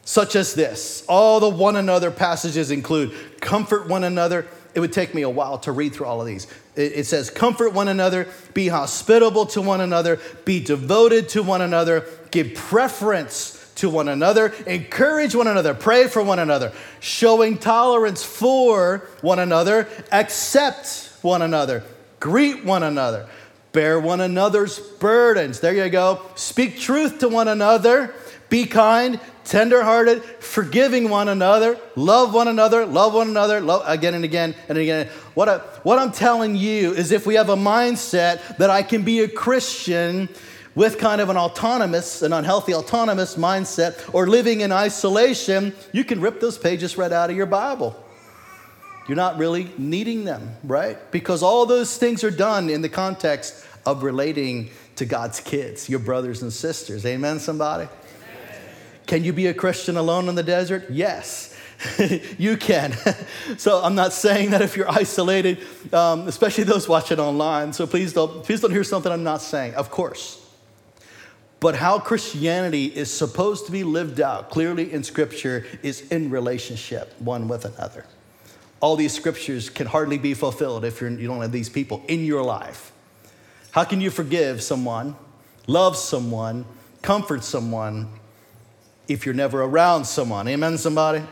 such 0.04 0.36
as 0.36 0.56
this. 0.56 1.06
All 1.08 1.40
the 1.40 1.50
one 1.50 1.76
another 1.76 2.12
passages 2.12 2.70
include 2.70 3.14
comfort 3.40 3.88
one 3.88 4.04
another 4.04 4.48
it 4.74 4.80
would 4.80 4.94
take 4.94 5.14
me 5.16 5.24
a 5.24 5.30
while 5.30 5.58
to 5.60 5.72
read 5.72 5.94
through 5.94 6.06
all 6.06 6.22
of 6.22 6.28
these. 6.28 6.48
It, 6.76 7.06
says, 7.06 7.30
Comfort 7.30 7.74
one 7.74 7.88
another, 7.88 8.28
be 8.54 8.68
hospitable 8.68 9.48
to 9.48 9.62
one 9.62 9.82
another, 9.82 10.20
be 10.46 10.60
devoted 10.64 11.30
to 11.30 11.44
one 11.44 11.62
another, 11.62 12.06
give 12.32 12.54
preference 12.54 13.56
to 13.76 13.90
one 13.90 14.08
another, 14.08 14.54
encourage 14.68 15.36
one 15.36 15.48
another, 15.48 15.74
pray 15.74 16.08
for 16.08 16.22
one 16.22 16.40
another, 16.40 16.72
showing 17.00 17.58
tolerance 17.58 18.24
for 18.24 19.10
one 19.22 19.40
another, 19.40 19.88
accept 20.12 21.14
one 21.22 21.42
another, 21.42 21.84
greet 22.20 22.64
one 22.64 22.84
another, 22.84 23.28
bear 23.72 24.00
one 24.00 24.22
another's 24.22 24.80
burdens. 24.80 25.60
There 25.60 25.74
you 25.74 25.90
go. 25.90 26.22
Speak 26.36 26.80
truth 26.80 27.20
to 27.20 27.30
one 27.30 27.48
another, 27.48 28.14
be 28.50 28.66
kind, 28.66 29.20
tenderhearted, 29.50 30.24
forgiving 30.24 31.10
one 31.10 31.28
another, 31.28 31.78
love 31.96 32.34
one 32.34 32.48
another, 32.48 32.86
love 32.86 33.16
one 33.16 33.28
another, 33.28 33.60
love 33.60 33.84
again 33.86 34.14
and 34.14 34.24
again 34.24 34.56
and 34.70 34.78
again. 34.78 35.08
What, 35.34 35.50
I, 35.50 35.58
what 35.84 35.98
I'm 35.98 36.12
telling 36.12 36.56
you 36.56 36.94
is 36.94 37.12
if 37.12 37.26
we 37.26 37.34
have 37.36 37.50
a 37.50 37.56
mindset 37.56 38.58
that 38.58 38.70
I 38.70 38.84
can 38.84 39.02
be 39.02 39.22
a 39.22 39.28
Christian 39.28 40.30
with 40.76 41.00
kind 41.00 41.20
of 41.20 41.30
an 41.30 41.36
autonomous, 41.36 42.22
an 42.22 42.32
unhealthy 42.32 42.76
autonomous 42.76 43.36
mindset, 43.36 44.14
or 44.14 44.28
living 44.28 44.62
in 44.62 44.72
isolation, 44.72 45.74
you 45.92 46.04
can 46.04 46.22
rip 46.22 46.40
those 46.40 46.58
pages 46.58 46.96
right 46.96 47.12
out 47.12 47.32
of 47.32 47.36
your 47.36 47.48
Bible. 47.48 48.02
You're 49.08 49.16
not 49.16 49.40
really 49.40 49.72
needing 49.80 50.26
them, 50.26 50.56
right? 50.64 51.12
Because 51.12 51.42
all 51.42 51.66
those 51.66 51.98
things 51.98 52.24
are 52.24 52.32
done 52.32 52.70
in 52.70 52.84
the 52.84 52.90
context 52.90 53.66
of 53.84 54.04
relating 54.04 54.70
to 54.98 55.06
God's 55.06 55.40
kids, 55.40 55.90
your 55.90 56.00
brothers 56.00 56.44
and 56.44 56.54
sisters. 56.54 57.04
Amen, 57.06 57.40
somebody? 57.40 57.90
Can 59.10 59.24
you 59.24 59.34
be 59.34 59.48
a 59.48 59.56
Christian 59.56 59.98
alone 59.98 60.30
in 60.30 60.36
the 60.36 60.44
desert? 60.44 60.86
Yes. 60.92 61.58
you 62.38 62.56
can. 62.58 62.94
so 63.58 63.82
I'm 63.84 63.96
not 63.96 64.14
saying 64.14 64.52
that 64.52 64.62
if 64.62 64.78
you're 64.78 64.88
isolated, 64.88 65.58
um, 65.92 66.28
especially 66.28 66.64
those 66.64 66.88
watching 66.88 67.20
online. 67.20 67.74
So 67.74 67.88
please 67.88 68.14
don't, 68.14 68.44
please 68.44 68.62
don't 68.62 68.70
hear 68.70 68.84
something 68.84 69.12
I'm 69.12 69.24
not 69.24 69.42
saying. 69.42 69.74
Of 69.74 69.90
course. 69.90 70.48
But 71.60 71.74
how 71.74 71.98
Christianity 71.98 72.86
is 72.86 73.12
supposed 73.12 73.66
to 73.66 73.72
be 73.72 73.84
lived 73.84 74.22
out 74.22 74.52
clearly 74.52 74.94
in 74.94 75.04
Scripture 75.04 75.66
is 75.82 76.02
in 76.12 76.30
relationship 76.30 77.12
one 77.20 77.48
with 77.48 77.66
another. 77.66 78.06
All 78.80 78.96
these 78.96 79.14
scriptures 79.14 79.72
can 79.72 79.88
hardly 79.88 80.20
be 80.20 80.36
fulfilled 80.36 80.86
if 80.86 81.02
you're, 81.02 81.10
you 81.10 81.28
don't 81.28 81.42
have 81.42 81.52
these 81.52 81.68
people 81.68 82.04
in 82.08 82.26
your 82.26 82.44
life. 82.44 82.92
How 83.72 83.86
can 83.86 84.02
you 84.02 84.12
forgive 84.12 84.62
someone, 84.62 85.16
love 85.66 85.98
someone, 85.98 86.66
comfort 87.02 87.44
someone 87.44 88.19
if 89.10 89.26
you're 89.26 89.36
never 89.36 89.64
around 89.64 90.06
someone. 90.06 90.48
Amen, 90.48 90.78
somebody? 90.78 91.24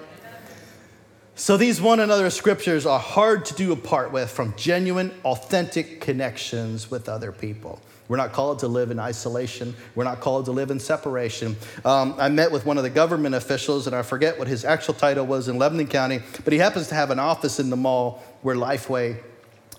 So 1.35 1.55
these 1.55 1.79
one 1.79 1.99
another 1.99 2.31
scriptures 2.31 2.87
are 2.87 2.99
hard 2.99 3.45
to 3.45 3.53
do 3.53 3.71
apart 3.71 4.11
with 4.11 4.31
from 4.31 4.55
genuine, 4.57 5.13
authentic 5.23 6.01
connections 6.01 6.89
with 6.89 7.07
other 7.07 7.31
people. 7.31 7.79
We're 8.07 8.17
not 8.17 8.33
called 8.33 8.59
to 8.59 8.67
live 8.67 8.89
in 8.89 8.99
isolation. 8.99 9.75
We're 9.93 10.05
not 10.05 10.19
called 10.19 10.45
to 10.45 10.51
live 10.51 10.71
in 10.71 10.79
separation. 10.79 11.55
Um, 11.85 12.15
I 12.17 12.29
met 12.29 12.51
with 12.51 12.65
one 12.65 12.77
of 12.77 12.83
the 12.83 12.89
government 12.89 13.35
officials, 13.35 13.85
and 13.85 13.95
I 13.95 14.01
forget 14.01 14.39
what 14.39 14.47
his 14.47 14.65
actual 14.65 14.95
title 14.95 15.27
was 15.27 15.47
in 15.47 15.59
Lebanon 15.59 15.87
County, 15.87 16.21
but 16.43 16.53
he 16.53 16.59
happens 16.59 16.87
to 16.87 16.95
have 16.95 17.11
an 17.11 17.19
office 17.19 17.59
in 17.59 17.69
the 17.69 17.75
mall 17.75 18.23
where 18.41 18.55
Lifeway 18.55 19.21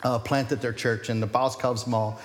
uh, 0.05 0.21
planted 0.21 0.61
their 0.61 0.73
church 0.73 1.11
in 1.11 1.19
the 1.19 1.27
Boscovs 1.27 1.89
Mall 1.89 2.21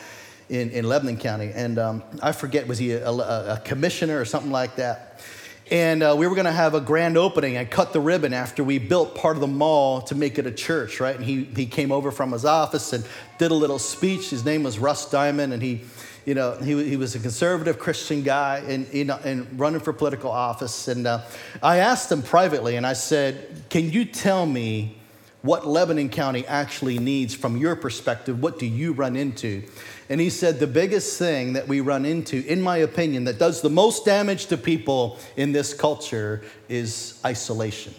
in, 0.50 0.70
in 0.70 0.88
Lebanon 0.88 1.18
County. 1.18 1.52
And 1.56 1.80
um, 1.80 2.04
I 2.22 2.34
forget, 2.34 2.68
was 2.68 2.78
he 2.78 2.92
a, 2.92 3.10
a, 3.10 3.56
a 3.56 3.62
commissioner 3.66 4.20
or 4.20 4.26
something 4.26 4.52
like 4.52 4.76
that? 4.76 5.22
And 5.72 6.04
uh, 6.04 6.16
we 6.18 6.28
were 6.28 6.36
going 6.36 6.46
to 6.46 6.52
have 6.52 6.74
a 6.74 6.82
grand 6.82 7.18
opening 7.18 7.56
and 7.56 7.70
cut 7.70 7.94
the 7.94 8.02
ribbon 8.02 8.34
after 8.34 8.64
we 8.64 8.80
built 8.80 9.16
part 9.16 9.38
of 9.38 9.42
the 9.42 9.48
mall 9.48 10.02
to 10.04 10.16
make 10.16 10.38
it 10.38 10.46
a 10.46 10.52
church, 10.52 11.00
right? 11.00 11.16
And 11.16 11.24
he, 11.24 11.46
he 11.46 11.66
came 11.66 11.92
over 11.92 12.12
from 12.12 12.34
his 12.34 12.44
office 12.44 12.92
and 12.92 13.06
did 13.38 13.52
a 13.52 13.56
little 13.56 13.80
speech. 13.80 14.30
His 14.30 14.44
name 14.44 14.64
was 14.64 14.78
Russ 14.78 15.10
Diamond, 15.10 15.54
and 15.54 15.64
he, 15.64 15.82
you 16.26 16.34
know, 16.34 16.58
he, 16.58 16.90
he 16.90 16.98
was 16.98 17.16
a 17.16 17.20
conservative 17.20 17.80
Christian 17.80 18.24
guy 18.24 18.64
and, 18.68 18.94
you 18.94 19.06
and 19.24 19.48
running 19.58 19.80
for 19.80 19.94
political 19.94 20.32
office. 20.32 20.90
And 20.90 21.08
uh, 21.08 21.22
I 21.62 21.78
asked 21.78 22.12
him 22.12 22.22
privately, 22.22 22.76
and 22.76 22.86
I 22.86 22.94
said, 22.94 23.64
Can 23.70 23.90
you 23.90 24.04
tell 24.04 24.46
me 24.46 24.98
what 25.44 25.66
Lebanon 25.66 26.10
County 26.10 26.46
actually 26.46 27.00
needs 27.00 27.34
from 27.34 27.56
your 27.56 27.78
perspective? 27.78 28.42
What 28.42 28.60
do 28.60 28.66
you 28.66 28.92
run 28.92 29.16
into? 29.16 29.64
And 30.14 30.22
he 30.22 30.30
said, 30.30 30.60
The 30.60 30.68
biggest 30.68 31.18
thing 31.18 31.54
that 31.54 31.68
we 31.68 31.80
run 31.80 32.06
into, 32.06 32.46
in 32.46 32.62
my 32.62 32.78
opinion, 32.78 33.24
that 33.24 33.40
does 33.40 33.62
the 33.64 33.70
most 33.72 34.06
damage 34.06 34.46
to 34.46 34.58
people 34.58 35.18
in 35.36 35.54
this 35.54 35.74
culture 35.74 36.44
is 36.70 37.20
isolation, 37.26 37.96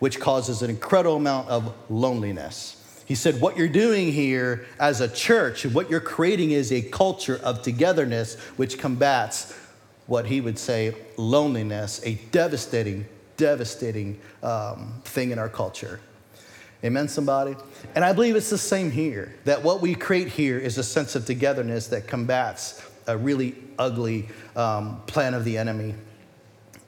which 0.00 0.20
causes 0.20 0.60
an 0.60 0.68
incredible 0.68 1.16
amount 1.16 1.48
of 1.48 1.74
loneliness. 1.88 2.76
He 3.06 3.14
said, 3.14 3.40
What 3.40 3.56
you're 3.56 3.68
doing 3.68 4.12
here 4.12 4.66
as 4.78 5.00
a 5.00 5.08
church, 5.08 5.64
what 5.64 5.88
you're 5.88 5.98
creating 5.98 6.50
is 6.50 6.70
a 6.70 6.82
culture 6.82 7.40
of 7.42 7.62
togetherness, 7.62 8.38
which 8.58 8.78
combats 8.78 9.58
what 10.06 10.26
he 10.26 10.42
would 10.42 10.58
say 10.58 10.94
loneliness, 11.16 12.02
a 12.04 12.16
devastating, 12.32 13.06
devastating 13.38 14.20
um, 14.42 15.00
thing 15.04 15.30
in 15.30 15.38
our 15.38 15.48
culture. 15.48 16.00
Amen, 16.84 17.08
somebody? 17.08 17.56
And 17.94 18.04
I 18.04 18.12
believe 18.12 18.36
it's 18.36 18.50
the 18.50 18.58
same 18.58 18.90
here, 18.90 19.34
that 19.44 19.62
what 19.62 19.80
we 19.80 19.94
create 19.94 20.28
here 20.28 20.58
is 20.58 20.76
a 20.76 20.82
sense 20.82 21.14
of 21.14 21.24
togetherness 21.24 21.86
that 21.86 22.06
combats 22.06 22.86
a 23.06 23.16
really 23.16 23.54
ugly 23.78 24.28
um, 24.54 25.00
plan 25.06 25.32
of 25.32 25.44
the 25.46 25.56
enemy 25.56 25.94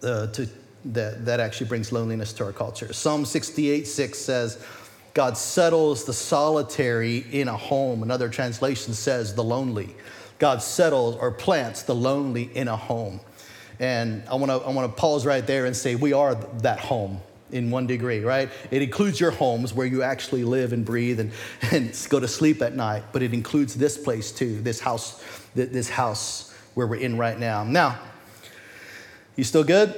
uh, 0.02 0.26
to, 0.28 0.46
that, 0.84 1.24
that 1.24 1.40
actually 1.40 1.68
brings 1.68 1.92
loneliness 1.92 2.34
to 2.34 2.44
our 2.44 2.52
culture. 2.52 2.92
Psalm 2.92 3.24
68 3.24 3.86
6 3.86 4.18
says, 4.18 4.62
God 5.14 5.38
settles 5.38 6.04
the 6.04 6.12
solitary 6.12 7.24
in 7.32 7.48
a 7.48 7.56
home. 7.56 8.02
Another 8.02 8.28
translation 8.28 8.92
says, 8.92 9.34
the 9.34 9.44
lonely. 9.44 9.96
God 10.38 10.60
settles 10.60 11.16
or 11.16 11.30
plants 11.30 11.84
the 11.84 11.94
lonely 11.94 12.54
in 12.54 12.68
a 12.68 12.76
home. 12.76 13.18
And 13.80 14.22
I 14.28 14.34
wanna, 14.34 14.58
I 14.58 14.70
wanna 14.72 14.90
pause 14.90 15.24
right 15.24 15.46
there 15.46 15.64
and 15.64 15.74
say, 15.74 15.94
we 15.94 16.12
are 16.12 16.34
that 16.34 16.80
home 16.80 17.22
in 17.50 17.70
one 17.70 17.86
degree, 17.86 18.20
right? 18.20 18.50
It 18.70 18.82
includes 18.82 19.20
your 19.20 19.30
homes 19.30 19.72
where 19.72 19.86
you 19.86 20.02
actually 20.02 20.44
live 20.44 20.72
and 20.72 20.84
breathe 20.84 21.20
and, 21.20 21.32
and 21.70 22.06
go 22.08 22.20
to 22.20 22.28
sleep 22.28 22.62
at 22.62 22.74
night, 22.74 23.04
but 23.12 23.22
it 23.22 23.32
includes 23.32 23.74
this 23.74 23.96
place 23.96 24.32
too, 24.32 24.60
this 24.62 24.80
house, 24.80 25.22
this 25.54 25.88
house 25.88 26.54
where 26.74 26.86
we're 26.86 26.96
in 26.96 27.16
right 27.16 27.38
now. 27.38 27.64
Now, 27.64 27.98
you 29.36 29.44
still 29.44 29.64
good? 29.64 29.94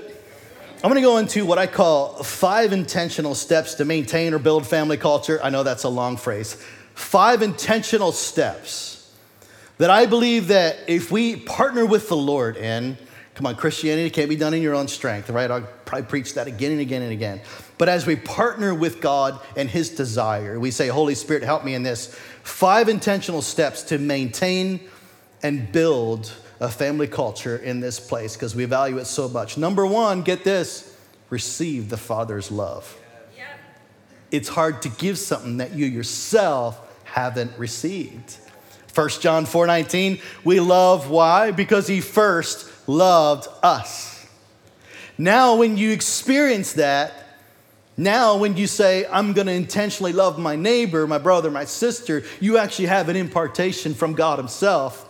I'm 0.83 0.91
gonna 0.91 1.01
go 1.01 1.19
into 1.19 1.45
what 1.45 1.59
I 1.59 1.67
call 1.67 2.23
five 2.23 2.73
intentional 2.73 3.35
steps 3.35 3.75
to 3.75 3.85
maintain 3.85 4.33
or 4.33 4.39
build 4.39 4.67
family 4.67 4.97
culture. 4.97 5.41
I 5.43 5.51
know 5.51 5.65
that's 5.65 5.85
a 5.85 5.89
long 5.89 6.17
phrase. 6.17 6.55
Five 6.95 7.43
intentional 7.43 8.13
steps 8.13 9.13
that 9.79 9.91
I 9.91 10.07
believe 10.07 10.49
that 10.49 10.77
if 10.87 11.11
we 11.11 11.37
partner 11.37 11.85
with 11.85 12.09
the 12.09 12.17
Lord 12.17 12.57
in, 12.57 12.97
Come 13.39 13.47
on, 13.47 13.55
Christianity 13.55 14.11
can't 14.11 14.29
be 14.29 14.35
done 14.35 14.53
in 14.53 14.63
your 14.63 14.75
own 14.75 14.89
strength, 14.89 15.31
right? 15.31 15.49
Probably 15.89 16.07
preach 16.07 16.35
that 16.35 16.47
again 16.47 16.73
and 16.73 16.83
again 16.83 17.01
and 17.01 17.13
again. 17.13 17.41
But 17.79 17.89
as 17.89 18.05
we 18.05 18.15
partner 18.15 18.75
with 18.75 19.01
God 19.01 19.41
and 19.57 19.71
His 19.71 19.89
desire, 19.89 20.61
we 20.61 20.71
say, 20.71 20.89
Holy 20.89 21.15
Spirit, 21.15 21.43
help 21.43 21.65
me 21.65 21.73
in 21.73 21.83
this. 21.83 22.15
Five 22.43 22.91
intentional 22.91 23.41
steps 23.41 23.85
to 23.85 23.97
maintain 23.97 24.81
and 25.43 25.73
build 25.73 26.31
a 26.61 26.69
family 26.69 27.07
culture 27.07 27.57
in 27.57 27.81
this 27.81 27.99
place 27.99 28.35
because 28.35 28.55
we 28.55 28.67
value 28.67 28.99
it 28.99 29.07
so 29.07 29.31
much. 29.31 29.57
Number 29.57 29.87
one, 29.87 30.21
get 30.21 30.45
this 30.45 30.95
receive 31.31 31.89
the 31.89 31.97
Father's 31.97 32.51
love. 32.51 32.95
It's 34.31 34.51
hard 34.51 34.83
to 34.83 34.91
give 34.91 35.17
something 35.17 35.57
that 35.57 35.73
you 35.73 35.87
yourself 35.87 36.79
haven't 37.05 37.59
received. 37.59 38.37
1 38.95 39.09
John 39.21 39.47
4 39.47 39.67
19, 39.67 40.21
we 40.45 40.61
love 40.61 41.09
why? 41.09 41.51
Because 41.51 41.87
He 41.87 42.03
first 42.03 42.71
loved 42.87 43.49
us. 43.63 44.08
Now, 45.19 45.57
when 45.57 45.77
you 45.77 45.91
experience 45.91 46.75
that, 46.75 47.13
now 47.97 48.37
when 48.37 48.57
you 48.57 48.69
say, 48.69 49.05
I'm 49.11 49.33
gonna 49.33 49.53
intentionally 49.53 50.13
love 50.13 50.39
my 50.39 50.55
neighbor, 50.55 51.07
my 51.09 51.19
brother, 51.19 51.51
my 51.51 51.65
sister, 51.65 52.23
you 52.39 52.57
actually 52.57 52.87
have 52.87 53.09
an 53.09 53.17
impartation 53.17 53.95
from 53.95 54.15
God 54.15 54.39
Himself 54.39 55.05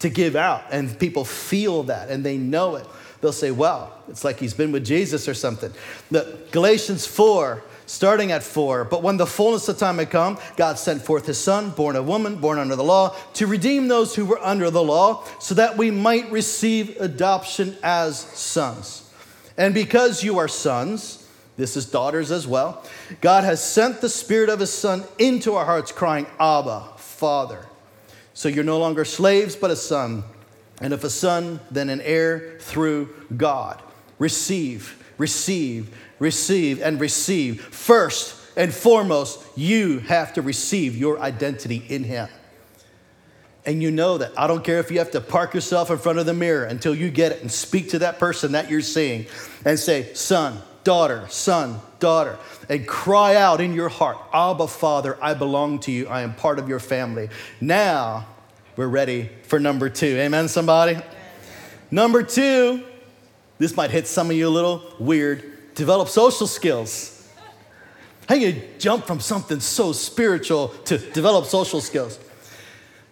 to 0.00 0.10
give 0.10 0.36
out. 0.36 0.64
And 0.70 0.98
people 0.98 1.24
feel 1.24 1.84
that 1.84 2.10
and 2.10 2.24
they 2.24 2.36
know 2.36 2.76
it. 2.76 2.86
They'll 3.22 3.32
say, 3.32 3.50
Well, 3.50 3.92
it's 4.08 4.22
like 4.22 4.38
he's 4.38 4.54
been 4.54 4.70
with 4.70 4.84
Jesus 4.84 5.26
or 5.26 5.34
something. 5.34 5.72
The 6.10 6.38
Galatians 6.52 7.06
4 7.06 7.62
starting 7.86 8.32
at 8.32 8.42
four. 8.42 8.84
But 8.84 9.02
when 9.02 9.16
the 9.16 9.26
fullness 9.26 9.66
of 9.68 9.78
time 9.78 9.96
had 9.96 10.10
come, 10.10 10.38
God 10.56 10.78
sent 10.78 11.02
forth 11.02 11.26
his 11.26 11.38
son, 11.38 11.70
born 11.70 11.96
of 11.96 12.06
woman, 12.06 12.36
born 12.36 12.58
under 12.58 12.76
the 12.76 12.84
law, 12.84 13.16
to 13.34 13.46
redeem 13.46 13.88
those 13.88 14.14
who 14.14 14.26
were 14.26 14.38
under 14.44 14.70
the 14.70 14.82
law, 14.82 15.24
so 15.40 15.54
that 15.54 15.78
we 15.78 15.90
might 15.90 16.30
receive 16.30 17.00
adoption 17.00 17.76
as 17.82 18.18
sons. 18.18 19.07
And 19.58 19.74
because 19.74 20.24
you 20.24 20.38
are 20.38 20.48
sons, 20.48 21.28
this 21.58 21.76
is 21.76 21.84
daughters 21.84 22.30
as 22.30 22.46
well, 22.46 22.84
God 23.20 23.42
has 23.42 23.62
sent 23.62 24.00
the 24.00 24.08
Spirit 24.08 24.48
of 24.48 24.60
his 24.60 24.72
Son 24.72 25.02
into 25.18 25.56
our 25.56 25.66
hearts, 25.66 25.92
crying, 25.92 26.26
Abba, 26.38 26.92
Father. 26.96 27.66
So 28.32 28.48
you're 28.48 28.62
no 28.62 28.78
longer 28.78 29.04
slaves, 29.04 29.56
but 29.56 29.72
a 29.72 29.76
son. 29.76 30.22
And 30.80 30.92
if 30.92 31.02
a 31.02 31.10
son, 31.10 31.58
then 31.72 31.90
an 31.90 32.00
heir 32.00 32.56
through 32.60 33.12
God. 33.36 33.82
Receive, 34.20 35.04
receive, 35.18 35.92
receive, 36.20 36.80
and 36.80 37.00
receive. 37.00 37.60
First 37.60 38.36
and 38.56 38.72
foremost, 38.72 39.44
you 39.56 39.98
have 39.98 40.32
to 40.34 40.42
receive 40.42 40.96
your 40.96 41.18
identity 41.18 41.82
in 41.88 42.04
Him. 42.04 42.28
And 43.66 43.82
you 43.82 43.90
know 43.90 44.18
that. 44.18 44.32
I 44.38 44.46
don't 44.46 44.64
care 44.64 44.78
if 44.78 44.90
you 44.90 44.98
have 44.98 45.10
to 45.10 45.20
park 45.20 45.52
yourself 45.54 45.90
in 45.90 45.98
front 45.98 46.18
of 46.18 46.26
the 46.26 46.34
mirror 46.34 46.64
until 46.64 46.94
you 46.94 47.10
get 47.10 47.32
it 47.32 47.42
and 47.42 47.52
speak 47.52 47.90
to 47.90 47.98
that 48.00 48.18
person 48.18 48.52
that 48.52 48.70
you're 48.70 48.80
seeing 48.80 49.26
and 49.64 49.78
say, 49.78 50.14
Son, 50.14 50.58
daughter, 50.84 51.26
son, 51.28 51.80
daughter, 51.98 52.38
and 52.68 52.86
cry 52.86 53.34
out 53.36 53.60
in 53.60 53.74
your 53.74 53.88
heart, 53.88 54.16
Abba, 54.32 54.68
Father, 54.68 55.18
I 55.20 55.34
belong 55.34 55.80
to 55.80 55.92
you. 55.92 56.08
I 56.08 56.22
am 56.22 56.34
part 56.34 56.58
of 56.58 56.68
your 56.68 56.80
family. 56.80 57.28
Now 57.60 58.26
we're 58.76 58.88
ready 58.88 59.28
for 59.42 59.58
number 59.60 59.90
two. 59.90 60.16
Amen, 60.18 60.48
somebody? 60.48 60.98
Number 61.90 62.22
two, 62.22 62.84
this 63.58 63.76
might 63.76 63.90
hit 63.90 64.06
some 64.06 64.30
of 64.30 64.36
you 64.36 64.48
a 64.48 64.50
little 64.50 64.82
weird 64.98 65.74
develop 65.74 66.08
social 66.08 66.46
skills. 66.46 67.14
How 68.28 68.34
you 68.34 68.62
jump 68.78 69.06
from 69.06 69.20
something 69.20 69.60
so 69.60 69.92
spiritual 69.92 70.68
to 70.86 70.98
develop 70.98 71.46
social 71.46 71.80
skills? 71.80 72.18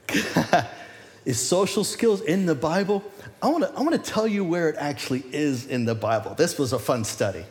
is 1.24 1.40
social 1.40 1.84
skills 1.84 2.20
in 2.20 2.46
the 2.46 2.54
Bible? 2.54 3.04
I 3.42 3.48
wanna, 3.48 3.72
I 3.76 3.82
wanna 3.82 3.98
tell 3.98 4.26
you 4.26 4.44
where 4.44 4.68
it 4.68 4.76
actually 4.78 5.24
is 5.32 5.66
in 5.66 5.84
the 5.84 5.94
Bible. 5.94 6.34
This 6.34 6.58
was 6.58 6.72
a 6.72 6.78
fun 6.78 7.04
study. 7.04 7.44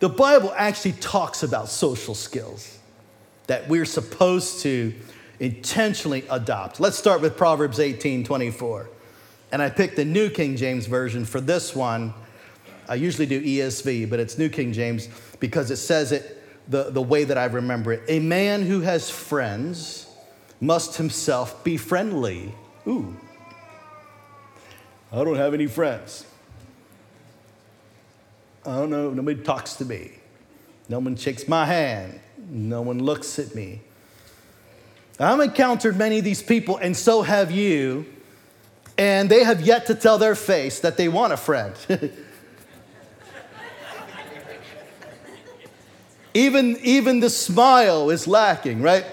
The 0.00 0.08
Bible 0.08 0.52
actually 0.56 0.92
talks 0.92 1.42
about 1.42 1.68
social 1.68 2.14
skills 2.14 2.78
that 3.46 3.68
we're 3.68 3.84
supposed 3.84 4.60
to 4.60 4.94
intentionally 5.38 6.24
adopt. 6.30 6.80
Let's 6.80 6.98
start 6.98 7.20
with 7.20 7.36
Proverbs 7.36 7.80
18 7.80 8.24
24. 8.24 8.88
And 9.52 9.60
I 9.60 9.68
picked 9.68 9.96
the 9.96 10.04
New 10.04 10.30
King 10.30 10.56
James 10.56 10.86
Version 10.86 11.24
for 11.24 11.40
this 11.40 11.76
one 11.76 12.14
I 12.88 12.96
usually 12.96 13.26
do 13.26 13.42
ESV, 13.42 14.10
but 14.10 14.20
it's 14.20 14.38
New 14.38 14.48
King 14.48 14.72
James 14.72 15.08
because 15.40 15.70
it 15.70 15.76
says 15.76 16.12
it 16.12 16.42
the, 16.68 16.90
the 16.90 17.02
way 17.02 17.24
that 17.24 17.38
I 17.38 17.44
remember 17.46 17.92
it. 17.92 18.02
A 18.08 18.18
man 18.18 18.62
who 18.62 18.80
has 18.80 19.08
friends 19.08 20.11
must 20.62 20.96
himself 20.96 21.62
be 21.64 21.76
friendly. 21.76 22.54
Ooh. 22.86 23.16
I 25.12 25.24
don't 25.24 25.36
have 25.36 25.54
any 25.54 25.66
friends. 25.66 26.24
I 28.64 28.76
don't 28.76 28.90
know, 28.90 29.10
nobody 29.10 29.42
talks 29.42 29.74
to 29.74 29.84
me. 29.84 30.12
No 30.88 31.00
one 31.00 31.16
shakes 31.16 31.48
my 31.48 31.66
hand. 31.66 32.20
No 32.48 32.80
one 32.80 33.02
looks 33.02 33.40
at 33.40 33.56
me. 33.56 33.80
I've 35.18 35.40
encountered 35.40 35.96
many 35.96 36.18
of 36.18 36.24
these 36.24 36.42
people, 36.42 36.76
and 36.76 36.96
so 36.96 37.22
have 37.22 37.50
you, 37.50 38.06
and 38.96 39.28
they 39.28 39.42
have 39.42 39.60
yet 39.62 39.86
to 39.86 39.96
tell 39.96 40.16
their 40.16 40.36
face 40.36 40.78
that 40.80 40.96
they 40.96 41.08
want 41.08 41.32
a 41.32 41.36
friend. 41.36 41.74
Even, 46.34 46.78
even 46.82 47.20
the 47.20 47.28
smile 47.28 48.08
is 48.08 48.26
lacking, 48.26 48.80
right? 48.80 49.04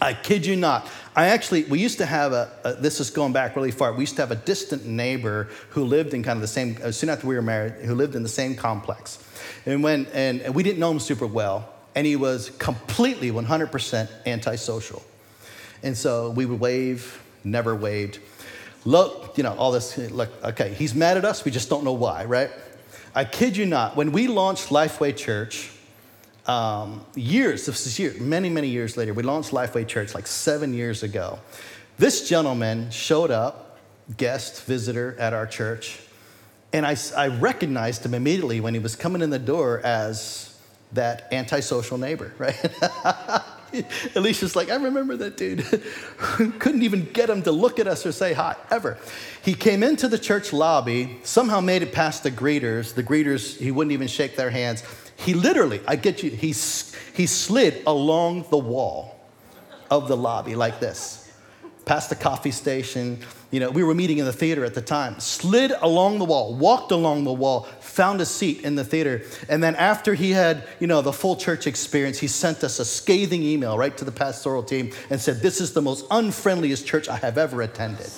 I 0.00 0.14
kid 0.14 0.44
you 0.44 0.56
not. 0.56 0.88
I 1.16 1.26
actually, 1.26 1.64
we 1.64 1.78
used 1.78 1.98
to 1.98 2.06
have 2.06 2.32
a, 2.32 2.50
a, 2.64 2.74
this 2.74 2.98
is 2.98 3.10
going 3.10 3.32
back 3.32 3.54
really 3.54 3.70
far. 3.70 3.92
We 3.92 4.00
used 4.00 4.16
to 4.16 4.22
have 4.22 4.32
a 4.32 4.36
distant 4.36 4.84
neighbor 4.84 5.48
who 5.70 5.84
lived 5.84 6.12
in 6.12 6.22
kind 6.22 6.36
of 6.36 6.40
the 6.40 6.48
same, 6.48 6.76
uh, 6.82 6.90
soon 6.90 7.08
after 7.08 7.26
we 7.26 7.36
were 7.36 7.42
married, 7.42 7.74
who 7.74 7.94
lived 7.94 8.16
in 8.16 8.22
the 8.22 8.28
same 8.28 8.56
complex. 8.56 9.18
And 9.66 9.82
when, 9.82 10.06
and, 10.12 10.40
and 10.40 10.54
we 10.54 10.62
didn't 10.62 10.78
know 10.80 10.90
him 10.90 10.98
super 10.98 11.26
well, 11.26 11.72
and 11.94 12.06
he 12.06 12.16
was 12.16 12.50
completely 12.58 13.30
100% 13.30 14.08
antisocial. 14.26 15.02
And 15.82 15.96
so 15.96 16.30
we 16.30 16.46
would 16.46 16.58
wave, 16.58 17.22
never 17.44 17.74
waved. 17.74 18.18
Look, 18.84 19.38
you 19.38 19.44
know, 19.44 19.54
all 19.54 19.70
this, 19.70 19.96
look, 19.96 20.30
okay, 20.42 20.74
he's 20.74 20.94
mad 20.94 21.16
at 21.16 21.24
us, 21.24 21.44
we 21.44 21.50
just 21.50 21.70
don't 21.70 21.84
know 21.84 21.92
why, 21.92 22.24
right? 22.24 22.50
I 23.14 23.24
kid 23.24 23.56
you 23.56 23.64
not, 23.64 23.94
when 23.96 24.10
we 24.10 24.26
launched 24.26 24.70
Lifeway 24.70 25.16
Church, 25.16 25.70
um, 26.46 27.04
years, 27.14 27.66
this 27.66 27.98
is 27.98 28.20
many, 28.20 28.50
many 28.50 28.68
years 28.68 28.96
later, 28.96 29.14
we 29.14 29.22
launched 29.22 29.50
Lifeway 29.50 29.86
Church 29.86 30.14
like 30.14 30.26
seven 30.26 30.74
years 30.74 31.02
ago. 31.02 31.38
This 31.96 32.28
gentleman 32.28 32.90
showed 32.90 33.30
up, 33.30 33.78
guest, 34.16 34.64
visitor 34.64 35.16
at 35.18 35.32
our 35.32 35.46
church, 35.46 36.00
and 36.72 36.84
I, 36.84 36.96
I 37.16 37.28
recognized 37.28 38.04
him 38.04 38.14
immediately 38.14 38.60
when 38.60 38.74
he 38.74 38.80
was 38.80 38.96
coming 38.96 39.22
in 39.22 39.30
the 39.30 39.38
door 39.38 39.80
as 39.84 40.58
that 40.92 41.28
antisocial 41.32 41.98
neighbor, 41.98 42.32
right? 42.38 42.56
Alicia's 44.14 44.54
like, 44.54 44.70
I 44.70 44.76
remember 44.76 45.16
that 45.16 45.36
dude. 45.36 45.64
Couldn't 46.18 46.82
even 46.82 47.06
get 47.12 47.28
him 47.30 47.42
to 47.42 47.52
look 47.52 47.78
at 47.78 47.86
us 47.86 48.04
or 48.06 48.12
say 48.12 48.32
hi, 48.32 48.56
ever. 48.70 48.98
He 49.42 49.54
came 49.54 49.82
into 49.82 50.08
the 50.08 50.18
church 50.18 50.52
lobby, 50.52 51.18
somehow 51.24 51.60
made 51.60 51.82
it 51.82 51.92
past 51.92 52.22
the 52.22 52.30
greeters. 52.30 52.94
The 52.94 53.02
greeters, 53.02 53.56
he 53.56 53.70
wouldn't 53.70 53.92
even 53.92 54.06
shake 54.06 54.36
their 54.36 54.50
hands. 54.50 54.82
He 55.16 55.34
literally, 55.34 55.80
I 55.86 55.96
get 55.96 56.22
you, 56.22 56.30
he, 56.30 56.48
he 56.48 57.26
slid 57.26 57.82
along 57.86 58.46
the 58.50 58.58
wall 58.58 59.18
of 59.90 60.08
the 60.08 60.16
lobby 60.16 60.54
like 60.54 60.80
this 60.80 61.24
past 61.84 62.08
the 62.08 62.16
coffee 62.16 62.50
station. 62.50 63.18
You 63.50 63.60
know, 63.60 63.70
we 63.70 63.84
were 63.84 63.94
meeting 63.94 64.18
in 64.18 64.24
the 64.24 64.32
theater 64.32 64.64
at 64.64 64.74
the 64.74 64.82
time. 64.82 65.20
Slid 65.20 65.72
along 65.82 66.18
the 66.18 66.24
wall, 66.24 66.54
walked 66.54 66.90
along 66.90 67.24
the 67.24 67.32
wall, 67.32 67.62
found 67.80 68.20
a 68.20 68.26
seat 68.26 68.62
in 68.62 68.74
the 68.74 68.84
theater. 68.84 69.22
And 69.48 69.62
then 69.62 69.76
after 69.76 70.14
he 70.14 70.32
had, 70.32 70.66
you 70.80 70.86
know, 70.86 71.02
the 71.02 71.12
full 71.12 71.36
church 71.36 71.66
experience, 71.66 72.18
he 72.18 72.26
sent 72.26 72.64
us 72.64 72.78
a 72.78 72.84
scathing 72.84 73.42
email 73.42 73.78
right 73.78 73.96
to 73.96 74.04
the 74.04 74.12
pastoral 74.12 74.62
team 74.62 74.92
and 75.10 75.20
said, 75.20 75.40
This 75.40 75.60
is 75.60 75.72
the 75.72 75.82
most 75.82 76.08
unfriendliest 76.08 76.86
church 76.86 77.08
I 77.08 77.16
have 77.16 77.38
ever 77.38 77.62
attended. 77.62 78.10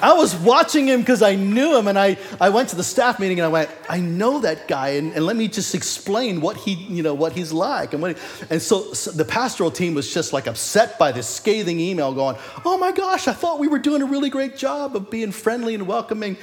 I 0.00 0.12
was 0.12 0.34
watching 0.36 0.86
him 0.86 1.00
because 1.00 1.22
I 1.22 1.34
knew 1.34 1.76
him, 1.76 1.88
and 1.88 1.98
I, 1.98 2.18
I 2.40 2.50
went 2.50 2.68
to 2.70 2.76
the 2.76 2.84
staff 2.84 3.18
meeting 3.18 3.38
and 3.38 3.46
I 3.46 3.48
went, 3.48 3.70
I 3.88 4.00
know 4.00 4.40
that 4.40 4.68
guy, 4.68 4.90
and, 4.90 5.12
and 5.12 5.24
let 5.24 5.36
me 5.36 5.48
just 5.48 5.74
explain 5.74 6.40
what 6.40 6.56
he, 6.56 6.74
you 6.74 7.02
know, 7.02 7.14
what 7.14 7.32
he's 7.32 7.52
like. 7.52 7.92
And, 7.92 8.02
what 8.02 8.16
he, 8.16 8.22
and 8.50 8.60
so, 8.60 8.92
so 8.92 9.10
the 9.10 9.24
pastoral 9.24 9.70
team 9.70 9.94
was 9.94 10.12
just 10.12 10.32
like 10.32 10.46
upset 10.46 10.98
by 10.98 11.12
this 11.12 11.26
scathing 11.28 11.80
email 11.80 12.12
going, 12.12 12.36
Oh 12.64 12.76
my 12.78 12.92
gosh, 12.92 13.28
I 13.28 13.32
thought 13.32 13.58
we 13.58 13.68
were 13.68 13.78
doing 13.78 14.02
a 14.02 14.06
really 14.06 14.30
great 14.30 14.56
job 14.56 14.96
of 14.96 15.10
being 15.10 15.32
friendly 15.32 15.74
and 15.74 15.86
welcoming 15.86 16.36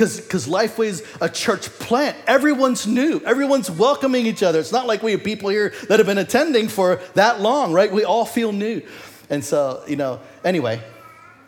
because 0.00 0.46
Lifeway's 0.46 1.02
a 1.20 1.28
church 1.28 1.68
plant. 1.78 2.16
Everyone's 2.26 2.86
new, 2.86 3.20
everyone's 3.26 3.70
welcoming 3.70 4.26
each 4.26 4.42
other. 4.42 4.58
It's 4.58 4.72
not 4.72 4.86
like 4.86 5.02
we 5.02 5.12
have 5.12 5.22
people 5.22 5.50
here 5.50 5.74
that 5.88 5.98
have 5.98 6.06
been 6.06 6.18
attending 6.18 6.68
for 6.68 7.00
that 7.14 7.40
long, 7.40 7.72
right? 7.72 7.92
We 7.92 8.04
all 8.04 8.24
feel 8.24 8.52
new. 8.52 8.82
And 9.28 9.44
so, 9.44 9.82
you 9.86 9.96
know, 9.96 10.20
anyway, 10.42 10.80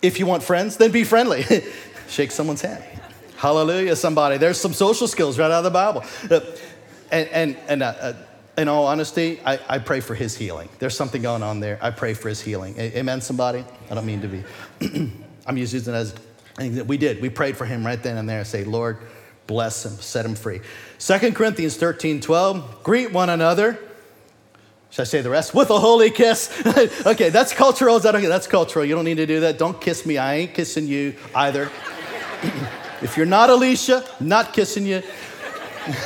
if 0.02 0.18
you 0.18 0.26
want 0.26 0.42
friends, 0.42 0.76
then 0.76 0.90
be 0.90 1.04
friendly. 1.04 1.44
Shake 2.08 2.32
someone's 2.32 2.60
hand. 2.60 2.84
Hallelujah, 3.36 3.96
somebody. 3.96 4.36
There's 4.36 4.60
some 4.60 4.72
social 4.72 5.08
skills 5.08 5.38
right 5.38 5.50
out 5.50 5.64
of 5.64 5.64
the 5.64 5.70
Bible. 5.70 6.04
Uh, 6.30 6.40
and, 7.10 7.28
and, 7.28 7.56
and 7.68 7.82
uh, 7.82 7.86
uh, 7.86 8.12
in 8.58 8.68
all 8.68 8.86
honesty, 8.86 9.40
I, 9.44 9.58
I 9.68 9.78
pray 9.78 10.00
for 10.00 10.14
his 10.14 10.36
healing. 10.36 10.68
There's 10.78 10.96
something 10.96 11.22
going 11.22 11.42
on 11.42 11.60
there. 11.60 11.78
I 11.80 11.90
pray 11.90 12.14
for 12.14 12.28
his 12.28 12.40
healing. 12.40 12.78
Amen, 12.78 13.20
somebody? 13.20 13.64
I 13.90 13.94
don't 13.94 14.06
mean 14.06 14.20
to 14.20 14.28
be. 14.28 14.44
I'm 15.46 15.56
just 15.56 15.72
using 15.72 15.94
it 15.94 15.96
as 15.96 16.14
we 16.86 16.96
did. 16.98 17.20
We 17.20 17.30
prayed 17.30 17.56
for 17.56 17.64
him 17.64 17.84
right 17.84 18.00
then 18.02 18.18
and 18.18 18.28
there. 18.28 18.44
Say, 18.44 18.64
Lord, 18.64 18.98
bless 19.46 19.84
him, 19.84 19.92
set 19.92 20.24
him 20.24 20.34
free. 20.34 20.60
2 20.98 21.32
Corinthians 21.32 21.76
13, 21.76 22.20
12. 22.20 22.84
Greet 22.84 23.12
one 23.12 23.30
another 23.30 23.78
should 24.92 25.02
I 25.02 25.04
say 25.04 25.20
the 25.22 25.30
rest? 25.30 25.54
With 25.54 25.70
a 25.70 25.78
holy 25.80 26.10
kiss. 26.10 26.52
okay, 27.06 27.30
that's 27.30 27.52
cultural. 27.52 27.96
Is 27.96 28.04
that 28.04 28.14
okay? 28.14 28.26
That's 28.26 28.46
cultural. 28.46 28.84
You 28.84 28.94
don't 28.94 29.04
need 29.04 29.16
to 29.16 29.26
do 29.26 29.40
that. 29.40 29.58
Don't 29.58 29.80
kiss 29.80 30.06
me. 30.06 30.18
I 30.18 30.34
ain't 30.34 30.54
kissing 30.54 30.86
you 30.86 31.16
either. 31.34 31.70
if 33.02 33.16
you're 33.16 33.26
not 33.26 33.50
Alicia, 33.50 34.04
not 34.20 34.52
kissing 34.52 34.86
you. 34.86 35.02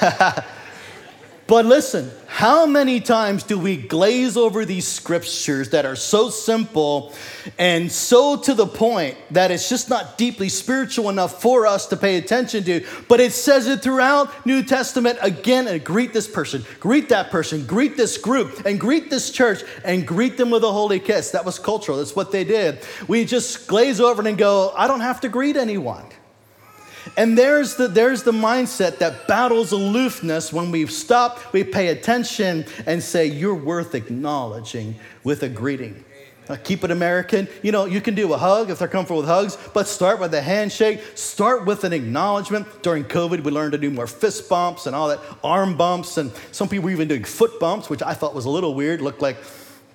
But 1.46 1.64
listen, 1.64 2.10
how 2.36 2.66
many 2.66 3.00
times 3.00 3.44
do 3.44 3.58
we 3.58 3.78
glaze 3.78 4.36
over 4.36 4.66
these 4.66 4.86
scriptures 4.86 5.70
that 5.70 5.86
are 5.86 5.96
so 5.96 6.28
simple 6.28 7.14
and 7.56 7.90
so 7.90 8.36
to 8.36 8.52
the 8.52 8.66
point 8.66 9.16
that 9.30 9.50
it's 9.50 9.70
just 9.70 9.88
not 9.88 10.18
deeply 10.18 10.50
spiritual 10.50 11.08
enough 11.08 11.40
for 11.40 11.66
us 11.66 11.86
to 11.86 11.96
pay 11.96 12.18
attention 12.18 12.62
to? 12.62 12.84
But 13.08 13.20
it 13.20 13.32
says 13.32 13.66
it 13.68 13.82
throughout 13.82 14.44
New 14.44 14.62
Testament 14.62 15.18
again 15.22 15.66
and 15.66 15.82
greet 15.82 16.12
this 16.12 16.28
person, 16.28 16.62
greet 16.78 17.08
that 17.08 17.30
person, 17.30 17.64
greet 17.64 17.96
this 17.96 18.18
group, 18.18 18.66
and 18.66 18.78
greet 18.78 19.08
this 19.08 19.30
church, 19.30 19.62
and 19.82 20.06
greet 20.06 20.36
them 20.36 20.50
with 20.50 20.62
a 20.62 20.70
holy 20.70 21.00
kiss. 21.00 21.30
That 21.30 21.46
was 21.46 21.58
cultural. 21.58 21.96
That's 21.96 22.14
what 22.14 22.32
they 22.32 22.44
did. 22.44 22.80
We 23.08 23.24
just 23.24 23.66
glaze 23.66 23.98
over 23.98 24.28
and 24.28 24.36
go, 24.36 24.74
I 24.76 24.88
don't 24.88 25.00
have 25.00 25.22
to 25.22 25.30
greet 25.30 25.56
anyone. 25.56 26.04
And 27.16 27.36
there's 27.36 27.76
the, 27.76 27.88
there's 27.88 28.22
the 28.22 28.32
mindset 28.32 28.98
that 28.98 29.26
battles 29.28 29.72
aloofness 29.72 30.52
when 30.52 30.70
we 30.70 30.86
stop, 30.86 31.52
we 31.52 31.64
pay 31.64 31.88
attention, 31.88 32.64
and 32.86 33.02
say, 33.02 33.26
You're 33.26 33.54
worth 33.54 33.94
acknowledging 33.94 34.96
with 35.24 35.42
a 35.42 35.48
greeting. 35.48 36.04
Uh, 36.48 36.56
keep 36.62 36.84
it 36.84 36.92
American. 36.92 37.48
You 37.62 37.72
know, 37.72 37.86
you 37.86 38.00
can 38.00 38.14
do 38.14 38.32
a 38.32 38.38
hug 38.38 38.70
if 38.70 38.78
they're 38.78 38.86
comfortable 38.86 39.20
with 39.20 39.28
hugs, 39.28 39.58
but 39.74 39.88
start 39.88 40.20
with 40.20 40.32
a 40.32 40.40
handshake. 40.40 41.02
Start 41.16 41.66
with 41.66 41.82
an 41.82 41.92
acknowledgement. 41.92 42.82
During 42.82 43.04
COVID, 43.04 43.42
we 43.42 43.50
learned 43.50 43.72
to 43.72 43.78
do 43.78 43.90
more 43.90 44.06
fist 44.06 44.48
bumps 44.48 44.86
and 44.86 44.94
all 44.94 45.08
that, 45.08 45.18
arm 45.42 45.76
bumps, 45.76 46.18
and 46.18 46.30
some 46.52 46.68
people 46.68 46.84
were 46.84 46.92
even 46.92 47.08
doing 47.08 47.24
foot 47.24 47.58
bumps, 47.58 47.90
which 47.90 48.02
I 48.02 48.14
thought 48.14 48.32
was 48.32 48.44
a 48.44 48.50
little 48.50 48.74
weird, 48.74 49.00
looked 49.00 49.22
like 49.22 49.38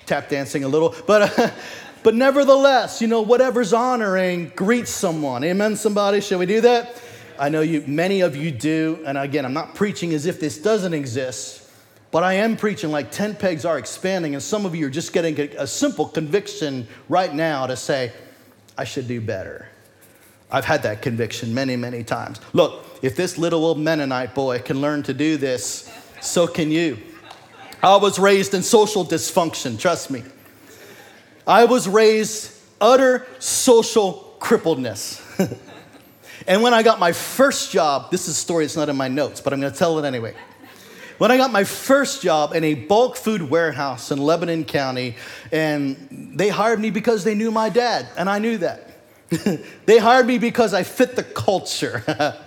tap 0.05 0.27
dancing 0.27 0.65
a 0.65 0.67
little. 0.67 0.93
But, 1.07 1.39
uh, 1.39 1.51
but 2.03 2.15
nevertheless, 2.15 3.01
you 3.01 3.07
know, 3.07 3.21
whatever's 3.21 3.73
honoring, 3.73 4.51
greet 4.55 4.87
someone. 4.87 5.43
Amen, 5.43 5.75
somebody? 5.75 6.21
Shall 6.21 6.39
we 6.39 6.45
do 6.45 6.61
that? 6.61 7.01
I 7.37 7.49
know 7.49 7.61
you, 7.61 7.83
many 7.87 8.21
of 8.21 8.35
you 8.35 8.51
do. 8.51 9.03
And 9.05 9.17
again, 9.17 9.45
I'm 9.45 9.53
not 9.53 9.75
preaching 9.75 10.13
as 10.13 10.25
if 10.25 10.39
this 10.39 10.57
doesn't 10.57 10.93
exist, 10.93 11.69
but 12.11 12.23
I 12.23 12.33
am 12.33 12.57
preaching 12.57 12.91
like 12.91 13.11
tent 13.11 13.39
pegs 13.39 13.65
are 13.65 13.77
expanding. 13.77 14.33
And 14.33 14.43
some 14.43 14.65
of 14.65 14.75
you 14.75 14.87
are 14.87 14.91
just 14.91 15.13
getting 15.13 15.39
a, 15.39 15.63
a 15.63 15.67
simple 15.67 16.07
conviction 16.07 16.87
right 17.09 17.33
now 17.33 17.67
to 17.67 17.75
say, 17.75 18.11
I 18.77 18.83
should 18.83 19.07
do 19.07 19.21
better. 19.21 19.67
I've 20.51 20.65
had 20.65 20.83
that 20.83 21.01
conviction 21.01 21.53
many, 21.53 21.75
many 21.75 22.03
times. 22.03 22.41
Look, 22.53 22.85
if 23.01 23.15
this 23.15 23.37
little 23.37 23.65
old 23.65 23.79
Mennonite 23.79 24.35
boy 24.35 24.59
can 24.59 24.81
learn 24.81 25.03
to 25.03 25.13
do 25.13 25.37
this, 25.37 25.89
so 26.19 26.45
can 26.45 26.69
you. 26.71 26.97
I 27.81 27.95
was 27.95 28.19
raised 28.19 28.53
in 28.53 28.61
social 28.61 29.03
dysfunction, 29.05 29.79
trust 29.79 30.11
me. 30.11 30.23
I 31.51 31.65
was 31.65 31.87
raised 31.87 32.51
utter 32.79 33.27
social 33.39 34.37
crippledness. 34.39 35.19
And 36.47 36.63
when 36.63 36.73
I 36.73 36.81
got 36.81 36.99
my 36.99 37.11
first 37.11 37.71
job, 37.71 38.09
this 38.09 38.27
is 38.27 38.29
a 38.29 38.39
story 38.39 38.65
that's 38.65 38.75
not 38.75 38.89
in 38.89 38.95
my 38.95 39.07
notes, 39.07 39.41
but 39.41 39.53
I'm 39.53 39.61
to 39.61 39.69
tell 39.71 39.99
it 39.99 40.05
anyway. 40.05 40.33
When 41.19 41.29
I 41.29 41.37
got 41.37 41.51
my 41.51 41.63
first 41.63 42.23
job 42.23 42.55
in 42.55 42.63
a 42.63 42.73
bulk 42.73 43.15
food 43.15 43.43
warehouse 43.43 44.09
in 44.09 44.17
Lebanon 44.17 44.65
County, 44.65 45.17
and 45.51 46.33
they 46.35 46.49
hired 46.49 46.79
me 46.79 46.89
because 46.89 47.23
they 47.23 47.35
knew 47.35 47.51
my 47.51 47.69
dad, 47.69 48.07
and 48.17 48.27
I 48.27 48.39
knew 48.39 48.57
that. 48.57 48.89
they 49.85 49.99
hired 49.99 50.25
me 50.25 50.39
because 50.39 50.73
I 50.73 50.81
fit 50.81 51.15
the 51.15 51.23
culture. 51.23 52.03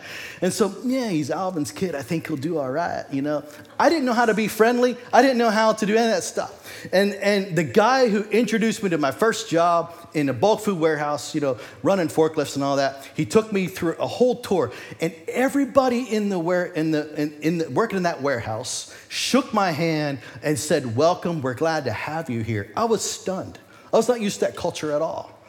and 0.45 0.53
so, 0.53 0.75
yeah, 0.85 1.09
he's 1.09 1.31
Alvin's 1.31 1.73
kid. 1.73 1.95
I 1.95 2.03
think 2.03 2.27
he'll 2.27 2.37
do 2.37 2.59
all 2.59 2.71
right, 2.71 3.07
you 3.11 3.23
know. 3.23 3.45
I 3.81 3.89
didn't 3.89 4.05
know 4.05 4.13
how 4.13 4.27
to 4.27 4.35
be 4.35 4.47
friendly. 4.47 4.95
I 5.11 5.23
didn't 5.23 5.39
know 5.39 5.49
how 5.49 5.73
to 5.73 5.87
do 5.87 5.97
any 5.97 6.05
of 6.05 6.11
that 6.11 6.23
stuff. 6.23 6.87
And, 6.93 7.15
and 7.15 7.57
the 7.57 7.65
guy 7.65 8.11
who 8.11 8.25
introduced 8.25 8.83
me 8.83 8.91
to 8.91 8.99
my 8.99 9.11
first 9.11 9.49
job 9.49 9.95
in 10.13 10.29
a 10.29 10.35
bulk 10.35 10.61
food 10.61 10.79
warehouse, 10.79 11.35
you 11.35 11.41
know, 11.41 11.57
running 11.83 12.09
forklifts 12.09 12.57
and 12.57 12.63
all 12.63 12.77
that, 12.77 13.11
he 13.17 13.25
took 13.25 13.55
me 13.55 13.69
through 13.69 13.95
a 13.95 14.07
whole 14.07 14.43
tour. 14.43 14.71
And 15.01 15.15
everybody 15.29 16.03
in 16.03 16.29
the, 16.29 16.39
in 16.75 16.91
the, 16.91 17.15
in, 17.19 17.33
in 17.41 17.57
the 17.57 17.71
working 17.71 17.97
in 17.97 18.03
that 18.03 18.21
warehouse 18.21 18.95
shook 19.09 19.55
my 19.55 19.71
hand 19.71 20.19
and 20.43 20.59
said, 20.59 20.95
Welcome, 20.95 21.41
we're 21.41 21.55
glad 21.55 21.87
to 21.87 21.93
have 21.93 22.29
you 22.29 22.43
here. 22.43 22.71
I 22.77 22.85
was 22.85 23.01
stunned. 23.01 23.59
I 23.95 23.97
was 23.97 24.09
not 24.09 24.21
used 24.21 24.41
to 24.41 24.45
that 24.45 24.57
culture 24.57 24.93
at 24.93 25.01
all. 25.01 25.41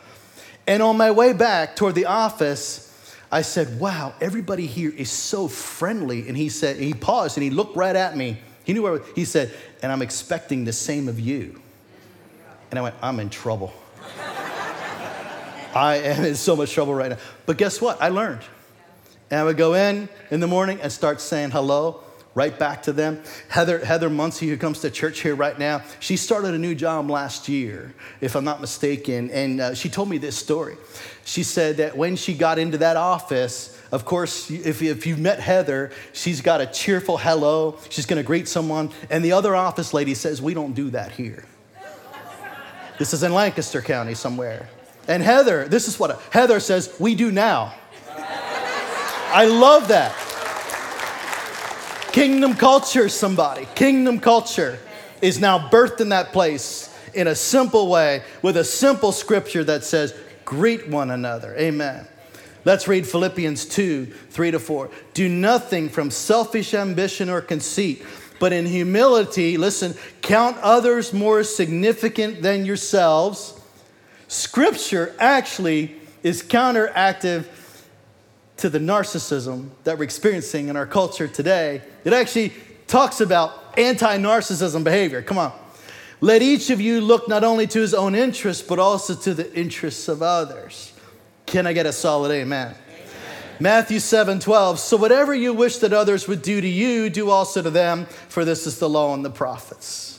And 0.65 0.81
on 0.81 0.95
my 0.95 1.11
way 1.11 1.33
back 1.33 1.75
toward 1.75 1.95
the 1.95 2.05
office, 2.05 2.94
I 3.31 3.41
said, 3.41 3.79
Wow, 3.79 4.13
everybody 4.21 4.65
here 4.65 4.91
is 4.95 5.11
so 5.11 5.47
friendly. 5.47 6.27
And 6.27 6.37
he 6.37 6.49
said, 6.49 6.77
he 6.77 6.93
paused 6.93 7.37
and 7.37 7.43
he 7.43 7.49
looked 7.49 7.75
right 7.75 7.95
at 7.95 8.15
me. 8.15 8.37
He 8.63 8.73
knew 8.73 8.83
where, 8.83 9.01
he 9.15 9.25
said, 9.25 9.53
And 9.81 9.91
I'm 9.91 10.01
expecting 10.01 10.65
the 10.65 10.73
same 10.73 11.07
of 11.07 11.19
you. 11.19 11.59
And 12.69 12.79
I 12.79 12.81
went, 12.81 12.95
I'm 13.01 13.19
in 13.19 13.29
trouble. 13.29 13.73
I 15.75 15.97
am 15.97 16.23
in 16.25 16.35
so 16.35 16.55
much 16.55 16.71
trouble 16.71 16.95
right 16.95 17.11
now. 17.11 17.17
But 17.45 17.57
guess 17.57 17.81
what? 17.81 18.01
I 18.01 18.09
learned. 18.09 18.41
And 19.29 19.39
I 19.39 19.43
would 19.43 19.57
go 19.57 19.73
in 19.73 20.07
in 20.31 20.39
the 20.39 20.47
morning 20.47 20.79
and 20.81 20.91
start 20.91 21.19
saying 21.19 21.51
hello 21.51 22.04
right 22.35 22.59
back 22.59 22.83
to 22.83 22.93
them. 22.93 23.23
Heather, 23.47 23.83
Heather 23.83 24.09
Muncie, 24.09 24.47
who 24.47 24.57
comes 24.57 24.81
to 24.81 24.91
church 24.91 25.21
here 25.21 25.35
right 25.35 25.57
now, 25.57 25.81
she 25.99 26.17
started 26.17 26.53
a 26.53 26.57
new 26.57 26.75
job 26.75 27.09
last 27.09 27.47
year, 27.49 27.93
if 28.21 28.35
I'm 28.35 28.43
not 28.43 28.61
mistaken, 28.61 29.31
and 29.31 29.61
uh, 29.61 29.73
she 29.73 29.89
told 29.89 30.09
me 30.09 30.17
this 30.17 30.37
story. 30.37 30.75
She 31.23 31.41
said 31.41 31.77
that 31.77 31.97
when 31.97 32.17
she 32.17 32.35
got 32.35 32.59
into 32.59 32.77
that 32.79 32.97
office, 32.97 33.81
of 33.91 34.03
course, 34.03 34.51
if, 34.51 34.81
if 34.81 35.07
you've 35.07 35.19
met 35.19 35.39
Heather, 35.39 35.91
she's 36.11 36.41
got 36.41 36.59
a 36.59 36.65
cheerful 36.65 37.17
hello. 37.17 37.79
She's 37.89 38.05
going 38.05 38.17
to 38.17 38.27
greet 38.27 38.47
someone. 38.47 38.91
And 39.09 39.23
the 39.23 39.31
other 39.31 39.55
office 39.55 39.93
lady 39.93 40.13
says, 40.13 40.41
We 40.41 40.53
don't 40.53 40.73
do 40.73 40.89
that 40.89 41.11
here. 41.11 41.45
This 42.99 43.13
is 43.13 43.23
in 43.23 43.33
Lancaster 43.33 43.81
County 43.81 44.13
somewhere. 44.13 44.69
And 45.07 45.23
Heather, 45.23 45.67
this 45.67 45.87
is 45.87 45.97
what 45.99 46.19
Heather 46.31 46.59
says, 46.59 46.93
We 46.99 47.15
do 47.15 47.31
now. 47.31 47.73
I 48.17 49.45
love 49.45 49.87
that. 49.87 50.13
Kingdom 52.15 52.53
culture, 52.53 53.09
somebody. 53.09 53.67
Kingdom 53.75 54.21
culture 54.21 54.79
is 55.21 55.37
now 55.37 55.59
birthed 55.67 55.99
in 55.99 56.07
that 56.09 56.31
place 56.31 56.89
in 57.13 57.27
a 57.27 57.35
simple 57.35 57.89
way 57.89 58.23
with 58.41 58.55
a 58.55 58.63
simple 58.63 59.11
scripture 59.11 59.65
that 59.65 59.83
says, 59.83 60.17
greet 60.45 60.87
one 60.87 61.11
another. 61.11 61.53
Amen. 61.57 62.07
Let's 62.63 62.87
read 62.87 63.05
Philippians 63.05 63.65
2 63.65 64.05
3 64.05 64.51
to 64.51 64.59
4. 64.59 64.91
Do 65.13 65.27
nothing 65.27 65.89
from 65.89 66.09
selfish 66.09 66.73
ambition 66.73 67.29
or 67.29 67.41
conceit, 67.41 68.01
but 68.39 68.53
in 68.53 68.65
humility, 68.65 69.57
listen, 69.57 69.93
count 70.21 70.55
others 70.61 71.11
more 71.11 71.43
significant 71.43 72.41
than 72.41 72.65
yourselves. 72.65 73.59
Scripture 74.29 75.13
actually 75.19 75.97
is 76.23 76.41
counteractive 76.41 77.47
to 78.57 78.69
the 78.69 78.79
narcissism 78.79 79.69
that 79.83 79.97
we're 79.97 80.03
experiencing 80.03 80.69
in 80.69 80.75
our 80.75 80.85
culture 80.85 81.27
today. 81.27 81.81
It 82.03 82.13
actually 82.13 82.53
talks 82.87 83.21
about 83.21 83.77
anti 83.77 84.17
narcissism 84.17 84.83
behavior. 84.83 85.21
Come 85.21 85.37
on. 85.37 85.51
Let 86.21 86.41
each 86.41 86.69
of 86.69 86.79
you 86.79 87.01
look 87.01 87.27
not 87.27 87.43
only 87.43 87.67
to 87.67 87.79
his 87.79 87.93
own 87.93 88.15
interests, 88.15 88.63
but 88.63 88.79
also 88.79 89.15
to 89.15 89.33
the 89.33 89.53
interests 89.53 90.07
of 90.07 90.21
others. 90.21 90.93
Can 91.45 91.67
I 91.67 91.73
get 91.73 91.85
a 91.85 91.91
solid 91.91 92.31
amen? 92.31 92.73
amen? 92.87 93.05
Matthew 93.59 93.99
7 93.99 94.39
12. 94.39 94.79
So 94.79 94.97
whatever 94.97 95.35
you 95.35 95.53
wish 95.53 95.77
that 95.79 95.93
others 95.93 96.27
would 96.27 96.41
do 96.41 96.61
to 96.61 96.67
you, 96.67 97.09
do 97.09 97.29
also 97.29 97.61
to 97.61 97.69
them, 97.69 98.05
for 98.29 98.45
this 98.45 98.65
is 98.65 98.79
the 98.79 98.89
law 98.89 99.13
and 99.13 99.23
the 99.23 99.29
prophets. 99.29 100.14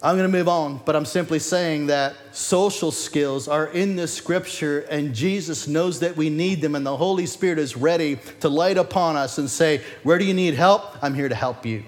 I'm 0.00 0.16
going 0.16 0.30
to 0.30 0.38
move 0.38 0.46
on, 0.46 0.80
but 0.84 0.94
I'm 0.94 1.04
simply 1.04 1.40
saying 1.40 1.88
that 1.88 2.14
social 2.30 2.92
skills 2.92 3.48
are 3.48 3.66
in 3.66 3.96
this 3.96 4.14
scripture, 4.14 4.80
and 4.82 5.12
Jesus 5.12 5.66
knows 5.66 5.98
that 6.00 6.16
we 6.16 6.30
need 6.30 6.60
them, 6.60 6.76
and 6.76 6.86
the 6.86 6.96
Holy 6.96 7.26
Spirit 7.26 7.58
is 7.58 7.76
ready 7.76 8.20
to 8.38 8.48
light 8.48 8.78
upon 8.78 9.16
us 9.16 9.38
and 9.38 9.50
say, 9.50 9.82
Where 10.04 10.16
do 10.16 10.24
you 10.24 10.34
need 10.34 10.54
help? 10.54 11.02
I'm 11.02 11.14
here 11.14 11.28
to 11.28 11.34
help 11.34 11.66
you. 11.66 11.82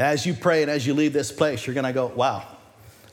As 0.00 0.26
you 0.26 0.34
pray 0.34 0.62
and 0.62 0.70
as 0.70 0.84
you 0.84 0.94
leave 0.94 1.12
this 1.12 1.30
place, 1.30 1.64
you're 1.64 1.74
going 1.74 1.86
to 1.86 1.92
go, 1.92 2.06
Wow, 2.08 2.44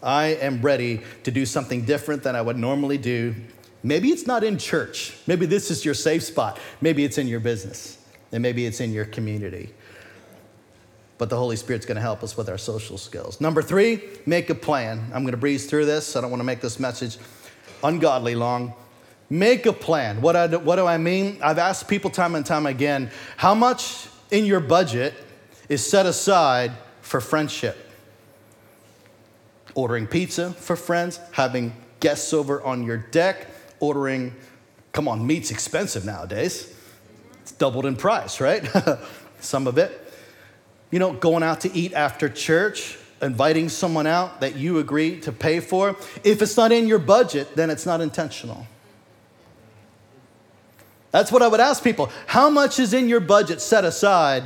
I 0.01 0.37
am 0.41 0.63
ready 0.63 1.01
to 1.23 1.29
do 1.29 1.45
something 1.45 1.85
different 1.85 2.23
than 2.23 2.35
I 2.35 2.41
would 2.41 2.57
normally 2.57 2.97
do. 2.97 3.35
Maybe 3.83 4.09
it's 4.09 4.25
not 4.25 4.43
in 4.43 4.57
church. 4.57 5.15
Maybe 5.27 5.45
this 5.45 5.69
is 5.69 5.85
your 5.85 5.93
safe 5.93 6.23
spot. 6.23 6.59
Maybe 6.81 7.03
it's 7.03 7.19
in 7.19 7.27
your 7.27 7.41
business, 7.41 7.99
and 8.31 8.41
maybe 8.41 8.65
it's 8.65 8.79
in 8.79 8.91
your 8.91 9.05
community 9.05 9.71
but 11.17 11.29
the 11.29 11.37
Holy 11.37 11.55
Spirit's 11.55 11.85
going 11.85 11.95
to 11.95 12.01
help 12.01 12.23
us 12.23 12.35
with 12.35 12.49
our 12.49 12.57
social 12.57 12.97
skills. 12.97 13.39
Number 13.39 13.61
three, 13.61 14.01
make 14.25 14.49
a 14.49 14.55
plan. 14.55 14.99
I'm 15.13 15.23
going 15.23 15.31
to 15.31 15.37
breeze 15.37 15.65
through 15.65 15.85
this. 15.85 16.15
I 16.15 16.21
don't 16.21 16.29
want 16.29 16.41
to 16.41 16.45
make 16.45 16.61
this 16.61 16.79
message 16.79 17.17
ungodly 17.83 18.35
long. 18.35 18.73
Make 19.29 19.65
a 19.65 19.73
plan. 19.73 20.21
What, 20.21 20.35
I, 20.35 20.47
what 20.47 20.75
do 20.75 20.85
I 20.85 20.97
mean? 20.97 21.39
I've 21.41 21.57
asked 21.57 21.87
people 21.87 22.09
time 22.09 22.35
and 22.35 22.45
time 22.45 22.65
again 22.65 23.09
how 23.37 23.55
much 23.55 24.07
in 24.29 24.45
your 24.45 24.59
budget 24.59 25.13
is 25.69 25.85
set 25.85 26.05
aside 26.05 26.71
for 27.01 27.21
friendship? 27.21 27.77
Ordering 29.73 30.07
pizza 30.07 30.51
for 30.51 30.75
friends, 30.75 31.19
having 31.31 31.73
guests 31.99 32.33
over 32.33 32.61
on 32.61 32.83
your 32.83 32.97
deck, 32.97 33.47
ordering, 33.79 34.35
come 34.91 35.07
on, 35.07 35.25
meat's 35.25 35.49
expensive 35.49 36.05
nowadays. 36.05 36.73
It's 37.41 37.51
doubled 37.51 37.85
in 37.85 37.95
price, 37.95 38.39
right? 38.39 38.67
Some 39.39 39.67
of 39.67 39.77
it 39.77 40.04
you 40.91 40.99
know, 40.99 41.13
going 41.13 41.43
out 41.43 41.61
to 41.61 41.73
eat 41.73 41.93
after 41.93 42.29
church, 42.29 42.97
inviting 43.21 43.69
someone 43.69 44.07
out 44.07 44.41
that 44.41 44.55
you 44.55 44.79
agree 44.79 45.19
to 45.21 45.31
pay 45.31 45.59
for. 45.59 45.95
If 46.23 46.41
it's 46.41 46.57
not 46.57 46.71
in 46.71 46.87
your 46.87 46.99
budget, 46.99 47.55
then 47.55 47.69
it's 47.69 47.85
not 47.85 48.01
intentional. 48.01 48.67
That's 51.11 51.31
what 51.31 51.41
I 51.41 51.47
would 51.47 51.61
ask 51.61 51.83
people. 51.83 52.11
How 52.27 52.49
much 52.49 52.77
is 52.77 52.93
in 52.93 53.07
your 53.07 53.21
budget 53.21 53.61
set 53.61 53.85
aside 53.85 54.43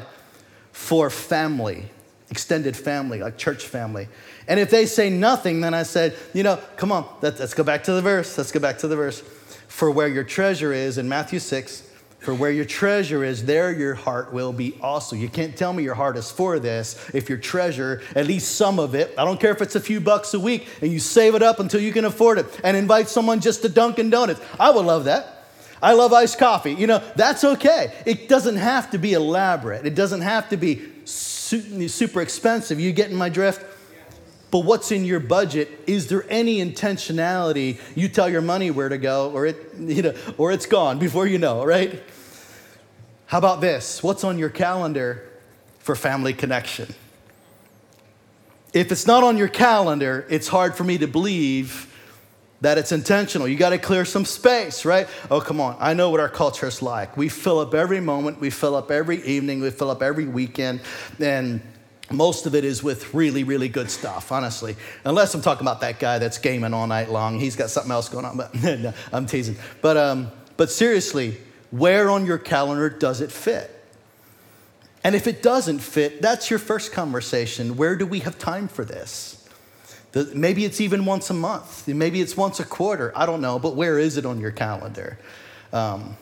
for 0.72 1.10
family, 1.10 1.86
extended 2.30 2.78
family, 2.78 3.20
like 3.22 3.38
church 3.38 3.66
family? 3.66 4.08
And 4.48 4.60
if 4.60 4.70
they 4.70 4.86
say 4.86 5.10
nothing, 5.10 5.62
then 5.62 5.74
I 5.74 5.84
said, 5.84 6.16
you 6.34 6.44
know, 6.44 6.60
come 6.78 6.92
on, 6.92 7.08
let's 7.22 7.56
go 7.56 7.64
back 7.64 7.84
to 7.86 7.94
the 7.94 8.02
verse. 8.04 8.38
Let's 8.38 8.52
go 8.52 8.60
back 8.60 8.78
to 8.80 8.88
the 8.88 8.96
verse. 8.96 9.22
For 9.68 9.90
where 9.90 10.08
your 10.08 10.24
treasure 10.24 10.72
is 10.72 10.98
in 10.98 11.10
Matthew 11.10 11.40
6, 11.40 11.89
for 12.20 12.34
where 12.34 12.52
your 12.52 12.66
treasure 12.66 13.24
is, 13.24 13.46
there 13.46 13.72
your 13.72 13.96
heart 13.96 14.34
will 14.34 14.52
be 14.52 14.78
also. 14.82 15.16
You 15.16 15.30
can't 15.30 15.56
tell 15.56 15.72
me 15.72 15.84
your 15.84 15.96
heart 15.96 16.18
is 16.18 16.30
for 16.30 16.60
this 16.60 17.10
if 17.14 17.30
your 17.30 17.38
treasure, 17.38 18.02
at 18.14 18.28
least 18.28 18.56
some 18.56 18.78
of 18.78 18.94
it, 18.94 19.14
I 19.18 19.24
don't 19.26 19.40
care 19.40 19.52
if 19.52 19.62
it's 19.62 19.76
a 19.76 19.80
few 19.80 20.02
bucks 20.02 20.34
a 20.34 20.40
week, 20.40 20.68
and 20.82 20.92
you 20.92 21.00
save 21.00 21.36
it 21.36 21.42
up 21.42 21.60
until 21.60 21.80
you 21.80 21.94
can 21.94 22.06
afford 22.06 22.38
it 22.38 22.46
and 22.64 22.76
invite 22.76 23.08
someone 23.08 23.40
just 23.40 23.62
to 23.62 23.70
Dunkin' 23.70 24.10
Donuts. 24.10 24.42
I 24.60 24.70
would 24.72 24.86
love 24.86 25.06
that. 25.06 25.46
I 25.82 25.94
love 25.94 26.12
iced 26.12 26.38
coffee. 26.38 26.74
You 26.74 26.88
know, 26.88 27.02
that's 27.16 27.46
okay. 27.46 27.94
It 28.06 28.28
doesn't 28.28 28.58
have 28.58 28.92
to 28.92 28.98
be 28.98 29.14
elaborate, 29.14 29.86
it 29.86 29.96
doesn't 29.96 30.22
have 30.22 30.50
to 30.50 30.58
be 30.58 30.90
super 31.06 32.22
expensive. 32.22 32.80
You 32.80 32.92
getting 32.92 33.16
my 33.16 33.30
drift? 33.30 33.66
But 34.52 34.60
what's 34.60 34.92
in 34.92 35.06
your 35.06 35.20
budget? 35.20 35.70
Is 35.86 36.08
there 36.08 36.26
any 36.30 36.58
intentionality? 36.58 37.80
You 37.96 38.10
tell 38.10 38.30
your 38.30 38.42
money 38.42 38.72
where 38.72 38.90
to 38.90 38.98
go, 38.98 39.32
or 39.32 39.46
it, 39.46 39.74
you 39.80 40.02
know, 40.02 40.16
or 40.38 40.52
it's 40.52 40.66
gone 40.66 41.00
before 41.00 41.28
you 41.28 41.38
know, 41.38 41.66
right? 41.66 42.02
How 43.28 43.38
about 43.38 43.62
this? 43.62 44.02
What's 44.02 44.24
on 44.24 44.40
your 44.40 44.50
calendar 44.50 45.30
for 45.80 45.96
family 45.96 46.34
connection? 46.34 46.94
If 48.74 48.92
it's 48.92 49.08
not 49.08 49.24
on 49.24 49.38
your 49.38 49.48
calendar, 49.48 50.26
it's 50.30 50.48
hard 50.48 50.76
for 50.76 50.84
me 50.84 50.98
to 51.00 51.08
believe 51.08 51.86
that 52.62 52.78
it's 52.78 52.92
intentional. 52.92 53.48
You 53.48 53.56
got 53.56 53.70
to 53.70 53.78
clear 53.78 54.04
some 54.06 54.26
space, 54.26 54.84
right? 54.84 55.08
Oh, 55.32 55.40
come 55.42 55.62
on. 55.62 55.78
I 55.80 55.94
know 55.94 56.10
what 56.10 56.20
our 56.20 56.30
culture 56.30 56.68
is 56.68 56.82
like. 56.82 57.16
We 57.16 57.30
fill 57.30 57.60
up 57.60 57.74
every 57.74 58.00
moment, 58.00 58.40
we 58.40 58.50
fill 58.50 58.76
up 58.76 58.92
every 58.92 59.24
evening, 59.24 59.62
we 59.62 59.70
fill 59.72 59.90
up 59.90 60.02
every 60.04 60.26
weekend, 60.26 60.82
and 61.20 61.62
most 62.12 62.46
of 62.46 62.56
it 62.56 62.66
is 62.66 62.82
with 62.84 63.14
really, 63.14 63.44
really 63.44 63.70
good 63.70 63.92
stuff, 63.92 64.32
honestly. 64.32 64.76
Unless 65.06 65.34
I'm 65.36 65.42
talking 65.42 65.66
about 65.66 65.82
that 65.82 66.00
guy 66.00 66.20
that's 66.20 66.38
gaming 66.38 66.74
all 66.74 66.88
night 66.88 67.10
long. 67.10 67.40
He's 67.40 67.56
got 67.56 67.70
something 67.70 67.92
else 67.92 68.10
going 68.10 68.26
on, 68.26 68.38
but 68.38 68.54
no, 68.64 68.94
I'm 69.12 69.26
teasing. 69.26 69.58
But, 69.82 69.98
um, 69.98 70.32
but 70.58 70.72
seriously, 70.72 71.38
where 71.72 72.10
on 72.10 72.26
your 72.26 72.38
calendar 72.38 72.90
does 72.90 73.22
it 73.22 73.32
fit? 73.32 73.76
And 75.04 75.16
if 75.16 75.28
it 75.28 75.42
doesn't 75.42 75.80
fit, 75.80 76.22
that's 76.22 76.50
your 76.50 76.60
first 76.60 76.92
conversation. 76.92 77.78
Where 77.78 77.96
do 77.96 78.06
we 78.06 78.20
have 78.20 78.38
time 78.38 78.68
for 78.68 78.84
this? 78.84 79.48
Maybe 80.34 80.66
it's 80.66 80.82
even 80.82 81.06
once 81.06 81.30
a 81.30 81.34
month. 81.34 81.88
Maybe 81.88 82.20
it's 82.20 82.36
once 82.36 82.60
a 82.60 82.66
quarter. 82.66 83.14
I 83.16 83.26
don't 83.26 83.42
know, 83.42 83.60
but 83.60 83.76
where 83.76 84.00
is 84.00 84.18
it 84.18 84.26
on 84.26 84.40
your 84.40 84.52
calendar? 84.52 85.20
Um, 85.72 86.18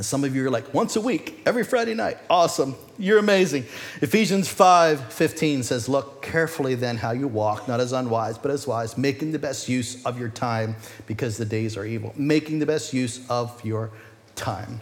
some 0.00 0.24
of 0.24 0.34
you 0.34 0.46
are 0.46 0.50
like, 0.50 0.72
once 0.72 0.96
a 0.96 1.00
week, 1.00 1.40
every 1.44 1.64
Friday 1.64 1.94
night. 1.94 2.18
Awesome. 2.30 2.74
You're 2.98 3.18
amazing. 3.18 3.66
Ephesians 4.00 4.48
5 4.48 5.12
15 5.12 5.62
says, 5.62 5.88
Look 5.88 6.22
carefully 6.22 6.74
then 6.74 6.96
how 6.96 7.10
you 7.10 7.28
walk, 7.28 7.68
not 7.68 7.78
as 7.78 7.92
unwise, 7.92 8.38
but 8.38 8.50
as 8.50 8.66
wise, 8.66 8.96
making 8.96 9.32
the 9.32 9.38
best 9.38 9.68
use 9.68 10.04
of 10.04 10.18
your 10.18 10.30
time 10.30 10.76
because 11.06 11.36
the 11.36 11.44
days 11.44 11.76
are 11.76 11.84
evil. 11.84 12.14
Making 12.16 12.58
the 12.58 12.66
best 12.66 12.94
use 12.94 13.20
of 13.28 13.62
your 13.64 13.90
time. 14.34 14.80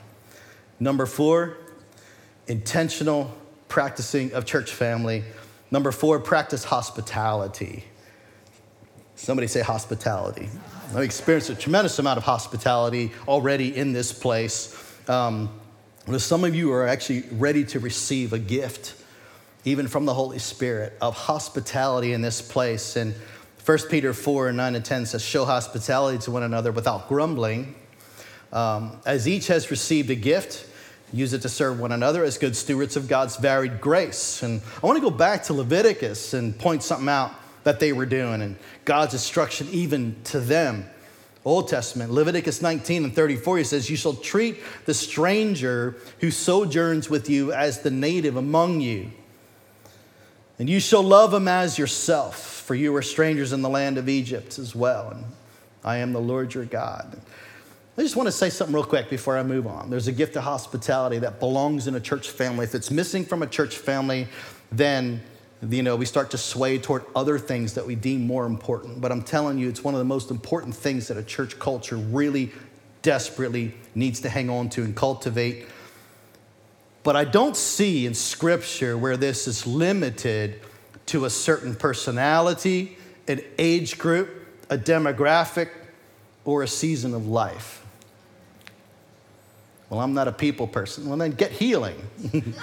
Number 0.78 1.06
four, 1.06 1.58
intentional 2.46 3.34
practicing 3.68 4.32
of 4.32 4.44
church 4.44 4.72
family. 4.72 5.24
Number 5.70 5.92
four, 5.92 6.18
practice 6.20 6.64
hospitality. 6.64 7.84
Somebody 9.16 9.48
say 9.48 9.60
hospitality. 9.60 10.48
I've 10.90 11.02
experienced 11.02 11.50
a 11.50 11.54
tremendous 11.54 11.98
amount 11.98 12.16
of 12.16 12.24
hospitality 12.24 13.12
already 13.28 13.76
in 13.76 13.92
this 13.92 14.12
place. 14.12 14.89
Um, 15.10 15.50
some 16.18 16.44
of 16.44 16.54
you 16.54 16.70
are 16.70 16.86
actually 16.86 17.24
ready 17.32 17.64
to 17.64 17.80
receive 17.80 18.32
a 18.32 18.38
gift, 18.38 18.94
even 19.64 19.88
from 19.88 20.04
the 20.04 20.14
Holy 20.14 20.38
Spirit, 20.38 20.92
of 21.00 21.16
hospitality 21.16 22.12
in 22.12 22.22
this 22.22 22.40
place. 22.40 22.94
And 22.94 23.16
1 23.64 23.78
Peter 23.90 24.14
4 24.14 24.50
and 24.50 24.56
9 24.56 24.76
and 24.76 24.84
10 24.84 25.06
says, 25.06 25.24
Show 25.24 25.44
hospitality 25.44 26.18
to 26.18 26.30
one 26.30 26.44
another 26.44 26.70
without 26.70 27.08
grumbling. 27.08 27.74
Um, 28.52 29.00
as 29.04 29.26
each 29.26 29.48
has 29.48 29.72
received 29.72 30.10
a 30.10 30.14
gift, 30.14 30.64
use 31.12 31.32
it 31.32 31.42
to 31.42 31.48
serve 31.48 31.80
one 31.80 31.90
another 31.90 32.22
as 32.22 32.38
good 32.38 32.54
stewards 32.54 32.96
of 32.96 33.08
God's 33.08 33.34
varied 33.34 33.80
grace. 33.80 34.44
And 34.44 34.62
I 34.80 34.86
want 34.86 34.96
to 34.96 35.02
go 35.02 35.10
back 35.10 35.42
to 35.44 35.54
Leviticus 35.54 36.34
and 36.34 36.56
point 36.56 36.84
something 36.84 37.08
out 37.08 37.32
that 37.64 37.80
they 37.80 37.92
were 37.92 38.06
doing 38.06 38.42
and 38.42 38.54
God's 38.84 39.14
instruction 39.14 39.66
even 39.72 40.14
to 40.26 40.38
them 40.38 40.88
Old 41.44 41.68
Testament, 41.68 42.12
Leviticus 42.12 42.60
19 42.60 43.04
and 43.04 43.14
34, 43.14 43.58
he 43.58 43.64
says, 43.64 43.88
You 43.88 43.96
shall 43.96 44.14
treat 44.14 44.58
the 44.84 44.92
stranger 44.92 45.96
who 46.20 46.30
sojourns 46.30 47.08
with 47.08 47.30
you 47.30 47.52
as 47.52 47.80
the 47.80 47.90
native 47.90 48.36
among 48.36 48.80
you. 48.80 49.10
And 50.58 50.68
you 50.68 50.80
shall 50.80 51.02
love 51.02 51.32
him 51.32 51.48
as 51.48 51.78
yourself, 51.78 52.38
for 52.38 52.74
you 52.74 52.92
were 52.92 53.00
strangers 53.00 53.54
in 53.54 53.62
the 53.62 53.70
land 53.70 53.96
of 53.96 54.10
Egypt 54.10 54.58
as 54.58 54.74
well. 54.74 55.10
And 55.10 55.24
I 55.82 55.96
am 55.96 56.12
the 56.12 56.20
Lord 56.20 56.52
your 56.52 56.66
God. 56.66 57.18
I 57.96 58.02
just 58.02 58.16
want 58.16 58.26
to 58.26 58.32
say 58.32 58.50
something 58.50 58.74
real 58.74 58.84
quick 58.84 59.08
before 59.08 59.38
I 59.38 59.42
move 59.42 59.66
on. 59.66 59.88
There's 59.88 60.08
a 60.08 60.12
gift 60.12 60.36
of 60.36 60.42
hospitality 60.42 61.18
that 61.20 61.40
belongs 61.40 61.86
in 61.86 61.94
a 61.94 62.00
church 62.00 62.30
family. 62.30 62.64
If 62.64 62.74
it's 62.74 62.90
missing 62.90 63.24
from 63.24 63.42
a 63.42 63.46
church 63.46 63.78
family, 63.78 64.28
then 64.70 65.22
you 65.68 65.82
know, 65.82 65.96
we 65.96 66.06
start 66.06 66.30
to 66.30 66.38
sway 66.38 66.78
toward 66.78 67.04
other 67.14 67.38
things 67.38 67.74
that 67.74 67.86
we 67.86 67.94
deem 67.94 68.26
more 68.26 68.46
important. 68.46 69.00
But 69.00 69.12
I'm 69.12 69.22
telling 69.22 69.58
you, 69.58 69.68
it's 69.68 69.84
one 69.84 69.94
of 69.94 69.98
the 69.98 70.04
most 70.04 70.30
important 70.30 70.74
things 70.74 71.08
that 71.08 71.18
a 71.18 71.22
church 71.22 71.58
culture 71.58 71.96
really 71.96 72.52
desperately 73.02 73.74
needs 73.94 74.20
to 74.20 74.28
hang 74.28 74.48
on 74.48 74.70
to 74.70 74.82
and 74.82 74.96
cultivate. 74.96 75.66
But 77.02 77.16
I 77.16 77.24
don't 77.24 77.56
see 77.56 78.06
in 78.06 78.14
Scripture 78.14 78.96
where 78.96 79.16
this 79.16 79.46
is 79.46 79.66
limited 79.66 80.60
to 81.06 81.24
a 81.24 81.30
certain 81.30 81.74
personality, 81.74 82.96
an 83.28 83.42
age 83.58 83.98
group, 83.98 84.30
a 84.70 84.78
demographic, 84.78 85.70
or 86.44 86.62
a 86.62 86.68
season 86.68 87.14
of 87.14 87.26
life. 87.26 87.84
Well, 89.90 90.00
I'm 90.00 90.14
not 90.14 90.28
a 90.28 90.32
people 90.32 90.66
person. 90.66 91.08
Well, 91.08 91.18
then 91.18 91.32
get 91.32 91.50
healing. 91.52 91.96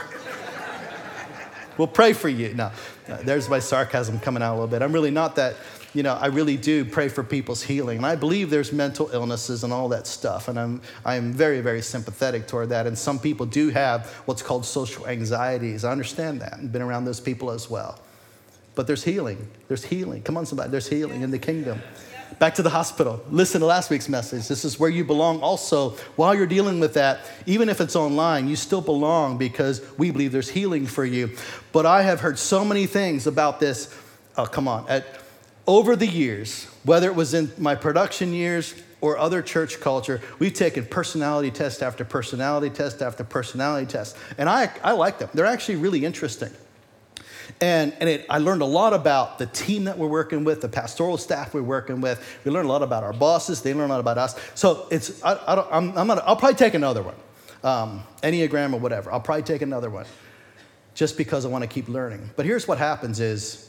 We'll 1.78 1.88
pray 1.88 2.14
for 2.14 2.30
you. 2.30 2.54
No, 2.54 2.72
there's 3.24 3.50
my 3.50 3.60
sarcasm 3.60 4.20
coming 4.20 4.42
out 4.42 4.54
a 4.54 4.56
little 4.56 4.68
bit. 4.68 4.82
I'm 4.82 4.94
really 4.94 5.12
not 5.12 5.36
that, 5.36 5.56
you 5.94 6.04
know, 6.04 6.14
I 6.14 6.28
really 6.28 6.58
do 6.58 6.86
pray 6.86 7.08
for 7.08 7.24
people's 7.24 7.62
healing. 7.62 7.98
And 7.98 8.06
I 8.06 8.16
believe 8.16 8.50
there's 8.50 8.72
mental 8.72 9.10
illnesses 9.14 9.64
and 9.64 9.72
all 9.72 9.90
that 9.90 10.08
stuff. 10.08 10.48
And 10.48 10.60
I'm, 10.60 10.82
I'm 11.06 11.34
very, 11.34 11.62
very 11.62 11.82
sympathetic 11.82 12.48
toward 12.48 12.70
that. 12.70 12.88
And 12.88 12.98
some 12.98 13.20
people 13.20 13.46
do 13.46 13.70
have 13.70 14.08
what's 14.26 14.42
called 14.42 14.66
social 14.66 15.08
anxieties. 15.08 15.84
I 15.84 15.92
understand 15.92 16.42
that 16.42 16.58
and 16.58 16.72
been 16.72 16.82
around 16.82 17.06
those 17.06 17.20
people 17.20 17.52
as 17.52 17.70
well. 17.70 18.00
But 18.76 18.86
there's 18.86 19.04
healing. 19.04 19.48
There's 19.68 19.84
healing. 19.84 20.22
Come 20.22 20.38
on, 20.38 20.46
somebody. 20.46 20.70
There's 20.70 20.88
healing 20.88 21.22
in 21.22 21.32
the 21.32 21.40
kingdom. 21.40 21.82
Back 22.40 22.54
to 22.56 22.62
the 22.62 22.70
hospital. 22.70 23.20
Listen 23.32 23.62
to 23.62 23.66
last 23.66 23.90
week's 23.90 24.08
message. 24.08 24.48
This 24.48 24.64
is 24.64 24.80
where 24.80 24.92
you 24.92 25.04
belong. 25.04 25.42
Also, 25.42 25.92
while 26.18 26.36
you're 26.36 26.46
dealing 26.46 26.80
with 26.80 26.94
that, 26.94 27.22
even 27.48 27.68
if 27.68 27.82
it's 27.82 27.96
online, 27.96 28.48
you 28.48 28.56
still 28.56 28.82
belong 28.82 29.40
because 29.40 29.82
we 29.98 30.12
believe 30.12 30.32
there's 30.32 30.50
healing 30.50 30.86
for 30.86 31.04
you. 31.04 31.32
But 31.72 31.88
I 31.88 32.04
have 32.04 32.20
heard 32.20 32.38
so 32.38 32.64
many 32.64 32.86
things 32.86 33.26
about 33.26 33.60
this. 33.60 33.92
Oh, 34.38 34.46
come 34.46 34.68
on. 34.68 34.88
At, 34.88 35.06
over 35.66 35.96
the 35.96 36.06
years, 36.06 36.66
whether 36.84 37.08
it 37.08 37.16
was 37.16 37.34
in 37.34 37.52
my 37.58 37.74
production 37.74 38.34
years 38.34 38.76
or 39.02 39.18
other 39.18 39.42
church 39.42 39.80
culture, 39.80 40.22
we've 40.38 40.54
taken 40.54 40.86
personality 40.86 41.50
test 41.50 41.82
after 41.82 42.06
personality 42.06 42.70
test 42.70 43.02
after 43.02 43.24
personality 43.24 43.88
test. 43.88 44.16
And 44.38 44.48
I, 44.48 44.72
I 44.84 44.92
like 44.92 45.18
them, 45.18 45.30
they're 45.34 45.46
actually 45.46 45.78
really 45.78 46.06
interesting. 46.06 46.52
And, 47.62 47.94
and 48.00 48.10
it, 48.10 48.26
I 48.30 48.38
learned 48.38 48.62
a 48.62 48.66
lot 48.66 48.94
about 48.94 49.40
the 49.40 49.46
team 49.48 49.86
that 49.86 49.98
we're 49.98 50.08
working 50.08 50.44
with, 50.44 50.62
the 50.62 50.70
pastoral 50.70 51.18
staff 51.18 51.54
we're 51.54 51.62
working 51.62 52.02
with. 52.02 52.42
We 52.46 52.52
learned 52.52 52.68
a 52.68 52.72
lot 52.72 52.84
about 52.84 53.04
our 53.04 53.14
bosses. 53.14 53.62
They 53.62 53.74
learn 53.74 53.90
a 53.90 53.94
lot 53.94 54.00
about 54.00 54.18
us. 54.18 54.40
So 54.56 54.88
it's, 54.92 55.24
I, 55.24 55.40
I 55.48 55.56
don't, 55.56 55.68
I'm, 55.72 55.98
I'm 55.98 56.08
gonna, 56.08 56.24
I'll 56.26 56.36
probably 56.36 56.56
take 56.56 56.74
another 56.74 57.02
one, 57.04 57.16
um, 57.64 58.04
Enneagram 58.24 58.74
or 58.74 58.80
whatever. 58.80 59.12
I'll 59.12 59.20
probably 59.20 59.44
take 59.44 59.62
another 59.62 59.90
one 59.90 60.06
just 60.94 61.18
because 61.18 61.46
I 61.46 61.50
want 61.50 61.64
to 61.64 61.68
keep 61.68 61.88
learning. 61.88 62.30
But 62.36 62.46
here's 62.46 62.68
what 62.68 62.78
happens 62.78 63.20
is 63.20 63.68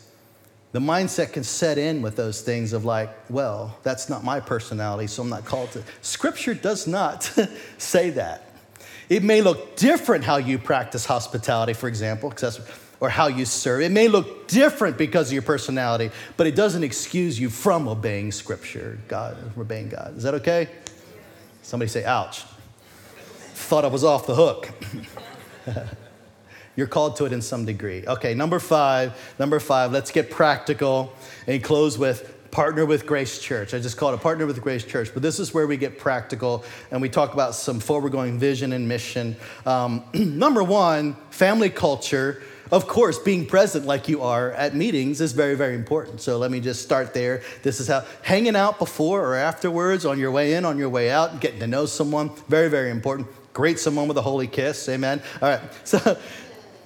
the 0.72 0.80
mindset 0.80 1.32
can 1.32 1.44
set 1.44 1.78
in 1.78 2.02
with 2.02 2.16
those 2.16 2.42
things 2.42 2.72
of 2.72 2.84
like, 2.84 3.10
well, 3.30 3.78
that's 3.82 4.08
not 4.08 4.22
my 4.22 4.40
personality, 4.40 5.06
so 5.06 5.22
I'm 5.22 5.28
not 5.30 5.44
called 5.44 5.72
to. 5.72 5.82
Scripture 6.02 6.54
does 6.54 6.86
not 6.86 7.22
say 7.78 8.10
that. 8.10 8.52
It 9.08 9.22
may 9.22 9.40
look 9.40 9.76
different 9.76 10.24
how 10.24 10.36
you 10.36 10.58
practice 10.58 11.06
hospitality, 11.06 11.72
for 11.72 11.88
example, 11.88 12.28
because 12.28 12.58
that's 12.58 12.68
or 13.00 13.08
how 13.08 13.28
you 13.28 13.44
serve. 13.44 13.82
It 13.82 13.92
may 13.92 14.08
look 14.08 14.48
different 14.48 14.98
because 14.98 15.28
of 15.28 15.32
your 15.32 15.42
personality, 15.42 16.10
but 16.36 16.46
it 16.46 16.56
doesn't 16.56 16.82
excuse 16.82 17.38
you 17.38 17.50
from 17.50 17.88
obeying 17.88 18.32
Scripture, 18.32 18.98
God, 19.08 19.36
obeying 19.56 19.88
God. 19.88 20.16
Is 20.16 20.24
that 20.24 20.34
okay? 20.34 20.68
Somebody 21.62 21.88
say, 21.88 22.04
ouch. 22.04 22.44
Thought 23.54 23.84
I 23.84 23.88
was 23.88 24.04
off 24.04 24.26
the 24.26 24.34
hook. 24.34 24.70
You're 26.76 26.86
called 26.86 27.16
to 27.16 27.24
it 27.24 27.32
in 27.32 27.42
some 27.42 27.64
degree. 27.64 28.04
Okay, 28.06 28.34
number 28.34 28.58
five, 28.60 29.34
number 29.38 29.58
five, 29.58 29.92
let's 29.92 30.10
get 30.12 30.30
practical 30.30 31.12
and 31.46 31.62
close 31.62 31.98
with 31.98 32.34
partner 32.50 32.86
with 32.86 33.04
Grace 33.04 33.40
Church. 33.40 33.74
I 33.74 33.80
just 33.80 33.96
call 33.96 34.10
it 34.12 34.14
a 34.14 34.18
partner 34.18 34.46
with 34.46 34.62
Grace 34.62 34.84
Church, 34.84 35.10
but 35.12 35.22
this 35.22 35.38
is 35.38 35.52
where 35.52 35.66
we 35.66 35.76
get 35.76 35.98
practical 35.98 36.64
and 36.90 37.02
we 37.02 37.08
talk 37.08 37.34
about 37.34 37.54
some 37.54 37.80
forward 37.80 38.12
going 38.12 38.38
vision 38.38 38.72
and 38.72 38.88
mission. 38.88 39.36
Um, 39.66 40.04
number 40.14 40.62
one, 40.62 41.16
family 41.30 41.68
culture 41.68 42.42
of 42.70 42.86
course, 42.86 43.18
being 43.18 43.46
present 43.46 43.86
like 43.86 44.08
you 44.08 44.22
are 44.22 44.52
at 44.52 44.74
meetings 44.74 45.20
is 45.20 45.32
very, 45.32 45.54
very 45.54 45.74
important. 45.74 46.20
So 46.20 46.38
let 46.38 46.50
me 46.50 46.60
just 46.60 46.82
start 46.82 47.14
there. 47.14 47.42
This 47.62 47.80
is 47.80 47.88
how 47.88 48.04
hanging 48.22 48.56
out 48.56 48.78
before 48.78 49.24
or 49.24 49.34
afterwards, 49.34 50.04
on 50.04 50.18
your 50.18 50.30
way 50.30 50.54
in, 50.54 50.64
on 50.64 50.78
your 50.78 50.88
way 50.88 51.10
out, 51.10 51.40
getting 51.40 51.60
to 51.60 51.66
know 51.66 51.86
someone, 51.86 52.30
very, 52.48 52.68
very 52.68 52.90
important. 52.90 53.28
Great 53.52 53.78
someone 53.78 54.06
with 54.06 54.16
a 54.16 54.22
holy 54.22 54.46
kiss, 54.46 54.88
amen. 54.88 55.20
All 55.42 55.48
right, 55.48 55.60
so 55.84 56.18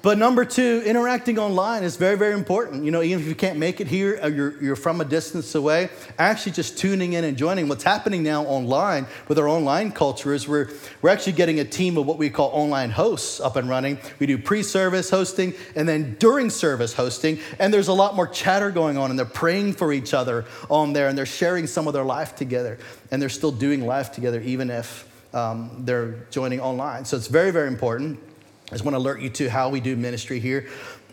but 0.02 0.18
number 0.18 0.44
two, 0.44 0.82
interacting 0.84 1.38
online 1.38 1.84
is 1.84 1.96
very, 1.96 2.16
very 2.18 2.34
important. 2.34 2.84
You 2.84 2.90
know, 2.90 3.02
even 3.02 3.22
if 3.22 3.28
you 3.28 3.36
can't 3.36 3.58
make 3.58 3.80
it 3.80 3.86
here 3.86 4.18
or 4.20 4.28
you're, 4.28 4.62
you're 4.62 4.76
from 4.76 5.00
a 5.00 5.04
distance 5.04 5.54
away, 5.54 5.90
actually 6.18 6.52
just 6.52 6.76
tuning 6.76 7.12
in 7.12 7.22
and 7.22 7.36
joining. 7.36 7.68
What's 7.68 7.84
happening 7.84 8.24
now 8.24 8.42
online 8.44 9.06
with 9.28 9.38
our 9.38 9.46
online 9.46 9.92
culture 9.92 10.34
is 10.34 10.48
we're, 10.48 10.68
we're 11.02 11.10
actually 11.10 11.34
getting 11.34 11.60
a 11.60 11.64
team 11.64 11.96
of 11.96 12.04
what 12.04 12.18
we 12.18 12.30
call 12.30 12.50
online 12.50 12.90
hosts 12.90 13.38
up 13.38 13.54
and 13.54 13.68
running. 13.68 13.98
We 14.18 14.26
do 14.26 14.38
pre 14.38 14.64
service 14.64 15.08
hosting 15.08 15.54
and 15.76 15.88
then 15.88 16.16
during 16.18 16.50
service 16.50 16.92
hosting. 16.92 17.38
And 17.60 17.72
there's 17.72 17.88
a 17.88 17.92
lot 17.92 18.16
more 18.16 18.26
chatter 18.26 18.72
going 18.72 18.98
on, 18.98 19.10
and 19.10 19.18
they're 19.18 19.26
praying 19.26 19.74
for 19.74 19.92
each 19.92 20.14
other 20.14 20.46
on 20.68 20.92
there, 20.92 21.08
and 21.08 21.16
they're 21.16 21.26
sharing 21.26 21.68
some 21.68 21.86
of 21.86 21.92
their 21.92 22.04
life 22.04 22.34
together. 22.34 22.78
And 23.12 23.22
they're 23.22 23.28
still 23.28 23.52
doing 23.52 23.86
life 23.86 24.10
together, 24.10 24.40
even 24.40 24.68
if 24.68 25.08
um, 25.32 25.70
they're 25.80 26.26
joining 26.30 26.60
online. 26.60 27.04
So 27.04 27.16
it's 27.16 27.28
very, 27.28 27.52
very 27.52 27.68
important. 27.68 28.31
I 28.72 28.74
just 28.74 28.86
want 28.86 28.94
to 28.94 29.00
alert 29.00 29.20
you 29.20 29.28
to 29.28 29.50
how 29.50 29.68
we 29.68 29.80
do 29.80 29.96
ministry 29.96 30.40
here. 30.40 30.66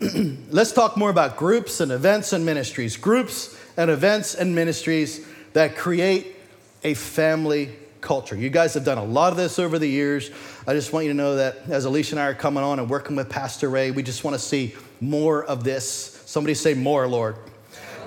Let's 0.50 0.72
talk 0.72 0.96
more 0.96 1.10
about 1.10 1.36
groups 1.36 1.82
and 1.82 1.92
events 1.92 2.32
and 2.32 2.46
ministries. 2.46 2.96
Groups 2.96 3.54
and 3.76 3.90
events 3.90 4.34
and 4.34 4.54
ministries 4.54 5.26
that 5.52 5.76
create 5.76 6.36
a 6.84 6.94
family 6.94 7.76
culture. 8.00 8.34
You 8.34 8.48
guys 8.48 8.72
have 8.72 8.84
done 8.86 8.96
a 8.96 9.04
lot 9.04 9.30
of 9.30 9.36
this 9.36 9.58
over 9.58 9.78
the 9.78 9.86
years. 9.86 10.30
I 10.66 10.72
just 10.72 10.94
want 10.94 11.04
you 11.04 11.10
to 11.10 11.16
know 11.16 11.36
that 11.36 11.58
as 11.68 11.84
Alicia 11.84 12.14
and 12.14 12.20
I 12.20 12.28
are 12.28 12.34
coming 12.34 12.64
on 12.64 12.78
and 12.78 12.88
working 12.88 13.14
with 13.14 13.28
Pastor 13.28 13.68
Ray, 13.68 13.90
we 13.90 14.02
just 14.02 14.24
want 14.24 14.34
to 14.34 14.40
see 14.40 14.74
more 15.02 15.44
of 15.44 15.62
this. 15.62 15.84
Somebody 16.24 16.54
say 16.54 16.72
more, 16.72 17.06
Lord. 17.08 17.36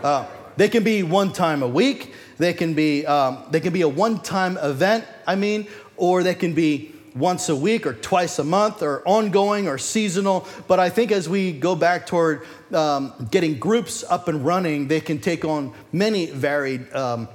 Uh, 0.02 0.26
they 0.58 0.68
can 0.68 0.84
be 0.84 1.04
one 1.04 1.32
time 1.32 1.62
a 1.62 1.68
week. 1.68 2.16
They 2.40 2.54
can 2.54 2.74
be 2.74 3.06
um, 3.06 3.44
they 3.52 3.60
can 3.60 3.72
be 3.72 3.82
a 3.82 3.88
one 3.88 4.20
time 4.20 4.58
event. 4.58 5.06
I 5.28 5.36
mean, 5.36 5.68
or 5.96 6.24
they 6.24 6.34
can 6.34 6.56
be 6.56 6.93
once 7.16 7.50
a 7.50 7.56
week 7.56 7.86
or 7.86 7.94
twice 7.94 8.40
a 8.40 8.44
month 8.44 8.82
or 8.82 9.08
ongoing 9.08 9.68
or 9.68 9.78
seasonal. 9.78 10.48
But 10.68 10.80
I 10.80 10.90
think 10.90 11.12
as 11.12 11.30
we 11.30 11.52
go 11.52 11.76
back 11.76 12.08
toward 12.08 12.46
um, 12.72 13.28
getting 13.32 13.60
groups 13.60 14.04
up 14.04 14.28
and 14.28 14.46
running, 14.46 14.88
they 14.88 15.02
can 15.02 15.20
take 15.20 15.46
on 15.46 15.74
many 15.92 16.28
varied 16.28 16.92
um, 16.94 17.28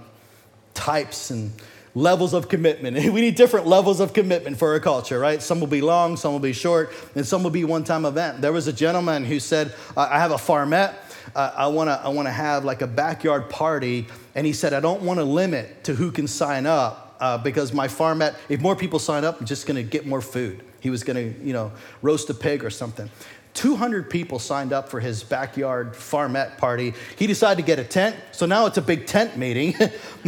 types 0.74 1.30
and 1.30 1.52
levels 1.94 2.34
of 2.34 2.48
commitment. 2.48 2.96
we 3.12 3.20
need 3.20 3.34
different 3.34 3.66
levels 3.66 4.00
of 4.00 4.12
commitment 4.12 4.58
for 4.58 4.72
our 4.72 4.80
culture, 4.80 5.18
right? 5.18 5.42
Some 5.42 5.60
will 5.60 5.66
be 5.66 5.80
long, 5.80 6.16
some 6.16 6.32
will 6.32 6.40
be 6.40 6.52
short, 6.52 6.92
and 7.14 7.26
some 7.26 7.42
will 7.42 7.50
be 7.50 7.64
one 7.64 7.84
time 7.84 8.04
event. 8.04 8.40
There 8.40 8.52
was 8.52 8.66
a 8.66 8.72
gentleman 8.72 9.24
who 9.24 9.40
said, 9.40 9.74
I 9.96 10.18
have 10.18 10.30
a 10.30 10.36
farmette. 10.36 10.94
I 11.34 11.66
want 11.66 11.88
to 11.88 12.00
I 12.02 12.08
wanna 12.08 12.32
have 12.32 12.64
like 12.64 12.80
a 12.80 12.86
backyard 12.86 13.50
party. 13.50 14.06
And 14.34 14.46
he 14.46 14.52
said, 14.52 14.72
I 14.72 14.80
don't 14.80 15.02
want 15.02 15.18
to 15.18 15.24
limit 15.24 15.84
to 15.84 15.94
who 15.94 16.10
can 16.10 16.26
sign 16.26 16.64
up 16.64 17.07
uh, 17.20 17.38
because 17.38 17.72
my 17.72 17.88
farmette, 17.88 18.36
if 18.48 18.60
more 18.60 18.76
people 18.76 18.98
sign 18.98 19.24
up, 19.24 19.40
I'm 19.40 19.46
just 19.46 19.66
going 19.66 19.76
to 19.76 19.82
get 19.82 20.06
more 20.06 20.20
food. 20.20 20.62
He 20.80 20.90
was 20.90 21.02
going 21.02 21.16
to, 21.16 21.44
you 21.44 21.52
know, 21.52 21.72
roast 22.02 22.30
a 22.30 22.34
pig 22.34 22.64
or 22.64 22.70
something. 22.70 23.10
200 23.54 24.08
people 24.08 24.38
signed 24.38 24.72
up 24.72 24.88
for 24.88 25.00
his 25.00 25.24
backyard 25.24 25.94
farmette 25.94 26.58
party. 26.58 26.94
He 27.16 27.26
decided 27.26 27.60
to 27.60 27.66
get 27.66 27.80
a 27.80 27.84
tent, 27.84 28.14
so 28.30 28.46
now 28.46 28.66
it's 28.66 28.78
a 28.78 28.82
big 28.82 29.06
tent 29.06 29.36
meeting. 29.36 29.74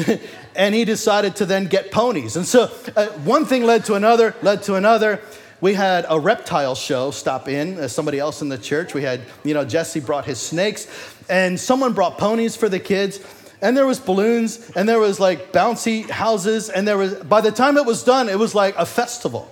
and 0.57 0.75
he 0.75 0.85
decided 0.85 1.37
to 1.37 1.47
then 1.47 1.67
get 1.67 1.93
ponies. 1.93 2.37
And 2.37 2.45
so 2.45 2.73
uh, 2.97 3.07
one 3.19 3.45
thing 3.45 3.63
led 3.65 3.85
to 3.85 3.95
another, 3.95 4.35
led 4.43 4.65
to 4.65 4.75
another. 4.75 5.21
We 5.61 5.75
had 5.75 6.07
a 6.09 6.19
reptile 6.19 6.75
show 6.75 7.11
stop 7.13 7.47
in, 7.47 7.79
uh, 7.79 7.87
somebody 7.87 8.19
else 8.19 8.43
in 8.43 8.49
the 8.49 8.59
church. 8.59 8.95
We 8.95 9.03
had, 9.03 9.21
you 9.45 9.55
know, 9.55 9.65
Jesse 9.65 10.01
brought 10.01 10.25
his 10.25 10.41
snakes, 10.41 10.89
and 11.29 11.61
someone 11.61 11.93
brought 11.93 12.19
ponies 12.19 12.57
for 12.57 12.69
the 12.69 12.81
kids 12.81 13.21
and 13.63 13.77
there 13.77 13.87
was 13.87 14.01
balloons 14.01 14.71
and 14.75 14.89
there 14.89 14.99
was 14.99 15.21
like 15.21 15.53
bouncy 15.53 16.09
houses 16.09 16.69
and 16.69 16.87
there 16.87 16.97
was 16.97 17.15
by 17.15 17.41
the 17.41 17.53
time 17.53 17.77
it 17.77 17.85
was 17.85 18.03
done 18.03 18.29
it 18.29 18.39
was 18.39 18.55
like 18.55 18.75
a 18.77 18.87
festival 18.87 19.51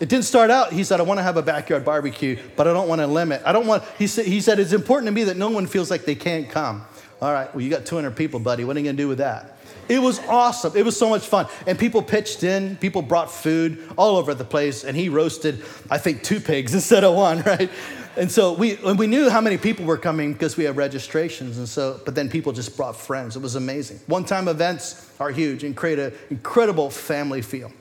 it 0.00 0.08
didn't 0.08 0.24
start 0.24 0.50
out 0.50 0.72
he 0.72 0.84
said 0.84 1.00
i 1.00 1.02
want 1.02 1.18
to 1.18 1.22
have 1.22 1.36
a 1.36 1.42
backyard 1.42 1.84
barbecue 1.84 2.38
but 2.56 2.66
i 2.66 2.72
don't 2.72 2.88
want 2.88 3.00
to 3.00 3.06
limit 3.06 3.42
i 3.44 3.52
don't 3.52 3.66
want 3.66 3.82
he 3.98 4.06
said, 4.06 4.26
he 4.26 4.40
said 4.40 4.58
it's 4.58 4.72
important 4.72 5.06
to 5.06 5.12
me 5.12 5.24
that 5.24 5.36
no 5.36 5.48
one 5.48 5.66
feels 5.66 5.90
like 5.90 6.04
they 6.04 6.14
can't 6.14 6.48
come 6.50 6.84
all 7.20 7.32
right 7.32 7.52
well 7.54 7.62
you 7.62 7.70
got 7.70 7.86
200 7.86 8.16
people 8.16 8.40
buddy 8.40 8.64
what 8.64 8.76
are 8.76 8.80
you 8.80 8.84
going 8.84 8.96
to 8.96 9.02
do 9.02 9.08
with 9.08 9.18
that 9.18 9.58
It 9.88 10.00
was 10.00 10.20
awesome. 10.20 10.76
It 10.76 10.84
was 10.84 10.96
so 10.96 11.08
much 11.08 11.26
fun. 11.26 11.46
And 11.66 11.78
people 11.78 12.02
pitched 12.02 12.44
in, 12.44 12.76
people 12.76 13.02
brought 13.02 13.30
food 13.30 13.82
all 13.96 14.16
over 14.16 14.32
the 14.32 14.44
place, 14.44 14.84
and 14.84 14.96
he 14.96 15.08
roasted, 15.08 15.62
I 15.90 15.98
think, 15.98 16.22
two 16.22 16.40
pigs 16.40 16.72
instead 16.80 17.04
of 17.04 17.14
one, 17.14 17.42
right? 17.42 17.68
And 18.16 18.30
so 18.30 18.52
we, 18.52 18.76
we 18.76 19.06
knew 19.06 19.30
how 19.30 19.40
many 19.40 19.56
people 19.56 19.86
were 19.86 19.96
coming 19.96 20.34
because 20.34 20.56
we 20.56 20.64
had 20.64 20.76
registrations. 20.76 21.58
And 21.58 21.68
so, 21.68 22.00
but 22.04 22.14
then 22.14 22.28
people 22.28 22.52
just 22.52 22.76
brought 22.76 22.94
friends. 22.94 23.36
It 23.36 23.42
was 23.42 23.54
amazing. 23.54 24.00
One 24.06 24.24
time 24.24 24.48
events 24.48 25.10
are 25.18 25.30
huge 25.30 25.64
and 25.64 25.74
create 25.74 25.98
an 25.98 26.12
incredible 26.30 26.90
family 26.90 27.40
feel. 27.40 27.72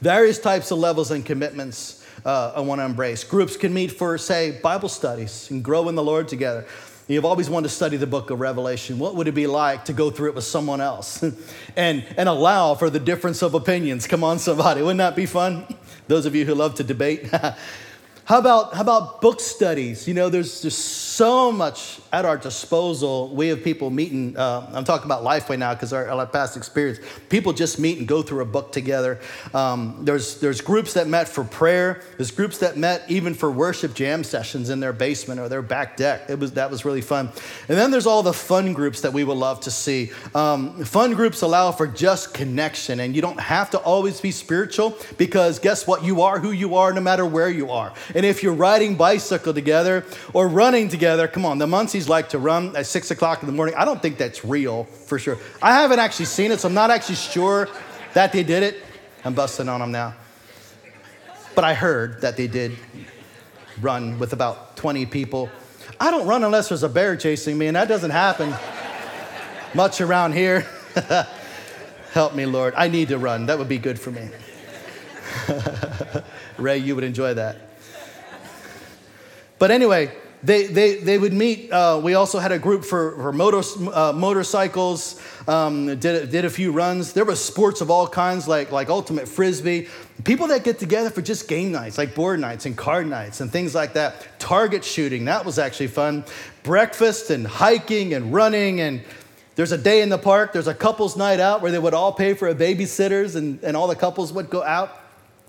Various 0.00 0.38
types 0.38 0.70
of 0.70 0.78
levels 0.78 1.10
and 1.10 1.24
commitments 1.24 2.06
uh, 2.24 2.52
I 2.56 2.60
want 2.60 2.80
to 2.80 2.84
embrace. 2.84 3.22
Groups 3.22 3.56
can 3.56 3.74
meet 3.74 3.92
for, 3.92 4.16
say, 4.16 4.58
Bible 4.62 4.88
studies 4.88 5.50
and 5.50 5.62
grow 5.62 5.88
in 5.88 5.94
the 5.94 6.02
Lord 6.02 6.26
together. 6.28 6.66
You've 7.06 7.26
always 7.26 7.50
wanted 7.50 7.68
to 7.68 7.74
study 7.74 7.98
the 7.98 8.06
book 8.06 8.30
of 8.30 8.40
Revelation. 8.40 8.98
What 8.98 9.14
would 9.16 9.28
it 9.28 9.34
be 9.34 9.46
like 9.46 9.84
to 9.86 9.92
go 9.92 10.10
through 10.10 10.30
it 10.30 10.34
with 10.34 10.44
someone 10.44 10.80
else 10.80 11.22
and, 11.76 12.02
and 12.16 12.28
allow 12.30 12.74
for 12.76 12.88
the 12.88 13.00
difference 13.00 13.42
of 13.42 13.52
opinions? 13.52 14.06
Come 14.06 14.24
on, 14.24 14.38
somebody. 14.38 14.80
Wouldn't 14.80 14.98
that 14.98 15.14
be 15.14 15.26
fun? 15.26 15.66
Those 16.08 16.24
of 16.24 16.34
you 16.34 16.46
who 16.46 16.54
love 16.54 16.76
to 16.76 16.84
debate. 16.84 17.30
How 18.26 18.38
about, 18.38 18.72
how 18.72 18.80
about 18.80 19.20
book 19.20 19.38
studies? 19.38 20.08
You 20.08 20.14
know, 20.14 20.30
there's 20.30 20.62
just 20.62 20.78
so 20.78 21.52
much 21.52 22.00
at 22.10 22.24
our 22.24 22.38
disposal. 22.38 23.28
We 23.34 23.48
have 23.48 23.62
people 23.62 23.90
meeting, 23.90 24.34
uh, 24.34 24.70
I'm 24.72 24.84
talking 24.84 25.04
about 25.04 25.24
Lifeway 25.24 25.58
now 25.58 25.74
because 25.74 25.92
our, 25.92 26.08
our, 26.08 26.26
past 26.26 26.56
experience. 26.56 27.00
People 27.28 27.52
just 27.52 27.78
meet 27.78 27.98
and 27.98 28.08
go 28.08 28.22
through 28.22 28.40
a 28.40 28.46
book 28.46 28.72
together. 28.72 29.20
Um, 29.52 29.98
there's, 30.00 30.40
there's 30.40 30.62
groups 30.62 30.94
that 30.94 31.06
met 31.06 31.28
for 31.28 31.44
prayer. 31.44 32.00
There's 32.16 32.30
groups 32.30 32.58
that 32.58 32.78
met 32.78 33.04
even 33.10 33.34
for 33.34 33.50
worship 33.50 33.92
jam 33.92 34.24
sessions 34.24 34.70
in 34.70 34.80
their 34.80 34.94
basement 34.94 35.38
or 35.38 35.50
their 35.50 35.60
back 35.60 35.98
deck. 35.98 36.30
It 36.30 36.38
was, 36.38 36.52
that 36.52 36.70
was 36.70 36.86
really 36.86 37.02
fun. 37.02 37.28
And 37.68 37.76
then 37.76 37.90
there's 37.90 38.06
all 38.06 38.22
the 38.22 38.32
fun 38.32 38.72
groups 38.72 39.02
that 39.02 39.12
we 39.12 39.22
would 39.22 39.36
love 39.36 39.60
to 39.60 39.70
see. 39.70 40.12
Um, 40.34 40.82
fun 40.84 41.12
groups 41.12 41.42
allow 41.42 41.72
for 41.72 41.86
just 41.86 42.32
connection, 42.32 43.00
and 43.00 43.14
you 43.14 43.20
don't 43.20 43.40
have 43.40 43.68
to 43.70 43.78
always 43.78 44.22
be 44.22 44.30
spiritual 44.30 44.96
because 45.18 45.58
guess 45.58 45.86
what? 45.86 46.02
You 46.02 46.22
are 46.22 46.38
who 46.38 46.52
you 46.52 46.76
are 46.76 46.90
no 46.94 47.02
matter 47.02 47.26
where 47.26 47.50
you 47.50 47.70
are. 47.70 47.92
And 48.14 48.24
if 48.24 48.42
you're 48.42 48.54
riding 48.54 48.94
bicycle 48.94 49.52
together 49.52 50.04
or 50.32 50.48
running 50.48 50.88
together, 50.88 51.26
come 51.26 51.44
on, 51.44 51.58
the 51.58 51.66
Muncies 51.66 52.08
like 52.08 52.28
to 52.30 52.38
run 52.38 52.76
at 52.76 52.86
six 52.86 53.10
o'clock 53.10 53.42
in 53.42 53.46
the 53.46 53.52
morning. 53.52 53.74
I 53.74 53.84
don't 53.84 54.00
think 54.00 54.18
that's 54.18 54.44
real 54.44 54.84
for 54.84 55.18
sure. 55.18 55.36
I 55.60 55.74
haven't 55.74 55.98
actually 55.98 56.26
seen 56.26 56.52
it, 56.52 56.60
so 56.60 56.68
I'm 56.68 56.74
not 56.74 56.90
actually 56.90 57.16
sure 57.16 57.68
that 58.14 58.32
they 58.32 58.44
did 58.44 58.62
it. 58.62 58.82
I'm 59.24 59.34
busting 59.34 59.68
on 59.68 59.80
them 59.80 59.90
now. 59.90 60.14
But 61.54 61.64
I 61.64 61.74
heard 61.74 62.20
that 62.20 62.36
they 62.36 62.46
did 62.46 62.76
run 63.80 64.18
with 64.18 64.32
about 64.32 64.76
20 64.76 65.06
people. 65.06 65.50
I 65.98 66.10
don't 66.10 66.26
run 66.26 66.44
unless 66.44 66.68
there's 66.68 66.82
a 66.82 66.88
bear 66.88 67.16
chasing 67.16 67.58
me, 67.58 67.66
and 67.66 67.76
that 67.76 67.88
doesn't 67.88 68.10
happen 68.10 68.54
much 69.74 70.00
around 70.00 70.32
here. 70.32 70.66
Help 72.12 72.34
me, 72.34 72.46
Lord. 72.46 72.74
I 72.76 72.88
need 72.88 73.08
to 73.08 73.18
run. 73.18 73.46
That 73.46 73.58
would 73.58 73.68
be 73.68 73.78
good 73.78 73.98
for 73.98 74.12
me. 74.12 74.28
Ray, 76.58 76.78
you 76.78 76.94
would 76.94 77.04
enjoy 77.04 77.34
that. 77.34 77.56
But 79.58 79.70
anyway, 79.70 80.12
they, 80.44 80.66
they, 80.66 80.96
they 80.96 81.16
would 81.16 81.32
meet. 81.32 81.72
Uh, 81.72 81.98
we 82.02 82.14
also 82.14 82.38
had 82.38 82.52
a 82.52 82.58
group 82.58 82.84
for, 82.84 83.16
for 83.16 83.32
motor, 83.32 83.62
uh, 83.92 84.12
motorcycles, 84.12 85.18
um, 85.48 85.86
did, 85.98 86.30
did 86.30 86.44
a 86.44 86.50
few 86.50 86.70
runs. 86.70 87.14
There 87.14 87.24
was 87.24 87.42
sports 87.42 87.80
of 87.80 87.90
all 87.90 88.06
kinds, 88.06 88.46
like, 88.46 88.70
like 88.70 88.90
ultimate 88.90 89.26
frisbee. 89.26 89.88
People 90.24 90.48
that 90.48 90.62
get 90.62 90.78
together 90.78 91.08
for 91.08 91.22
just 91.22 91.48
game 91.48 91.72
nights, 91.72 91.96
like 91.96 92.14
board 92.14 92.40
nights 92.40 92.66
and 92.66 92.76
card 92.76 93.06
nights 93.06 93.40
and 93.40 93.50
things 93.50 93.74
like 93.74 93.94
that. 93.94 94.38
Target 94.38 94.84
shooting, 94.84 95.24
that 95.24 95.46
was 95.46 95.58
actually 95.58 95.86
fun. 95.86 96.24
Breakfast 96.62 97.30
and 97.30 97.46
hiking 97.46 98.12
and 98.12 98.34
running. 98.34 98.82
And 98.82 99.02
there's 99.56 99.72
a 99.72 99.78
day 99.78 100.02
in 100.02 100.10
the 100.10 100.18
park, 100.18 100.52
there's 100.52 100.68
a 100.68 100.74
couples 100.74 101.16
night 101.16 101.40
out 101.40 101.62
where 101.62 101.72
they 101.72 101.78
would 101.78 101.94
all 101.94 102.12
pay 102.12 102.34
for 102.34 102.48
a 102.48 102.54
babysitters 102.54 103.34
and, 103.34 103.62
and 103.62 103.78
all 103.78 103.86
the 103.86 103.96
couples 103.96 104.30
would 104.32 104.50
go 104.50 104.62
out. 104.62 105.00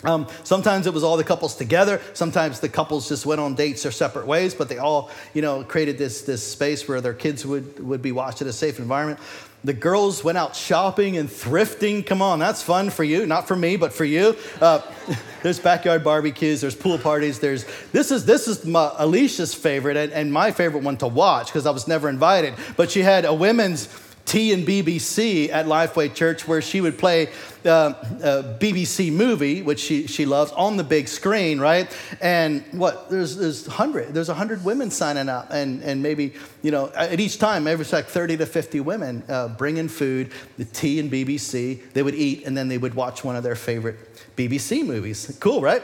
Um, 0.06 0.28
sometimes 0.44 0.88
it 0.88 0.94
was 0.94 1.04
all 1.04 1.18
the 1.18 1.24
couples 1.24 1.56
together. 1.56 2.02
Sometimes 2.14 2.60
the 2.60 2.70
couples 2.70 3.10
just 3.10 3.26
went 3.26 3.42
on 3.42 3.56
dates 3.56 3.86
or 3.86 3.92
separate 3.92 4.28
ways, 4.28 4.54
but 4.54 4.70
they 4.70 4.78
all, 4.78 5.10
you 5.34 5.42
know, 5.42 5.64
created 5.64 5.98
this, 5.98 6.22
this 6.22 6.46
space 6.46 6.88
where 6.88 7.02
their 7.02 7.14
kids 7.14 7.46
would, 7.46 7.80
would 7.86 8.02
be 8.02 8.12
watched 8.12 8.42
in 8.42 8.48
a 8.48 8.54
safe 8.54 8.80
environment. 8.80 9.20
The 9.66 9.74
girls 9.74 10.24
went 10.24 10.38
out 10.38 10.56
shopping 10.56 11.18
and 11.18 11.28
thrifting. 11.28 12.06
Come 12.06 12.22
on, 12.22 12.38
that's 12.38 12.62
fun 12.62 12.92
for 12.92 13.04
you. 13.04 13.26
Not 13.26 13.48
for 13.48 13.56
me, 13.56 13.78
but 13.78 13.92
for 13.92 14.06
you. 14.06 14.38
Uh, 14.62 14.80
there's 15.44 15.60
backyard 15.60 16.04
barbecues. 16.04 16.62
There's 16.62 16.76
pool 16.76 17.00
parties. 17.00 17.40
There's 17.40 17.66
this 17.92 18.12
is 18.12 18.26
this 18.26 18.48
is 18.48 18.64
my, 18.64 18.92
Alicia's 19.00 19.56
favorite 19.56 19.98
and, 19.98 20.14
and 20.14 20.32
my 20.32 20.52
favorite 20.52 20.84
one 20.84 20.98
to 20.98 21.08
watch 21.08 21.48
because 21.48 21.66
I 21.66 21.72
was 21.72 21.88
never 21.88 22.10
invited. 22.10 22.54
But 22.78 22.92
she 22.92 23.02
had 23.02 23.26
a 23.26 23.34
women's 23.34 23.88
T 24.26 24.52
and 24.52 24.68
BBC 24.68 25.50
at 25.50 25.68
Lifeway 25.68 26.14
Church, 26.14 26.48
where 26.48 26.62
she 26.62 26.82
would 26.82 26.98
play 26.98 27.28
uh, 27.64 27.94
a 28.22 28.58
BBC 28.60 29.12
movie, 29.12 29.62
which 29.62 29.80
she, 29.80 30.08
she 30.08 30.26
loves, 30.26 30.52
on 30.54 30.78
the 30.78 30.84
big 30.84 31.08
screen, 31.08 31.60
right? 31.60 31.96
And 32.22 32.64
what 32.72 33.10
there's 33.10 33.38
there's 33.38 33.68
hundred 33.68 34.14
there's 34.14 34.28
hundred 34.28 34.66
women 34.66 34.90
signing 34.90 35.30
up, 35.30 35.52
and 35.52 35.82
and 35.84 36.02
maybe 36.02 36.34
you 36.64 36.72
know 36.72 36.92
at 36.96 37.20
each 37.20 37.38
time, 37.38 37.68
every 37.68 37.86
like 37.92 38.06
thirty 38.06 38.36
to 38.38 38.46
fifty 38.48 38.80
women 38.80 39.24
uh, 39.30 39.50
bringing 39.50 39.88
food, 39.88 40.32
the 40.58 40.66
T 40.66 41.00
and 41.00 41.12
BBC. 41.12 41.94
They 41.94 42.02
would 42.02 42.16
eat, 42.16 42.46
and 42.46 42.58
then 42.58 42.68
they 42.68 42.80
would 42.80 42.96
watch 42.96 43.24
one 43.24 43.36
of 43.36 43.44
their 43.44 43.56
favorite 43.56 43.98
BBC 44.36 44.86
movies. 44.86 45.38
Cool, 45.40 45.62
right? 45.62 45.84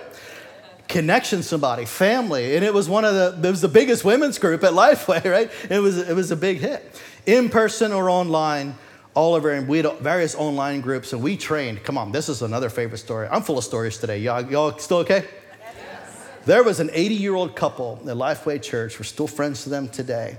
Connection 0.91 1.41
somebody 1.41 1.85
family 1.85 2.55
and 2.55 2.65
it 2.65 2.73
was 2.73 2.89
one 2.89 3.05
of 3.05 3.13
the 3.13 3.47
it 3.47 3.51
was 3.51 3.61
the 3.61 3.67
biggest 3.67 4.03
women's 4.03 4.37
group 4.37 4.63
at 4.63 4.73
lifeway 4.73 5.23
right 5.37 5.49
it 5.69 5.79
was 5.79 5.97
it 5.97 6.13
was 6.13 6.31
a 6.31 6.35
big 6.35 6.57
hit 6.57 6.83
in 7.25 7.49
person 7.49 7.91
or 7.91 8.09
online, 8.09 8.75
all 9.13 9.33
over, 9.35 9.51
and 9.51 9.67
we 9.67 9.77
had 9.77 9.99
various 9.99 10.35
online 10.35 10.81
groups, 10.81 11.13
and 11.13 11.21
we 11.21 11.37
trained. 11.37 11.83
Come 11.83 11.97
on, 11.97 12.11
this 12.11 12.29
is 12.29 12.41
another 12.41 12.69
favorite 12.69 12.99
story. 12.99 13.27
I'm 13.29 13.41
full 13.41 13.57
of 13.57 13.63
stories 13.63 13.97
today. 13.97 14.19
Y'all, 14.19 14.43
y'all 14.49 14.77
still 14.77 14.99
okay? 14.99 15.25
Yes. 15.59 16.27
There 16.45 16.63
was 16.63 16.79
an 16.79 16.89
80 16.93 17.15
year 17.15 17.35
old 17.35 17.55
couple 17.55 17.99
at 18.07 18.15
Lifeway 18.15 18.61
Church. 18.61 18.97
We're 18.97 19.03
still 19.03 19.27
friends 19.27 19.63
to 19.63 19.69
them 19.69 19.89
today. 19.89 20.37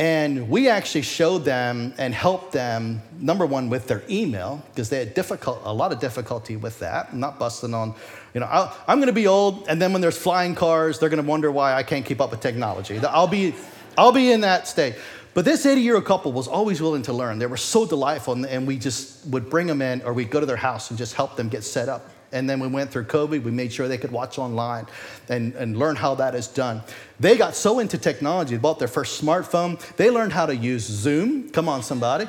And 0.00 0.48
we 0.48 0.68
actually 0.68 1.02
showed 1.02 1.44
them 1.44 1.92
and 1.98 2.14
helped 2.14 2.52
them, 2.52 3.02
number 3.18 3.44
one, 3.46 3.68
with 3.68 3.88
their 3.88 4.04
email, 4.08 4.62
because 4.70 4.88
they 4.90 5.00
had 5.00 5.12
difficult, 5.14 5.60
a 5.64 5.74
lot 5.74 5.92
of 5.92 5.98
difficulty 5.98 6.56
with 6.56 6.78
that. 6.78 7.14
Not 7.14 7.40
busting 7.40 7.74
on, 7.74 7.96
you 8.34 8.40
know, 8.40 8.46
i 8.46 8.92
am 8.92 8.98
going 8.98 9.06
to 9.08 9.12
be 9.12 9.26
old, 9.26 9.66
and 9.68 9.80
then 9.80 9.92
when 9.92 10.02
there's 10.02 10.18
flying 10.18 10.54
cars, 10.54 10.98
they're 10.98 11.08
going 11.08 11.22
to 11.22 11.28
wonder 11.28 11.50
why 11.50 11.74
I 11.74 11.82
can't 11.82 12.04
keep 12.04 12.20
up 12.20 12.30
with 12.30 12.40
technology. 12.40 12.98
I'll 12.98 13.26
be, 13.26 13.54
I'll 13.96 14.12
be 14.12 14.30
in 14.30 14.42
that 14.42 14.68
state. 14.68 14.96
But 15.34 15.44
this 15.44 15.64
80 15.66 15.80
year 15.80 15.94
old 15.94 16.04
couple 16.04 16.32
was 16.32 16.48
always 16.48 16.82
willing 16.82 17.02
to 17.02 17.12
learn. 17.12 17.38
They 17.38 17.46
were 17.46 17.56
so 17.56 17.86
delightful, 17.86 18.44
and 18.44 18.66
we 18.66 18.78
just 18.78 19.26
would 19.26 19.48
bring 19.48 19.66
them 19.66 19.82
in 19.82 20.02
or 20.02 20.12
we'd 20.12 20.30
go 20.30 20.40
to 20.40 20.46
their 20.46 20.56
house 20.56 20.90
and 20.90 20.98
just 20.98 21.14
help 21.14 21.36
them 21.36 21.48
get 21.48 21.64
set 21.64 21.88
up. 21.88 22.10
And 22.32 22.48
then 22.48 22.60
we 22.60 22.68
went 22.68 22.90
through 22.90 23.04
COVID, 23.04 23.42
we 23.42 23.50
made 23.50 23.72
sure 23.72 23.88
they 23.88 23.98
could 23.98 24.12
watch 24.12 24.38
online 24.38 24.86
and, 25.28 25.54
and 25.54 25.78
learn 25.78 25.96
how 25.96 26.14
that 26.16 26.34
is 26.34 26.46
done. 26.46 26.82
They 27.18 27.38
got 27.38 27.54
so 27.54 27.78
into 27.78 27.96
technology, 27.96 28.56
they 28.56 28.60
bought 28.60 28.78
their 28.78 28.88
first 28.88 29.22
smartphone. 29.22 29.80
They 29.96 30.10
learned 30.10 30.32
how 30.32 30.46
to 30.46 30.54
use 30.54 30.84
Zoom, 30.84 31.48
come 31.50 31.68
on, 31.68 31.82
somebody, 31.82 32.26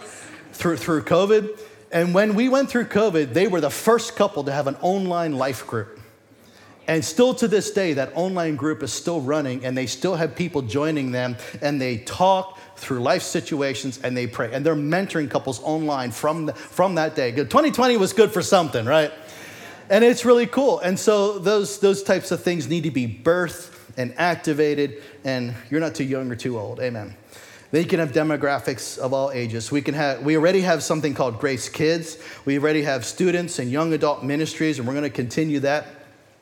through, 0.54 0.78
through 0.78 1.04
COVID. 1.04 1.60
And 1.92 2.14
when 2.14 2.36
we 2.36 2.50
went 2.50 2.70
through 2.70 2.86
COVID, 2.86 3.34
they 3.34 3.48
were 3.48 3.62
the 3.62 3.70
first 3.70 4.16
couple 4.16 4.44
to 4.44 4.52
have 4.52 4.68
an 4.68 4.76
online 4.82 5.34
life 5.34 5.66
group. 5.66 6.00
And 6.88 7.06
still 7.06 7.36
to 7.36 7.48
this 7.48 7.72
day, 7.72 7.94
that 7.94 8.12
online 8.16 8.56
group 8.56 8.82
is 8.82 8.92
still 8.92 9.22
running, 9.22 9.64
and 9.64 9.78
they 9.78 9.86
still 9.86 10.16
have 10.16 10.36
people 10.36 10.64
joining 10.64 11.12
them, 11.12 11.38
and 11.62 11.80
they 11.80 12.00
talk, 12.00 12.60
through 12.80 13.02
life 13.02 13.22
situations 13.22 14.00
and 14.04 14.16
they 14.16 14.26
pray. 14.26 14.52
And 14.54 14.66
they're 14.66 14.76
mentoring 14.76 15.30
couples 15.30 15.62
online 15.64 16.12
from, 16.12 16.48
the, 16.48 16.54
from 16.54 16.96
that 16.96 17.16
day. 17.16 17.32
2020 17.32 17.98
was 17.98 18.14
good 18.14 18.32
for 18.32 18.42
something, 18.42 18.86
right? 18.86 19.12
And 19.90 20.04
it's 20.04 20.24
really 20.24 20.48
cool. 20.48 20.80
And 20.80 20.98
so 20.98 21.40
those, 21.40 21.80
those 21.80 22.04
types 22.04 22.32
of 22.32 22.42
things 22.42 22.68
need 22.68 22.84
to 22.84 22.92
be 22.92 23.08
birthed 23.08 23.76
and 23.98 24.14
activated, 24.18 25.04
and 25.26 25.54
you're 25.70 25.82
not 25.82 25.96
too 25.96 26.04
young 26.04 26.32
or 26.32 26.36
too 26.36 26.58
old. 26.58 26.80
Amen. 26.80 27.16
They 27.72 27.84
can 27.84 28.00
have 28.00 28.12
demographics 28.12 28.98
of 28.98 29.14
all 29.14 29.32
ages. 29.32 29.72
We, 29.72 29.82
can 29.82 29.94
have, 29.94 30.24
we 30.24 30.36
already 30.36 30.62
have 30.62 30.82
something 30.82 31.14
called 31.14 31.40
Grace 31.40 31.70
Kids. 31.70 32.18
We 32.46 32.58
already 32.58 32.82
have 32.82 33.06
students 33.06 33.60
and 33.60 33.70
young 33.70 33.94
adult 33.94 34.24
ministries, 34.24 34.80
and 34.80 34.88
we're 34.88 34.96
going 34.96 35.04
to 35.04 35.10
continue 35.12 35.60
that. 35.60 35.86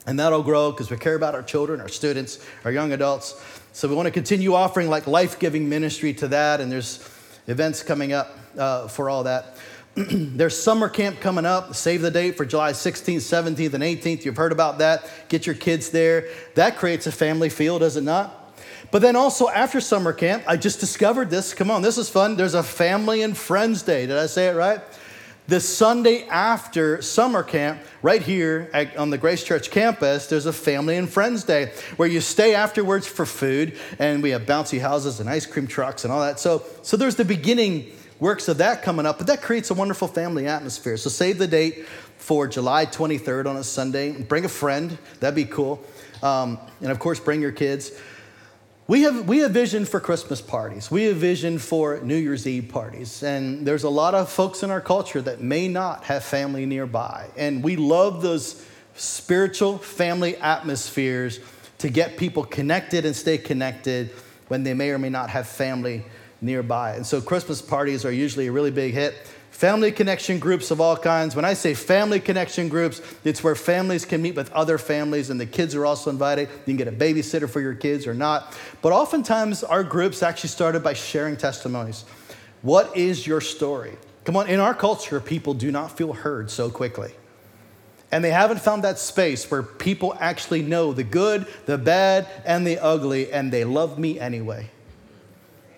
And 0.05 0.17
that'll 0.19 0.43
grow 0.43 0.71
because 0.71 0.89
we 0.89 0.95
care 0.95 1.15
about 1.15 1.35
our 1.35 1.43
children, 1.43 1.81
our 1.81 1.89
students, 1.89 2.39
our 2.63 2.71
young 2.71 2.93
adults. 2.93 3.41
So 3.73 3.89
we 3.89 3.95
want 3.95 4.05
to 4.05 4.11
continue 4.11 4.53
offering 4.53 4.89
like 4.89 5.05
life 5.05 5.37
giving 5.37 5.67
ministry 5.67 6.13
to 6.15 6.29
that, 6.29 6.61
and 6.61 6.71
there's 6.71 7.07
events 7.47 7.83
coming 7.83 8.13
up 8.13 8.37
uh, 8.57 8.87
for 8.87 9.09
all 9.09 9.23
that. 9.23 9.57
there's 9.95 10.57
summer 10.57 10.87
camp 10.87 11.19
coming 11.19 11.45
up. 11.45 11.75
Save 11.75 12.01
the 12.03 12.11
date 12.11 12.37
for 12.37 12.45
July 12.45 12.71
16th, 12.71 13.17
17th, 13.17 13.73
and 13.73 13.83
18th. 13.83 14.23
You've 14.23 14.37
heard 14.37 14.51
about 14.53 14.77
that. 14.77 15.09
Get 15.27 15.45
your 15.45 15.55
kids 15.55 15.89
there. 15.89 16.29
That 16.55 16.77
creates 16.77 17.05
a 17.05 17.11
family 17.11 17.49
feel, 17.49 17.79
does 17.79 17.97
it 17.97 18.03
not? 18.03 18.36
But 18.91 19.01
then 19.01 19.15
also 19.15 19.49
after 19.49 19.81
summer 19.81 20.13
camp, 20.13 20.43
I 20.47 20.57
just 20.57 20.79
discovered 20.79 21.29
this. 21.29 21.53
Come 21.53 21.69
on, 21.69 21.81
this 21.81 21.97
is 21.97 22.09
fun. 22.09 22.37
There's 22.37 22.53
a 22.53 22.63
family 22.63 23.21
and 23.21 23.37
friends 23.37 23.83
day. 23.83 24.05
Did 24.05 24.17
I 24.17 24.27
say 24.27 24.47
it 24.47 24.55
right? 24.55 24.81
The 25.47 25.61
Sunday 25.61 26.27
after 26.27 27.01
summer 27.01 27.41
camp, 27.41 27.79
right 28.01 28.21
here 28.21 28.69
at, 28.73 28.97
on 28.97 29.11
the 29.11 29.17
Grace 29.17 29.45
Church 29.45 29.71
campus, 29.71 30.27
there's 30.27 30.45
a 30.45 30.51
family 30.51 30.97
and 30.97 31.09
friends 31.09 31.45
day 31.45 31.71
where 31.95 32.09
you 32.09 32.19
stay 32.19 32.53
afterwards 32.53 33.07
for 33.07 33.25
food, 33.25 33.77
and 33.97 34.21
we 34.21 34.31
have 34.31 34.41
bouncy 34.41 34.81
houses 34.81 35.21
and 35.21 35.29
ice 35.29 35.45
cream 35.45 35.65
trucks 35.65 36.03
and 36.03 36.11
all 36.11 36.19
that. 36.19 36.37
So, 36.37 36.63
so 36.81 36.97
there's 36.97 37.15
the 37.15 37.23
beginning 37.23 37.93
works 38.19 38.49
of 38.49 38.57
that 38.57 38.83
coming 38.83 39.05
up, 39.05 39.19
but 39.19 39.27
that 39.27 39.41
creates 39.41 39.69
a 39.69 39.73
wonderful 39.73 40.09
family 40.09 40.47
atmosphere. 40.47 40.97
So 40.97 41.09
save 41.09 41.37
the 41.37 41.47
date 41.47 41.85
for 42.17 42.47
July 42.47 42.85
23rd 42.85 43.45
on 43.45 43.55
a 43.55 43.63
Sunday. 43.63 44.11
Bring 44.11 44.43
a 44.43 44.49
friend, 44.49 44.97
that'd 45.21 45.33
be 45.33 45.45
cool. 45.45 45.81
Um, 46.23 46.57
and 46.81 46.91
of 46.91 46.99
course, 46.99 47.21
bring 47.21 47.41
your 47.41 47.53
kids. 47.53 47.91
We 48.89 49.01
have, 49.01 49.27
we 49.27 49.39
have 49.39 49.51
vision 49.51 49.83
for 49.83 49.99
Christmas 49.99 50.39
parties. 50.39 50.89
We 50.89 51.03
have 51.05 51.17
vision 51.17 51.59
for 51.59 51.99
New 51.99 52.15
Year's 52.15 52.47
Eve 52.47 52.69
parties. 52.69 53.21
And 53.21 53.67
there's 53.67 53.83
a 53.83 53.89
lot 53.89 54.15
of 54.15 54.29
folks 54.29 54.63
in 54.63 54.71
our 54.71 54.79
culture 54.79 55.21
that 55.23 55.41
may 55.41 55.67
not 55.67 56.05
have 56.05 56.23
family 56.23 56.65
nearby. 56.65 57.27
And 57.35 57.61
we 57.61 57.75
love 57.75 58.21
those 58.21 58.65
spiritual 58.95 59.77
family 59.77 60.37
atmospheres 60.37 61.41
to 61.79 61.89
get 61.89 62.15
people 62.15 62.45
connected 62.45 63.05
and 63.05 63.13
stay 63.13 63.37
connected 63.37 64.11
when 64.47 64.63
they 64.63 64.73
may 64.73 64.91
or 64.91 64.97
may 64.97 65.09
not 65.09 65.29
have 65.31 65.49
family 65.49 66.05
nearby. 66.39 66.95
And 66.95 67.05
so 67.05 67.19
Christmas 67.19 67.61
parties 67.61 68.05
are 68.05 68.11
usually 68.11 68.47
a 68.47 68.53
really 68.53 68.71
big 68.71 68.93
hit. 68.93 69.15
Family 69.51 69.91
connection 69.91 70.37
groups 70.37 70.69
of 70.69 70.79
all 70.79 70.95
kinds. 70.95 71.35
When 71.35 71.45
I 71.45 71.53
say 71.53 71.73
family 71.73 72.19
connection 72.19 72.69
groups, 72.69 73.01
it's 73.23 73.43
where 73.43 73.55
families 73.55 74.05
can 74.05 74.21
meet 74.21 74.35
with 74.35 74.51
other 74.51 74.77
families 74.77 75.29
and 75.29 75.39
the 75.39 75.47
kids 75.47 75.73
are 75.73 75.85
also 75.85 76.11
invited. 76.11 76.47
You 76.49 76.65
can 76.65 76.77
get 76.77 76.87
a 76.87 76.91
babysitter 76.91 77.49
for 77.49 77.59
your 77.59 77.73
kids 77.73 78.05
or 78.05 78.13
not. 78.13 78.55
But 78.81 78.91
oftentimes, 78.91 79.63
our 79.63 79.83
groups 79.83 80.21
actually 80.21 80.49
started 80.49 80.83
by 80.83 80.93
sharing 80.93 81.37
testimonies. 81.37 82.05
What 82.61 82.95
is 82.95 83.25
your 83.25 83.41
story? 83.41 83.97
Come 84.25 84.35
on, 84.35 84.47
in 84.47 84.59
our 84.59 84.73
culture, 84.73 85.19
people 85.19 85.53
do 85.53 85.71
not 85.71 85.97
feel 85.97 86.13
heard 86.13 86.51
so 86.51 86.69
quickly. 86.69 87.13
And 88.11 88.23
they 88.23 88.31
haven't 88.31 88.61
found 88.61 88.83
that 88.83 88.99
space 88.99 89.49
where 89.49 89.63
people 89.63 90.15
actually 90.19 90.61
know 90.61 90.93
the 90.93 91.03
good, 91.03 91.47
the 91.65 91.77
bad, 91.77 92.27
and 92.45 92.65
the 92.65 92.77
ugly, 92.79 93.31
and 93.31 93.51
they 93.51 93.63
love 93.63 93.97
me 93.97 94.19
anyway. 94.19 94.69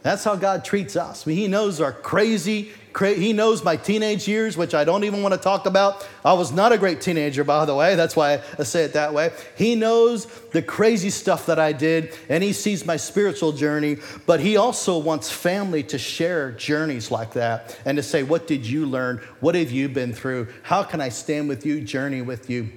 That's 0.01 0.23
how 0.23 0.35
God 0.35 0.63
treats 0.63 0.95
us. 0.95 1.25
He 1.25 1.47
knows 1.47 1.81
our 1.81 1.91
crazy, 1.91 2.71
cra- 2.93 3.15
He 3.15 3.33
knows 3.33 3.63
my 3.65 3.75
teenage 3.75 4.29
years, 4.29 4.55
which 4.55 4.73
I 4.73 4.85
don't 4.85 5.03
even 5.03 5.21
want 5.21 5.33
to 5.33 5.39
talk 5.39 5.65
about. 5.65 6.07
I 6.23 6.33
was 6.33 6.53
not 6.53 6.71
a 6.71 6.77
great 6.77 7.01
teenager, 7.01 7.43
by 7.43 7.65
the 7.65 7.75
way. 7.75 7.95
That's 7.95 8.15
why 8.15 8.41
I 8.57 8.63
say 8.63 8.83
it 8.85 8.93
that 8.93 9.13
way. 9.13 9.31
He 9.57 9.75
knows 9.75 10.25
the 10.51 10.61
crazy 10.61 11.09
stuff 11.09 11.45
that 11.47 11.59
I 11.59 11.73
did, 11.73 12.17
and 12.29 12.41
He 12.41 12.53
sees 12.53 12.85
my 12.85 12.95
spiritual 12.95 13.51
journey, 13.51 13.97
but 14.25 14.39
He 14.39 14.55
also 14.55 14.97
wants 14.97 15.29
family 15.29 15.83
to 15.83 15.97
share 15.97 16.51
journeys 16.53 17.11
like 17.11 17.33
that 17.33 17.77
and 17.85 17.97
to 17.97 18.03
say, 18.03 18.23
What 18.23 18.47
did 18.47 18.65
you 18.65 18.85
learn? 18.85 19.17
What 19.41 19.55
have 19.55 19.71
you 19.71 19.89
been 19.89 20.13
through? 20.13 20.47
How 20.63 20.83
can 20.83 21.01
I 21.01 21.09
stand 21.09 21.49
with 21.49 21.65
you, 21.65 21.81
journey 21.81 22.21
with 22.21 22.49
you? 22.49 22.69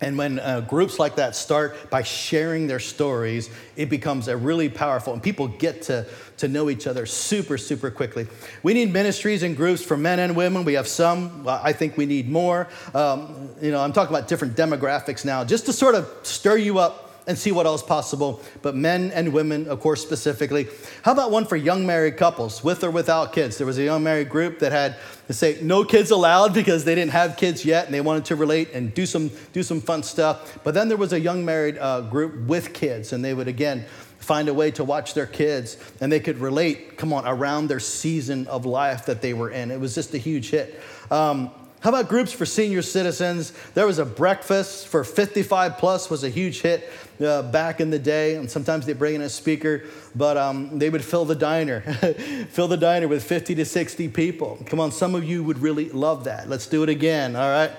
And 0.00 0.16
when 0.16 0.38
uh, 0.38 0.62
groups 0.62 0.98
like 0.98 1.16
that 1.16 1.36
start 1.36 1.90
by 1.90 2.02
sharing 2.02 2.66
their 2.66 2.80
stories, 2.80 3.50
it 3.76 3.90
becomes 3.90 4.28
a 4.28 4.36
really 4.36 4.68
powerful, 4.68 5.12
and 5.12 5.22
people 5.22 5.48
get 5.48 5.82
to, 5.82 6.06
to 6.38 6.48
know 6.48 6.70
each 6.70 6.86
other 6.86 7.04
super, 7.04 7.58
super 7.58 7.90
quickly. 7.90 8.26
We 8.62 8.72
need 8.72 8.92
ministries 8.92 9.42
and 9.42 9.56
groups 9.56 9.84
for 9.84 9.96
men 9.96 10.18
and 10.18 10.34
women. 10.34 10.64
We 10.64 10.74
have 10.74 10.88
some. 10.88 11.46
I 11.46 11.72
think 11.72 11.96
we 11.96 12.06
need 12.06 12.30
more. 12.30 12.68
Um, 12.94 13.50
you 13.60 13.70
know, 13.70 13.80
I'm 13.80 13.92
talking 13.92 14.14
about 14.14 14.28
different 14.28 14.56
demographics 14.56 15.24
now, 15.24 15.44
just 15.44 15.66
to 15.66 15.72
sort 15.72 15.94
of 15.94 16.08
stir 16.22 16.56
you 16.56 16.78
up 16.78 17.09
and 17.30 17.38
see 17.38 17.52
what 17.52 17.64
else 17.64 17.82
possible. 17.82 18.42
But 18.60 18.74
men 18.74 19.12
and 19.12 19.32
women, 19.32 19.68
of 19.68 19.80
course, 19.80 20.02
specifically. 20.02 20.66
How 21.04 21.12
about 21.12 21.30
one 21.30 21.46
for 21.46 21.54
young 21.54 21.86
married 21.86 22.16
couples, 22.16 22.62
with 22.64 22.82
or 22.82 22.90
without 22.90 23.32
kids? 23.32 23.56
There 23.56 23.66
was 23.66 23.78
a 23.78 23.84
young 23.84 24.02
married 24.02 24.28
group 24.28 24.58
that 24.58 24.72
had 24.72 24.96
to 25.28 25.32
say 25.32 25.58
no 25.62 25.84
kids 25.84 26.10
allowed 26.10 26.52
because 26.52 26.84
they 26.84 26.96
didn't 26.96 27.12
have 27.12 27.36
kids 27.36 27.64
yet 27.64 27.84
and 27.86 27.94
they 27.94 28.00
wanted 28.00 28.24
to 28.26 28.36
relate 28.36 28.72
and 28.72 28.92
do 28.92 29.06
some 29.06 29.30
do 29.52 29.62
some 29.62 29.80
fun 29.80 30.02
stuff. 30.02 30.58
But 30.64 30.74
then 30.74 30.88
there 30.88 30.98
was 30.98 31.12
a 31.12 31.20
young 31.20 31.44
married 31.44 31.78
uh, 31.78 32.00
group 32.02 32.48
with 32.48 32.74
kids, 32.74 33.12
and 33.12 33.24
they 33.24 33.32
would 33.32 33.48
again 33.48 33.86
find 34.18 34.48
a 34.48 34.54
way 34.54 34.70
to 34.72 34.84
watch 34.84 35.14
their 35.14 35.26
kids 35.26 35.78
and 36.00 36.12
they 36.12 36.20
could 36.20 36.38
relate 36.38 36.98
come 36.98 37.10
on 37.10 37.26
around 37.26 37.68
their 37.68 37.80
season 37.80 38.46
of 38.48 38.66
life 38.66 39.06
that 39.06 39.22
they 39.22 39.32
were 39.32 39.50
in 39.50 39.70
it 39.70 39.80
was 39.80 39.94
just 39.94 40.12
a 40.12 40.18
huge 40.18 40.50
hit 40.50 40.78
um, 41.10 41.50
how 41.80 41.88
about 41.88 42.08
groups 42.08 42.30
for 42.30 42.44
senior 42.44 42.82
citizens? 42.82 43.54
There 43.72 43.86
was 43.86 43.98
a 43.98 44.04
breakfast 44.04 44.88
for 44.88 45.02
55 45.02 45.78
plus 45.78 46.10
was 46.10 46.24
a 46.24 46.28
huge 46.28 46.60
hit 46.60 46.90
uh, 47.24 47.40
back 47.50 47.80
in 47.80 47.88
the 47.88 47.98
day, 47.98 48.34
and 48.34 48.50
sometimes 48.50 48.84
they 48.84 48.92
bring 48.92 49.14
in 49.14 49.22
a 49.22 49.30
speaker, 49.30 49.84
but 50.14 50.36
um, 50.36 50.78
they 50.78 50.90
would 50.90 51.02
fill 51.02 51.24
the 51.24 51.34
diner, 51.34 51.80
fill 52.50 52.68
the 52.68 52.76
diner 52.76 53.08
with 53.08 53.24
50 53.24 53.54
to 53.54 53.64
60 53.64 54.08
people. 54.08 54.58
Come 54.66 54.78
on, 54.78 54.92
some 54.92 55.14
of 55.14 55.24
you 55.24 55.42
would 55.42 55.58
really 55.60 55.88
love 55.88 56.24
that. 56.24 56.50
Let's 56.50 56.66
do 56.66 56.82
it 56.82 56.90
again, 56.90 57.34
all 57.34 57.48
right? 57.48 57.70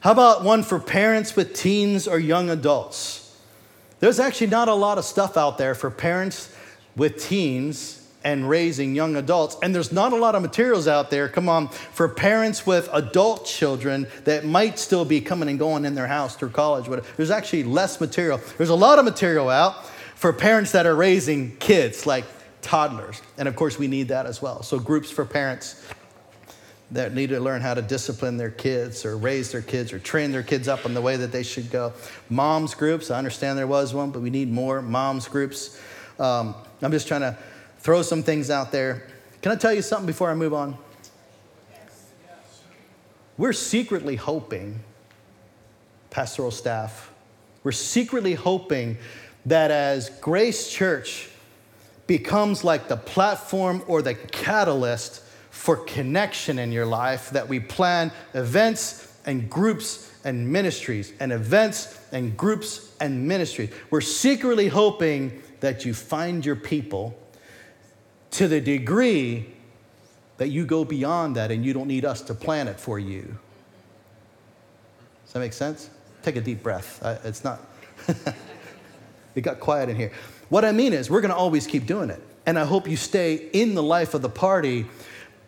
How 0.00 0.12
about 0.12 0.44
one 0.44 0.62
for 0.62 0.78
parents 0.78 1.34
with 1.34 1.54
teens 1.54 2.06
or 2.06 2.18
young 2.18 2.50
adults? 2.50 3.34
There's 4.00 4.20
actually 4.20 4.48
not 4.48 4.68
a 4.68 4.74
lot 4.74 4.98
of 4.98 5.06
stuff 5.06 5.38
out 5.38 5.56
there 5.56 5.74
for 5.74 5.90
parents 5.90 6.54
with 6.96 7.22
teens 7.22 8.01
and 8.24 8.48
raising 8.48 8.94
young 8.94 9.16
adults. 9.16 9.56
And 9.62 9.74
there's 9.74 9.92
not 9.92 10.12
a 10.12 10.16
lot 10.16 10.34
of 10.34 10.42
materials 10.42 10.88
out 10.88 11.10
there, 11.10 11.28
come 11.28 11.48
on, 11.48 11.68
for 11.68 12.08
parents 12.08 12.66
with 12.66 12.88
adult 12.92 13.46
children 13.46 14.06
that 14.24 14.44
might 14.44 14.78
still 14.78 15.04
be 15.04 15.20
coming 15.20 15.48
and 15.48 15.58
going 15.58 15.84
in 15.84 15.94
their 15.94 16.06
house 16.06 16.36
through 16.36 16.50
college. 16.50 16.86
There's 17.16 17.30
actually 17.30 17.64
less 17.64 18.00
material. 18.00 18.40
There's 18.58 18.70
a 18.70 18.74
lot 18.74 18.98
of 18.98 19.04
material 19.04 19.48
out 19.48 19.86
for 20.14 20.32
parents 20.32 20.72
that 20.72 20.86
are 20.86 20.94
raising 20.94 21.56
kids, 21.56 22.06
like 22.06 22.24
toddlers. 22.60 23.20
And 23.38 23.48
of 23.48 23.56
course, 23.56 23.78
we 23.78 23.88
need 23.88 24.08
that 24.08 24.26
as 24.26 24.40
well. 24.40 24.62
So, 24.62 24.78
groups 24.78 25.10
for 25.10 25.24
parents 25.24 25.84
that 26.92 27.14
need 27.14 27.30
to 27.30 27.40
learn 27.40 27.62
how 27.62 27.74
to 27.74 27.82
discipline 27.82 28.36
their 28.36 28.50
kids 28.50 29.04
or 29.04 29.16
raise 29.16 29.50
their 29.50 29.62
kids 29.62 29.92
or 29.92 29.98
train 29.98 30.30
their 30.30 30.42
kids 30.42 30.68
up 30.68 30.84
in 30.84 30.92
the 30.94 31.00
way 31.00 31.16
that 31.16 31.32
they 31.32 31.42
should 31.42 31.70
go. 31.70 31.92
Moms 32.28 32.74
groups, 32.74 33.10
I 33.10 33.18
understand 33.18 33.58
there 33.58 33.66
was 33.66 33.94
one, 33.94 34.10
but 34.10 34.20
we 34.20 34.30
need 34.30 34.50
more 34.50 34.82
moms 34.82 35.26
groups. 35.26 35.80
Um, 36.18 36.54
I'm 36.82 36.92
just 36.92 37.08
trying 37.08 37.22
to 37.22 37.36
throw 37.82 38.02
some 38.02 38.22
things 38.22 38.48
out 38.48 38.72
there. 38.72 39.06
Can 39.42 39.52
I 39.52 39.56
tell 39.56 39.74
you 39.74 39.82
something 39.82 40.06
before 40.06 40.30
I 40.30 40.34
move 40.34 40.54
on? 40.54 40.78
We're 43.36 43.52
secretly 43.52 44.14
hoping, 44.16 44.80
pastoral 46.10 46.52
staff, 46.52 47.10
we're 47.64 47.72
secretly 47.72 48.34
hoping 48.34 48.98
that 49.46 49.70
as 49.70 50.10
Grace 50.20 50.70
Church 50.70 51.28
becomes 52.06 52.62
like 52.62 52.88
the 52.88 52.96
platform 52.96 53.82
or 53.88 54.02
the 54.02 54.14
catalyst 54.14 55.22
for 55.50 55.76
connection 55.76 56.58
in 56.58 56.72
your 56.72 56.86
life, 56.86 57.30
that 57.30 57.48
we 57.48 57.58
plan 57.58 58.12
events 58.34 59.12
and 59.26 59.48
groups 59.50 60.12
and 60.24 60.52
ministries, 60.52 61.12
and 61.18 61.32
events 61.32 61.98
and 62.12 62.36
groups 62.36 62.94
and 63.00 63.26
ministries. 63.26 63.70
We're 63.90 64.00
secretly 64.00 64.68
hoping 64.68 65.42
that 65.60 65.84
you 65.84 65.94
find 65.94 66.44
your 66.44 66.56
people 66.56 67.16
to 68.32 68.48
the 68.48 68.60
degree 68.60 69.46
that 70.38 70.48
you 70.48 70.66
go 70.66 70.84
beyond 70.84 71.36
that 71.36 71.50
and 71.50 71.64
you 71.64 71.72
don't 71.72 71.86
need 71.86 72.04
us 72.04 72.20
to 72.22 72.34
plan 72.34 72.66
it 72.66 72.80
for 72.80 72.98
you. 72.98 73.22
Does 75.24 75.34
that 75.34 75.38
make 75.38 75.52
sense? 75.52 75.88
Take 76.22 76.36
a 76.36 76.40
deep 76.40 76.62
breath. 76.62 77.00
It's 77.24 77.44
not, 77.44 77.60
it 79.34 79.40
got 79.42 79.60
quiet 79.60 79.88
in 79.88 79.96
here. 79.96 80.12
What 80.48 80.64
I 80.64 80.72
mean 80.72 80.92
is, 80.92 81.08
we're 81.08 81.20
going 81.20 81.30
to 81.30 81.36
always 81.36 81.66
keep 81.66 81.86
doing 81.86 82.10
it. 82.10 82.22
And 82.44 82.58
I 82.58 82.64
hope 82.64 82.88
you 82.88 82.96
stay 82.96 83.34
in 83.52 83.74
the 83.74 83.82
life 83.82 84.14
of 84.14 84.22
the 84.22 84.28
party. 84.28 84.86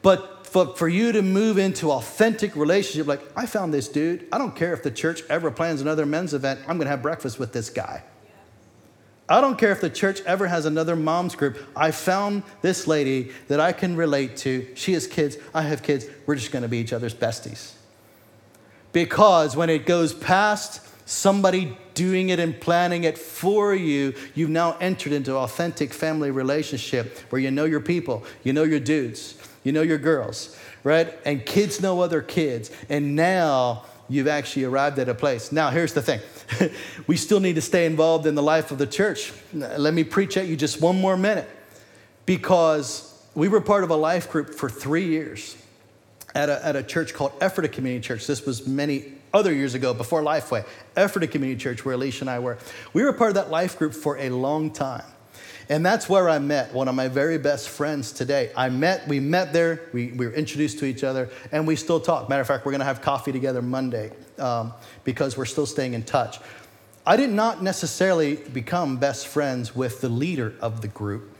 But 0.01 0.47
for, 0.47 0.75
for 0.77 0.89
you 0.89 1.13
to 1.13 1.23
move 1.23 1.59
into 1.59 1.91
authentic 1.91 2.55
relationship, 2.55 3.07
like, 3.07 3.21
I 3.37 3.47
found 3.47 3.75
this 3.75 3.89
dude. 3.89 4.27
I 4.33 4.39
don't 4.39 4.55
care 4.55 4.73
if 4.73 4.83
the 4.83 4.91
church 4.91 5.23
ever 5.29 5.51
plans 5.51 5.81
another 5.81 6.07
men's 6.07 6.33
event, 6.33 6.61
I'm 6.61 6.77
going 6.77 6.87
to 6.87 6.91
have 6.91 7.03
breakfast 7.03 7.39
with 7.39 7.53
this 7.53 7.69
guy. 7.69 8.05
I 9.29 9.41
don't 9.41 9.57
care 9.57 9.73
if 9.73 9.81
the 9.81 9.89
church 9.89 10.21
ever 10.23 10.47
has 10.47 10.67
another 10.67 10.97
mom's 10.97 11.35
group. 11.35 11.59
I 11.75 11.93
found 11.93 12.43
this 12.61 12.87
lady 12.87 13.33
that 13.49 13.59
I 13.59 13.73
can 13.73 13.97
relate 13.97 14.37
to. 14.39 14.67
She 14.75 14.93
has 14.93 15.07
kids, 15.07 15.39
I 15.55 15.63
have 15.63 15.83
kids. 15.83 16.07
We're 16.27 16.35
just 16.35 16.53
going 16.53 16.63
to 16.63 16.69
be 16.69 16.79
each 16.79 16.93
other's 16.93 17.15
besties. 17.15 17.73
Because 18.93 19.57
when 19.57 19.71
it 19.71 19.87
goes 19.87 20.13
past 20.13 20.83
somebody 21.07 21.77
doing 21.95 22.29
it 22.29 22.39
and 22.39 22.59
planning 22.61 23.05
it 23.05 23.17
for 23.17 23.75
you, 23.75 24.15
you've 24.35 24.51
now 24.51 24.77
entered 24.81 25.13
into 25.13 25.35
authentic 25.35 25.93
family 25.93 26.31
relationship 26.31 27.19
where 27.31 27.41
you 27.41 27.51
know 27.51 27.65
your 27.65 27.81
people, 27.81 28.25
you 28.43 28.53
know 28.53 28.63
your 28.63 28.81
dudes, 28.81 29.37
you 29.63 29.73
know 29.73 29.83
your 29.83 29.99
girls, 29.99 30.57
right? 30.83 31.17
And 31.25 31.45
kids 31.45 31.81
know 31.81 32.01
other 32.01 32.21
kids. 32.21 32.71
And 32.89 33.17
now 33.17 33.85
you've 34.09 34.29
actually 34.29 34.65
arrived 34.65 34.99
at 34.99 35.09
a 35.09 35.15
place. 35.15 35.51
Now, 35.51 35.71
here's 35.71 35.95
the 35.95 36.03
thing 36.03 36.21
we 37.07 37.17
still 37.17 37.41
need 37.41 37.55
to 37.55 37.61
stay 37.61 37.87
involved 37.87 38.27
in 38.27 38.35
the 38.35 38.43
life 38.43 38.71
of 38.71 38.79
the 38.79 38.87
church. 38.87 39.33
Let 39.53 39.95
me 39.95 40.05
preach 40.05 40.37
at 40.37 40.47
you 40.47 40.57
just 40.57 40.81
one 40.81 41.01
more 41.01 41.17
minute 41.17 41.49
because 42.27 43.11
we 43.35 43.49
were 43.49 43.61
part 43.61 43.85
of 43.85 43.91
a 43.91 43.97
life 43.97 44.31
group 44.31 44.55
for 44.55 44.69
three 44.69 45.07
years 45.07 45.57
at 46.35 46.49
a, 46.49 46.65
at 46.65 46.77
a 46.77 46.83
church 46.83 47.15
called 47.15 47.33
Ephrata 47.41 47.69
Community 47.69 48.03
Church. 48.03 48.27
This 48.27 48.45
was 48.45 48.67
many 48.67 49.13
other 49.33 49.53
years 49.53 49.75
ago 49.75 49.93
before 49.93 50.23
Lifeway, 50.23 50.65
Ephrata 50.97 51.27
Community 51.27 51.61
Church, 51.61 51.85
where 51.85 51.95
Alicia 51.95 52.23
and 52.23 52.31
I 52.31 52.39
were. 52.39 52.59
We 52.93 53.03
were 53.03 53.13
part 53.13 53.31
of 53.31 53.35
that 53.35 53.51
life 53.51 53.79
group 53.79 53.95
for 53.95 54.17
a 54.19 54.31
long 54.31 54.71
time. 54.71 55.05
And 55.69 55.85
that's 55.85 56.11
where 56.11 56.29
I 56.29 56.39
met 56.39 56.75
one 56.75 56.89
of 56.89 56.95
my 56.95 57.09
very 57.09 57.39
best 57.39 57.71
friends 57.71 58.13
today. 58.13 58.53
I 58.55 58.69
met, 58.69 59.09
we 59.09 59.19
met 59.19 59.53
there, 59.55 59.81
we, 59.95 60.09
we 60.13 60.27
were 60.27 60.35
introduced 60.35 60.79
to 60.81 60.85
each 60.85 61.03
other, 61.03 61.31
and 61.53 61.67
we 61.67 61.75
still 61.75 62.01
talk. 62.01 62.29
Matter 62.29 62.43
of 62.43 62.47
fact, 62.47 62.67
we're 62.67 62.73
gonna 62.73 62.85
have 62.85 63.01
coffee 63.01 63.33
together 63.33 63.63
Monday 63.63 64.13
um, 64.39 64.75
because 65.05 65.37
we're 65.37 65.45
still 65.45 65.67
staying 65.67 65.95
in 65.95 66.03
touch. 66.03 66.39
I 67.07 67.17
did 67.17 67.31
not 67.31 67.63
necessarily 67.63 68.37
become 68.37 68.97
best 68.97 69.27
friends 69.27 69.77
with 69.77 70.01
the 70.01 70.09
leader 70.09 70.55
of 70.61 70.81
the 70.81 70.89
group. 70.89 71.31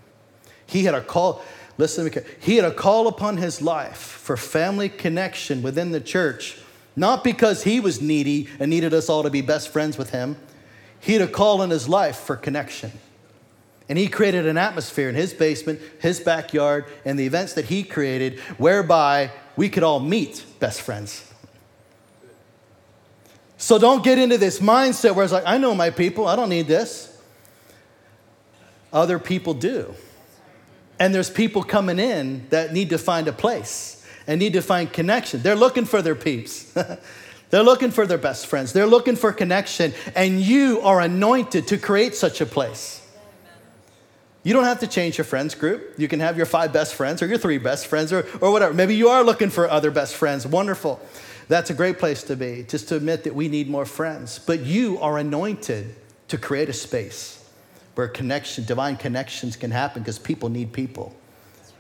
He 0.67 0.85
had 0.85 0.95
a 0.95 1.01
call. 1.01 1.43
Listen 1.79 2.09
to 2.11 2.21
me. 2.21 2.27
He 2.39 2.57
had 2.57 2.65
a 2.65 2.75
call 2.75 3.09
upon 3.09 3.39
his 3.39 3.63
life 3.63 3.97
for 3.97 4.37
family 4.37 4.89
connection 4.89 5.63
within 5.63 5.91
the 5.91 6.01
church, 6.01 6.59
not 6.97 7.25
because 7.25 7.65
he 7.65 7.81
was 7.81 8.01
needy 8.01 8.49
and 8.61 8.71
needed 8.71 8.93
us 8.95 9.09
all 9.09 9.23
to 9.23 9.31
be 9.31 9.41
best 9.41 9.71
friends 9.71 9.99
with 9.99 10.11
him. 10.11 10.37
He 11.01 11.15
had 11.15 11.23
a 11.23 11.29
call 11.29 11.63
in 11.63 11.71
his 11.71 11.89
life 11.89 12.17
for 12.17 12.37
connection. 12.37 12.93
And 13.89 13.99
he 13.99 14.09
created 14.09 14.47
an 14.47 14.57
atmosphere 14.57 15.09
in 15.09 15.15
his 15.15 15.35
basement, 15.35 15.81
his 16.01 16.21
backyard, 16.21 16.87
and 17.05 17.19
the 17.19 17.27
events 17.27 17.55
that 17.55 17.67
he 17.67 17.83
created 17.83 18.39
whereby 18.57 19.31
we 19.57 19.69
could 19.69 19.83
all 19.83 20.01
meet 20.01 20.45
best 20.59 20.81
friends. 20.81 21.34
So 23.65 23.79
don't 23.79 24.05
get 24.05 24.19
into 24.19 24.37
this 24.37 24.61
mindset 24.61 25.15
where 25.15 25.25
it's 25.25 25.33
like, 25.33 25.45
I 25.47 25.57
know 25.57 25.75
my 25.75 25.89
people, 25.89 26.29
I 26.29 26.37
don't 26.37 26.51
need 26.51 26.67
this. 26.67 27.11
Other 28.93 29.19
people 29.19 29.55
do. 29.55 29.95
And 30.99 31.15
there's 31.15 31.31
people 31.31 31.63
coming 31.63 31.99
in 31.99 32.47
that 32.51 32.75
need 32.75 32.91
to 32.91 32.99
find 32.99 33.27
a 33.27 33.33
place 33.33 34.07
and 34.27 34.39
need 34.39 34.53
to 34.53 34.61
find 34.61 34.93
connection. 34.93 35.41
They're 35.41 35.57
looking 35.57 35.87
for 35.87 36.03
their 36.03 36.15
peeps. 36.15 36.77
They're 37.51 37.63
looking 37.63 37.91
for 37.91 38.07
their 38.07 38.19
best 38.19 38.49
friends. 38.49 38.75
They're 38.75 38.87
looking 38.87 39.17
for 39.17 39.33
connection. 39.33 39.95
And 40.15 40.43
you 40.43 40.83
are 40.83 41.01
anointed 41.01 41.67
to 41.69 41.79
create 41.79 42.15
such 42.15 42.43
a 42.43 42.47
place. 42.47 43.01
You 44.43 44.53
don't 44.53 44.65
have 44.65 44.81
to 44.81 44.87
change 44.87 45.17
your 45.17 45.25
friends 45.25 45.55
group. 45.55 45.95
You 45.97 46.07
can 46.07 46.21
have 46.21 46.37
your 46.37 46.45
five 46.45 46.71
best 46.75 46.95
friends 46.95 47.23
or 47.23 47.27
your 47.27 47.39
three 47.39 47.57
best 47.57 47.87
friends 47.87 48.13
or, 48.13 48.27
or 48.43 48.53
whatever. 48.53 48.75
Maybe 48.75 48.95
you 48.95 49.09
are 49.09 49.25
looking 49.25 49.49
for 49.49 49.71
other 49.71 49.91
best 49.91 50.17
friends. 50.17 50.47
Wonderful. 50.47 51.01
That's 51.49 51.71
a 51.71 51.75
great 51.75 51.99
place 51.99 52.23
to 52.25 52.37
be, 52.37 52.65
just 52.69 52.89
to 52.89 52.97
admit 52.97 53.25
that 53.25 53.35
we 53.35 53.49
need 53.49 53.69
more 53.69 53.85
friends. 53.85 54.39
But 54.39 54.61
you 54.61 54.99
are 55.01 55.19
anointed 55.19 55.95
to 56.29 56.39
create 56.39 56.69
a 56.69 56.73
space 56.73 57.49
where 57.95 58.09
connection, 58.09 58.65
divine 58.65 58.97
connections 58.97 59.57
can 59.57 59.71
happen 59.71 60.03
because 60.03 60.19
people 60.19 60.49
need 60.49 60.73
people. 60.73 61.15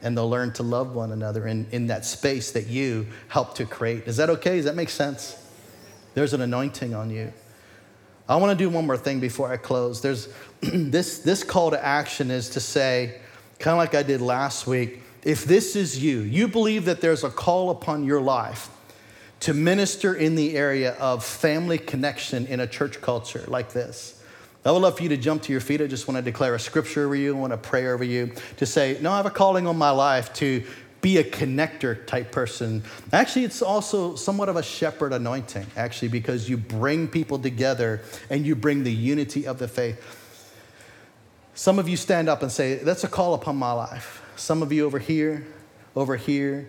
And 0.03 0.17
they'll 0.17 0.29
learn 0.29 0.53
to 0.55 0.63
love 0.63 0.95
one 0.95 1.13
another 1.13 1.47
in, 1.47 1.67
in 1.73 1.87
that 1.87 2.05
space 2.05 2.53
that 2.53 2.67
you 2.67 3.07
help 3.29 3.55
to 3.55 3.65
create. 3.65 4.07
Is 4.07 4.19
that 4.19 4.29
okay? 4.31 4.57
Does 4.57 4.67
that 4.67 4.77
make 4.77 4.91
sense? 4.91 5.41
There's 6.13 6.35
an 6.35 6.43
anointing 6.43 6.95
on 6.95 7.11
you. 7.11 7.33
I 8.29 8.37
want 8.37 8.57
to 8.57 8.65
do 8.65 8.71
one 8.71 8.87
more 8.87 8.97
thing 8.97 9.19
before 9.19 9.51
I 9.51 9.57
close. 9.57 10.03
There's 10.03 10.29
this, 10.61 11.19
this 11.19 11.43
call 11.43 11.71
to 11.71 11.85
action 11.85 12.31
is 12.31 12.51
to 12.51 12.61
say, 12.61 13.21
kind 13.59 13.73
of 13.73 13.79
like 13.79 13.95
I 13.95 14.03
did 14.03 14.21
last 14.21 14.67
week, 14.67 15.01
if 15.23 15.45
this 15.45 15.75
is 15.75 16.03
you, 16.03 16.21
you 16.21 16.49
believe 16.49 16.85
that 16.85 17.01
there's 17.01 17.25
a 17.25 17.31
call 17.31 17.71
upon 17.71 18.05
your 18.05 18.21
life 18.21 18.69
to 19.45 19.53
minister 19.53 20.15
in 20.15 20.37
the 20.37 20.57
area 20.57 20.93
of 20.95 21.23
family 21.23 21.77
connection 21.77 22.47
in 22.47 22.61
a 22.61 22.67
church 22.67 23.03
culture 23.03 23.45
like 23.47 23.75
this. 23.75 24.19
I 24.65 24.73
would 24.73 24.79
love 24.79 24.97
for 24.97 25.03
you 25.03 25.11
to 25.11 25.19
jump 25.19 25.43
to 25.43 25.53
your 25.53 25.61
feet. 25.61 25.83
I 25.83 25.87
just 25.87 26.09
want 26.09 26.17
to 26.17 26.23
declare 26.23 26.55
a 26.55 26.59
scripture 26.59 27.05
over 27.05 27.15
you. 27.15 27.37
I 27.37 27.39
want 27.39 27.53
to 27.53 27.59
pray 27.59 27.87
over 27.89 28.05
you 28.05 28.33
to 28.57 28.65
say, 28.65 28.97
No, 29.03 29.13
I 29.13 29.19
have 29.19 29.27
a 29.27 29.31
calling 29.31 29.67
on 29.67 29.77
my 29.77 29.91
life 29.91 30.33
to 30.35 30.65
be 31.03 31.19
a 31.19 31.25
connector 31.25 32.07
type 32.07 32.33
person. 32.33 32.83
Actually, 33.13 33.45
it's 33.45 33.61
also 33.61 34.17
somewhat 34.17 34.49
of 34.49 34.57
a 34.57 34.63
shepherd 34.63 35.13
anointing, 35.13 35.67
actually, 35.77 36.09
because 36.09 36.49
you 36.49 36.57
bring 36.57 37.07
people 37.07 37.39
together 37.39 38.01
and 38.31 38.47
you 38.47 38.57
bring 38.57 38.83
the 38.83 38.93
unity 38.93 39.47
of 39.47 39.59
the 39.59 39.69
faith. 39.69 40.01
Some 41.53 41.79
of 41.79 41.87
you 41.87 41.99
stand 41.99 42.31
up 42.31 42.43
and 42.43 42.51
say, 42.51 42.77
That's 42.77 43.05
a 43.05 43.09
call 43.09 43.35
upon 43.35 43.57
my 43.57 43.73
life. 43.73 44.23
Some 44.37 44.63
of 44.63 44.73
you 44.73 44.87
over 44.87 44.99
here, 44.99 45.47
over 45.95 46.17
here. 46.17 46.67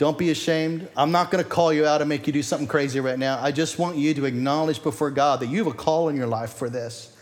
Don't 0.00 0.16
be 0.16 0.30
ashamed. 0.30 0.88
I'm 0.96 1.12
not 1.12 1.30
going 1.30 1.44
to 1.44 1.48
call 1.48 1.74
you 1.74 1.84
out 1.84 2.00
and 2.00 2.08
make 2.08 2.26
you 2.26 2.32
do 2.32 2.42
something 2.42 2.66
crazy 2.66 3.00
right 3.00 3.18
now. 3.18 3.38
I 3.40 3.52
just 3.52 3.78
want 3.78 3.98
you 3.98 4.14
to 4.14 4.24
acknowledge 4.24 4.82
before 4.82 5.10
God 5.10 5.40
that 5.40 5.48
you 5.48 5.58
have 5.58 5.66
a 5.66 5.76
call 5.76 6.08
in 6.08 6.16
your 6.16 6.26
life 6.26 6.54
for 6.54 6.70
this. 6.70 7.14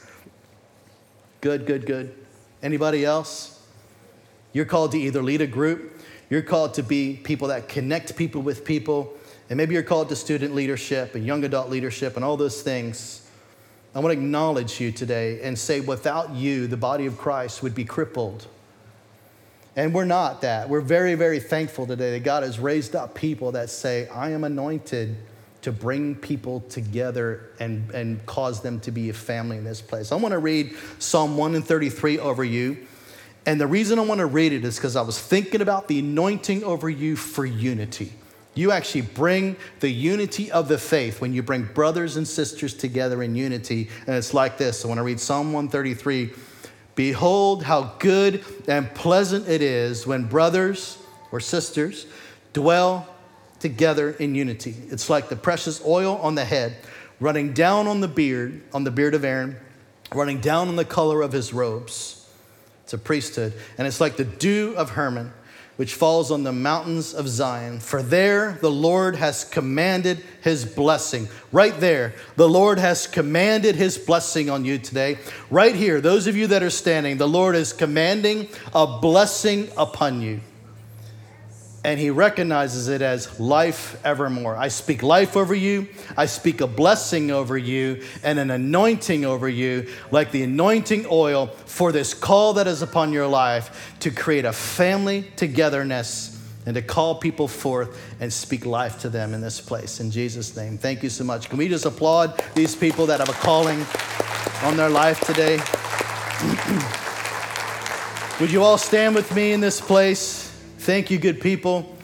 Good, 1.41 1.67
good, 1.67 1.87
good. 1.87 2.15
Anybody 2.63 3.05
else? 3.05 3.61
You're 4.53 4.65
called 4.65 4.93
to 4.93 4.99
either 4.99 5.23
lead 5.23 5.41
a 5.41 5.47
group 5.49 5.99
you're 6.31 6.43
called 6.43 6.75
to 6.75 6.83
be 6.83 7.19
people 7.23 7.49
that 7.49 7.69
connect 7.69 8.17
people 8.17 8.43
with 8.43 8.65
people. 8.65 9.15
And 9.49 9.57
maybe 9.57 9.75
you're 9.75 9.83
called 9.83 10.11
to 10.11 10.17
student 10.17 10.55
leadership 10.55 11.15
and 11.15 11.25
young 11.25 11.45
adult 11.45 11.71
leadership 11.71 12.17
and 12.17 12.25
all 12.25 12.37
those 12.37 12.61
things. 12.61 13.27
I 13.95 14.01
want 14.01 14.15
to 14.15 14.21
acknowledge 14.21 14.79
you 14.79 14.93
today 14.93 15.41
and 15.43 15.59
say, 15.59 15.81
without 15.81 16.35
you, 16.35 16.67
the 16.67 16.77
body 16.77 17.07
of 17.07 17.17
Christ 17.17 17.63
would 17.63 17.75
be 17.75 17.85
crippled. 17.85 18.47
And 19.79 19.95
we're 19.95 20.07
not 20.07 20.41
that. 20.41 20.69
We're 20.69 20.81
very, 20.81 21.15
very 21.15 21.39
thankful 21.39 21.87
today 21.87 22.11
that 22.11 22.25
God 22.25 22.43
has 22.43 22.59
raised 22.59 22.97
up 22.97 23.15
people 23.15 23.53
that 23.53 23.71
say, 23.71 24.09
I 24.09 24.31
am 24.31 24.43
anointed 24.43 25.17
to 25.63 25.71
bring 25.71 26.17
people 26.17 26.63
together 26.69 27.51
and, 27.61 27.89
and 27.93 28.27
cause 28.27 28.61
them 28.61 28.81
to 28.81 28.91
be 28.91 29.09
a 29.09 29.13
family 29.13 29.57
in 29.57 29.63
this 29.63 29.81
place. 29.81 30.11
I 30.11 30.17
want 30.17 30.33
to 30.33 30.41
read 30.41 30.75
Psalm 30.99 31.37
1 31.37 31.55
and 31.55 31.65
33 31.65 32.19
over 32.19 32.43
you. 32.43 32.89
And 33.47 33.61
the 33.61 33.69
reason 33.69 34.01
I 34.01 34.03
want 34.03 34.19
to 34.19 34.27
read 34.27 34.53
it 34.53 34.65
is 34.65 34.75
because 34.75 34.97
I 34.97 35.03
was 35.03 35.17
thinking 35.17 35.61
about 35.61 35.87
the 35.87 36.01
anointing 36.01 36.65
over 36.65 36.91
you 36.91 37.15
for 37.15 37.47
unity. 37.47 38.13
You 38.55 38.73
actually 38.73 39.03
bring 39.03 39.55
the 39.79 39.91
unity 39.91 40.51
of 40.51 40.67
the 40.67 40.79
faith 40.79 41.21
when 41.21 41.33
you 41.33 41.45
bring 41.45 41.63
brothers 41.63 42.17
and 42.17 42.27
sisters 42.27 42.75
together 42.75 43.23
in 43.23 43.37
unity. 43.37 43.91
And 44.09 44.17
it's 44.17 44.35
like 44.35 44.59
this. 44.59 44.85
I 44.85 44.89
want 44.89 44.99
to 44.99 45.05
read 45.05 45.21
Psalm 45.21 45.53
133 45.53 46.33
Behold, 46.99 47.63
how 47.63 47.95
good 48.01 48.45
and 48.67 48.93
pleasant 48.93 49.49
it 49.49 49.63
is 49.63 50.05
when 50.05 50.25
brothers 50.25 50.99
or 51.31 51.39
sisters 51.39 52.07
dwell 52.53 53.07
together 53.61 54.11
in 54.11 54.35
unity. 54.35 54.75
It's 54.91 55.09
like 55.09 55.29
the 55.29 55.37
precious 55.37 55.81
oil 55.87 56.17
on 56.17 56.35
the 56.35 56.45
head 56.45 56.77
running 57.21 57.53
down 57.53 57.87
on 57.87 58.01
the 58.01 58.09
beard, 58.09 58.63
on 58.75 58.83
the 58.83 58.91
beard 58.91 59.15
of 59.15 59.25
Aaron, 59.25 59.55
running 60.13 60.41
down 60.41 60.67
on 60.67 60.75
the 60.75 60.85
color 60.85 61.23
of 61.23 61.31
his 61.31 61.53
robes 61.55 62.19
it's 62.89 62.95
a 62.95 62.99
priesthood. 62.99 63.53
And 63.77 63.87
it's 63.87 64.01
like 64.01 64.17
the 64.17 64.25
dew 64.25 64.75
of 64.75 64.89
Hermon, 64.91 65.31
which 65.79 65.95
falls 65.95 66.33
on 66.33 66.43
the 66.43 66.53
mountains 66.53 67.15
of 67.15 67.29
Zion. 67.29 67.79
For 67.79 68.03
there 68.03 68.59
the 68.61 68.71
Lord 68.71 69.15
has 69.15 69.45
commanded 69.45 70.19
his 70.43 70.65
blessing. 70.65 71.29
Right 71.53 71.79
there, 71.79 72.15
the 72.35 72.49
Lord 72.49 72.81
has 72.81 73.07
commanded 73.07 73.77
his 73.77 73.97
blessing 73.97 74.51
on 74.51 74.65
you 74.65 74.79
today. 74.79 75.19
Right 75.51 75.77
here, 75.77 76.01
those 76.01 76.27
of 76.27 76.35
you 76.35 76.49
that 76.49 76.65
are 76.65 76.69
standing, 76.69 77.17
the 77.17 77.29
Lord 77.29 77.55
is 77.55 77.73
commanding 77.73 78.49
a 78.75 78.99
blessing 78.99 79.69
upon 79.77 80.21
you 80.21 80.41
and 81.85 82.01
he 82.01 82.11
recognizes 82.11 82.89
it 82.89 83.03
as 83.03 83.39
life 83.39 84.05
evermore. 84.05 84.57
I 84.57 84.69
speak 84.69 85.03
life 85.03 85.37
over 85.37 85.55
you. 85.55 85.87
I 86.17 86.27
speak 86.27 86.61
a 86.61 86.67
blessing 86.67 87.31
over 87.31 87.57
you 87.57 88.03
and 88.23 88.39
an 88.39 88.51
anointing 88.51 89.25
over 89.25 89.49
you, 89.49 89.89
like 90.11 90.33
the 90.33 90.43
anointing 90.43 91.07
oil 91.11 91.47
for 91.47 91.93
this 91.93 92.15
call 92.15 92.55
that 92.55 92.67
is 92.67 92.83
upon 92.83 93.13
your 93.13 93.29
life 93.29 93.97
to 94.01 94.11
create 94.11 94.45
a 94.45 94.53
family 94.53 95.31
togetherness 95.37 96.35
and 96.67 96.75
to 96.75 96.83
call 96.83 97.15
people 97.15 97.47
forth 97.47 97.99
and 98.21 98.33
speak 98.33 98.67
life 98.67 98.99
to 99.01 99.09
them 99.09 99.33
in 99.33 99.41
this 99.41 99.61
place. 99.61 100.01
In 100.01 100.11
Jesus' 100.11 100.57
name, 100.57 100.77
thank 100.77 101.03
you 101.03 101.09
so 101.09 101.25
much. 101.25 101.49
Can 101.49 101.59
we 101.59 101.69
just 101.69 101.87
applaud 101.87 102.43
these 102.55 102.75
people 102.75 103.07
that 103.07 103.21
have 103.21 103.29
a 103.31 103.33
calling 103.35 103.87
on 104.65 104.77
their 104.77 104.91
life 104.91 105.21
today? 105.21 105.59
Would 108.41 108.51
you 108.51 108.63
all 108.63 108.79
stand 108.79 109.15
with 109.15 109.35
me 109.35 109.53
in 109.53 109.61
this 109.61 109.81
place? 109.81 110.48
Thank 110.89 111.11
you, 111.11 111.19
good 111.19 111.43
people. 111.43 111.95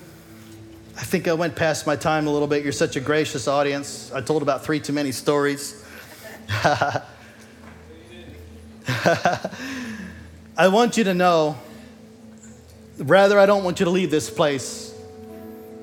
I 0.94 1.04
think 1.04 1.26
I 1.26 1.32
went 1.32 1.56
past 1.56 1.86
my 1.86 1.96
time 1.96 2.26
a 2.26 2.30
little 2.30 2.46
bit. 2.46 2.62
You're 2.62 2.70
such 2.70 2.96
a 2.96 3.00
gracious 3.00 3.48
audience. 3.48 4.12
I 4.12 4.20
told 4.20 4.42
about 4.42 4.62
three 4.62 4.78
too 4.78 4.92
many 4.92 5.10
stories. 5.10 5.82
I 6.50 7.00
want 10.64 10.98
you 10.98 11.04
to 11.04 11.14
know, 11.14 11.56
rather, 12.98 13.38
I 13.38 13.46
don't 13.46 13.64
want 13.64 13.80
you 13.80 13.84
to 13.84 13.90
leave 13.90 14.10
this 14.10 14.28
place 14.28 14.94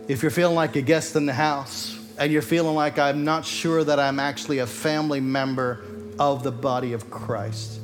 if 0.08 0.22
you're 0.22 0.30
feeling 0.30 0.54
like 0.54 0.76
a 0.76 0.84
guest 0.84 1.16
in 1.16 1.26
the 1.26 1.34
house 1.34 2.00
and 2.20 2.32
you're 2.32 2.44
feeling 2.44 2.76
like 2.76 3.00
I'm 3.00 3.26
not 3.26 3.48
sure 3.48 3.84
that 3.84 4.00
I'm 4.00 4.20
actually 4.20 4.60
a 4.60 4.68
family 4.68 5.22
member 5.22 5.84
of 6.20 6.44
the 6.44 6.52
body 6.52 6.94
of 6.94 7.10
Christ. 7.10 7.80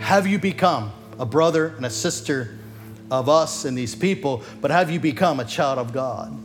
Have 0.00 0.26
you 0.26 0.40
become 0.40 0.90
a 1.20 1.24
brother 1.24 1.68
and 1.76 1.86
a 1.86 1.90
sister 1.90 2.56
of 3.10 3.28
us 3.28 3.64
and 3.64 3.76
these 3.76 3.94
people, 3.94 4.42
but 4.60 4.70
have 4.70 4.90
you 4.90 5.00
become 5.00 5.40
a 5.40 5.44
child 5.44 5.78
of 5.78 5.92
God? 5.92 6.36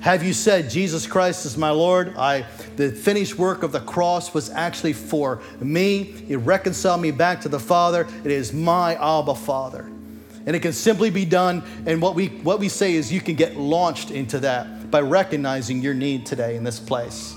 Have 0.00 0.24
you 0.24 0.32
said, 0.32 0.68
Jesus 0.68 1.06
Christ 1.06 1.46
is 1.46 1.56
my 1.56 1.70
Lord? 1.70 2.16
I, 2.16 2.44
the 2.74 2.90
finished 2.90 3.38
work 3.38 3.62
of 3.62 3.70
the 3.70 3.78
cross 3.78 4.34
was 4.34 4.50
actually 4.50 4.94
for 4.94 5.40
me. 5.60 6.24
It 6.28 6.38
reconciled 6.38 7.00
me 7.00 7.12
back 7.12 7.42
to 7.42 7.48
the 7.48 7.60
Father. 7.60 8.08
It 8.24 8.32
is 8.32 8.52
my 8.52 8.94
Abba 8.94 9.36
Father. 9.36 9.88
And 10.44 10.56
it 10.56 10.60
can 10.60 10.72
simply 10.72 11.10
be 11.10 11.24
done. 11.24 11.62
And 11.86 12.02
what 12.02 12.16
we, 12.16 12.28
what 12.28 12.58
we 12.58 12.68
say 12.68 12.94
is 12.94 13.12
you 13.12 13.20
can 13.20 13.36
get 13.36 13.56
launched 13.56 14.10
into 14.10 14.40
that 14.40 14.90
by 14.90 15.02
recognizing 15.02 15.80
your 15.80 15.94
need 15.94 16.26
today 16.26 16.56
in 16.56 16.64
this 16.64 16.80
place. 16.80 17.36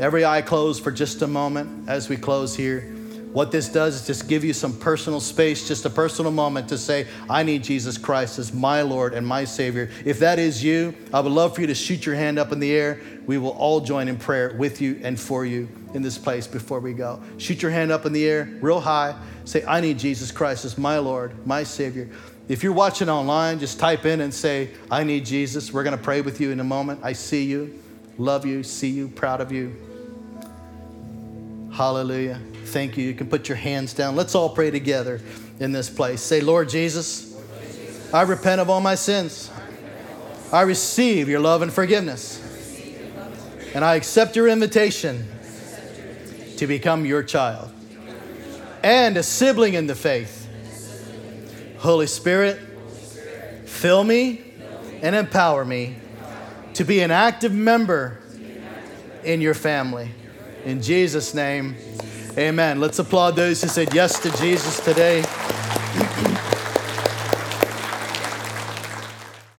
Every 0.00 0.24
eye 0.24 0.40
closed 0.40 0.82
for 0.82 0.90
just 0.90 1.20
a 1.20 1.26
moment 1.26 1.90
as 1.90 2.08
we 2.08 2.16
close 2.16 2.56
here. 2.56 2.95
What 3.36 3.52
this 3.52 3.68
does 3.68 3.96
is 3.96 4.06
just 4.06 4.28
give 4.28 4.44
you 4.44 4.54
some 4.54 4.72
personal 4.78 5.20
space, 5.20 5.68
just 5.68 5.84
a 5.84 5.90
personal 5.90 6.32
moment 6.32 6.70
to 6.70 6.78
say, 6.78 7.06
I 7.28 7.42
need 7.42 7.64
Jesus 7.64 7.98
Christ 7.98 8.38
as 8.38 8.54
my 8.54 8.80
Lord 8.80 9.12
and 9.12 9.26
my 9.26 9.44
Savior. 9.44 9.90
If 10.06 10.20
that 10.20 10.38
is 10.38 10.64
you, 10.64 10.94
I 11.12 11.20
would 11.20 11.30
love 11.30 11.54
for 11.54 11.60
you 11.60 11.66
to 11.66 11.74
shoot 11.74 12.06
your 12.06 12.14
hand 12.14 12.38
up 12.38 12.50
in 12.50 12.60
the 12.60 12.72
air. 12.72 12.98
We 13.26 13.36
will 13.36 13.50
all 13.50 13.80
join 13.80 14.08
in 14.08 14.16
prayer 14.16 14.54
with 14.56 14.80
you 14.80 14.98
and 15.02 15.20
for 15.20 15.44
you 15.44 15.68
in 15.92 16.00
this 16.00 16.16
place 16.16 16.46
before 16.46 16.80
we 16.80 16.94
go. 16.94 17.22
Shoot 17.36 17.60
your 17.60 17.70
hand 17.70 17.92
up 17.92 18.06
in 18.06 18.14
the 18.14 18.26
air, 18.26 18.48
real 18.62 18.80
high. 18.80 19.14
Say, 19.44 19.62
I 19.66 19.82
need 19.82 19.98
Jesus 19.98 20.32
Christ 20.32 20.64
as 20.64 20.78
my 20.78 20.96
Lord, 20.98 21.46
my 21.46 21.62
Savior. 21.62 22.08
If 22.48 22.62
you're 22.62 22.72
watching 22.72 23.10
online, 23.10 23.58
just 23.58 23.78
type 23.78 24.06
in 24.06 24.22
and 24.22 24.32
say, 24.32 24.70
I 24.90 25.04
need 25.04 25.26
Jesus. 25.26 25.74
We're 25.74 25.84
going 25.84 25.94
to 25.94 26.02
pray 26.02 26.22
with 26.22 26.40
you 26.40 26.52
in 26.52 26.60
a 26.60 26.64
moment. 26.64 27.00
I 27.02 27.12
see 27.12 27.44
you, 27.44 27.78
love 28.16 28.46
you, 28.46 28.62
see 28.62 28.88
you, 28.88 29.08
proud 29.08 29.42
of 29.42 29.52
you. 29.52 29.76
Hallelujah. 31.70 32.40
Thank 32.66 32.96
you. 32.96 33.04
You 33.04 33.14
can 33.14 33.28
put 33.28 33.48
your 33.48 33.56
hands 33.56 33.94
down. 33.94 34.16
Let's 34.16 34.34
all 34.34 34.50
pray 34.50 34.70
together 34.70 35.20
in 35.60 35.72
this 35.72 35.88
place. 35.88 36.20
Say, 36.20 36.40
Lord 36.40 36.68
Jesus, 36.68 37.34
I 38.12 38.22
repent 38.22 38.60
of 38.60 38.68
all 38.68 38.80
my 38.80 38.94
sins. 38.94 39.50
I 40.52 40.62
receive 40.62 41.28
your 41.28 41.40
love 41.40 41.62
and 41.62 41.72
forgiveness. 41.72 42.42
And 43.74 43.84
I 43.84 43.96
accept 43.96 44.36
your 44.36 44.48
invitation 44.48 45.26
to 46.56 46.66
become 46.66 47.04
your 47.04 47.22
child 47.22 47.72
and 48.82 49.16
a 49.16 49.22
sibling 49.22 49.74
in 49.74 49.86
the 49.86 49.94
faith. 49.94 50.48
Holy 51.78 52.06
Spirit, 52.06 52.58
fill 53.66 54.04
me 54.04 54.44
and 55.02 55.14
empower 55.14 55.64
me 55.64 55.96
to 56.74 56.84
be 56.84 57.00
an 57.00 57.10
active 57.10 57.52
member 57.52 58.18
in 59.24 59.40
your 59.40 59.54
family. 59.54 60.10
In 60.64 60.80
Jesus' 60.80 61.34
name, 61.34 61.76
amen. 62.38 62.80
Let's 62.80 62.98
applaud 62.98 63.36
those 63.36 63.62
who 63.62 63.68
said 63.68 63.94
yes 63.94 64.18
to 64.20 64.30
Jesus 64.38 64.80
today. 64.80 65.24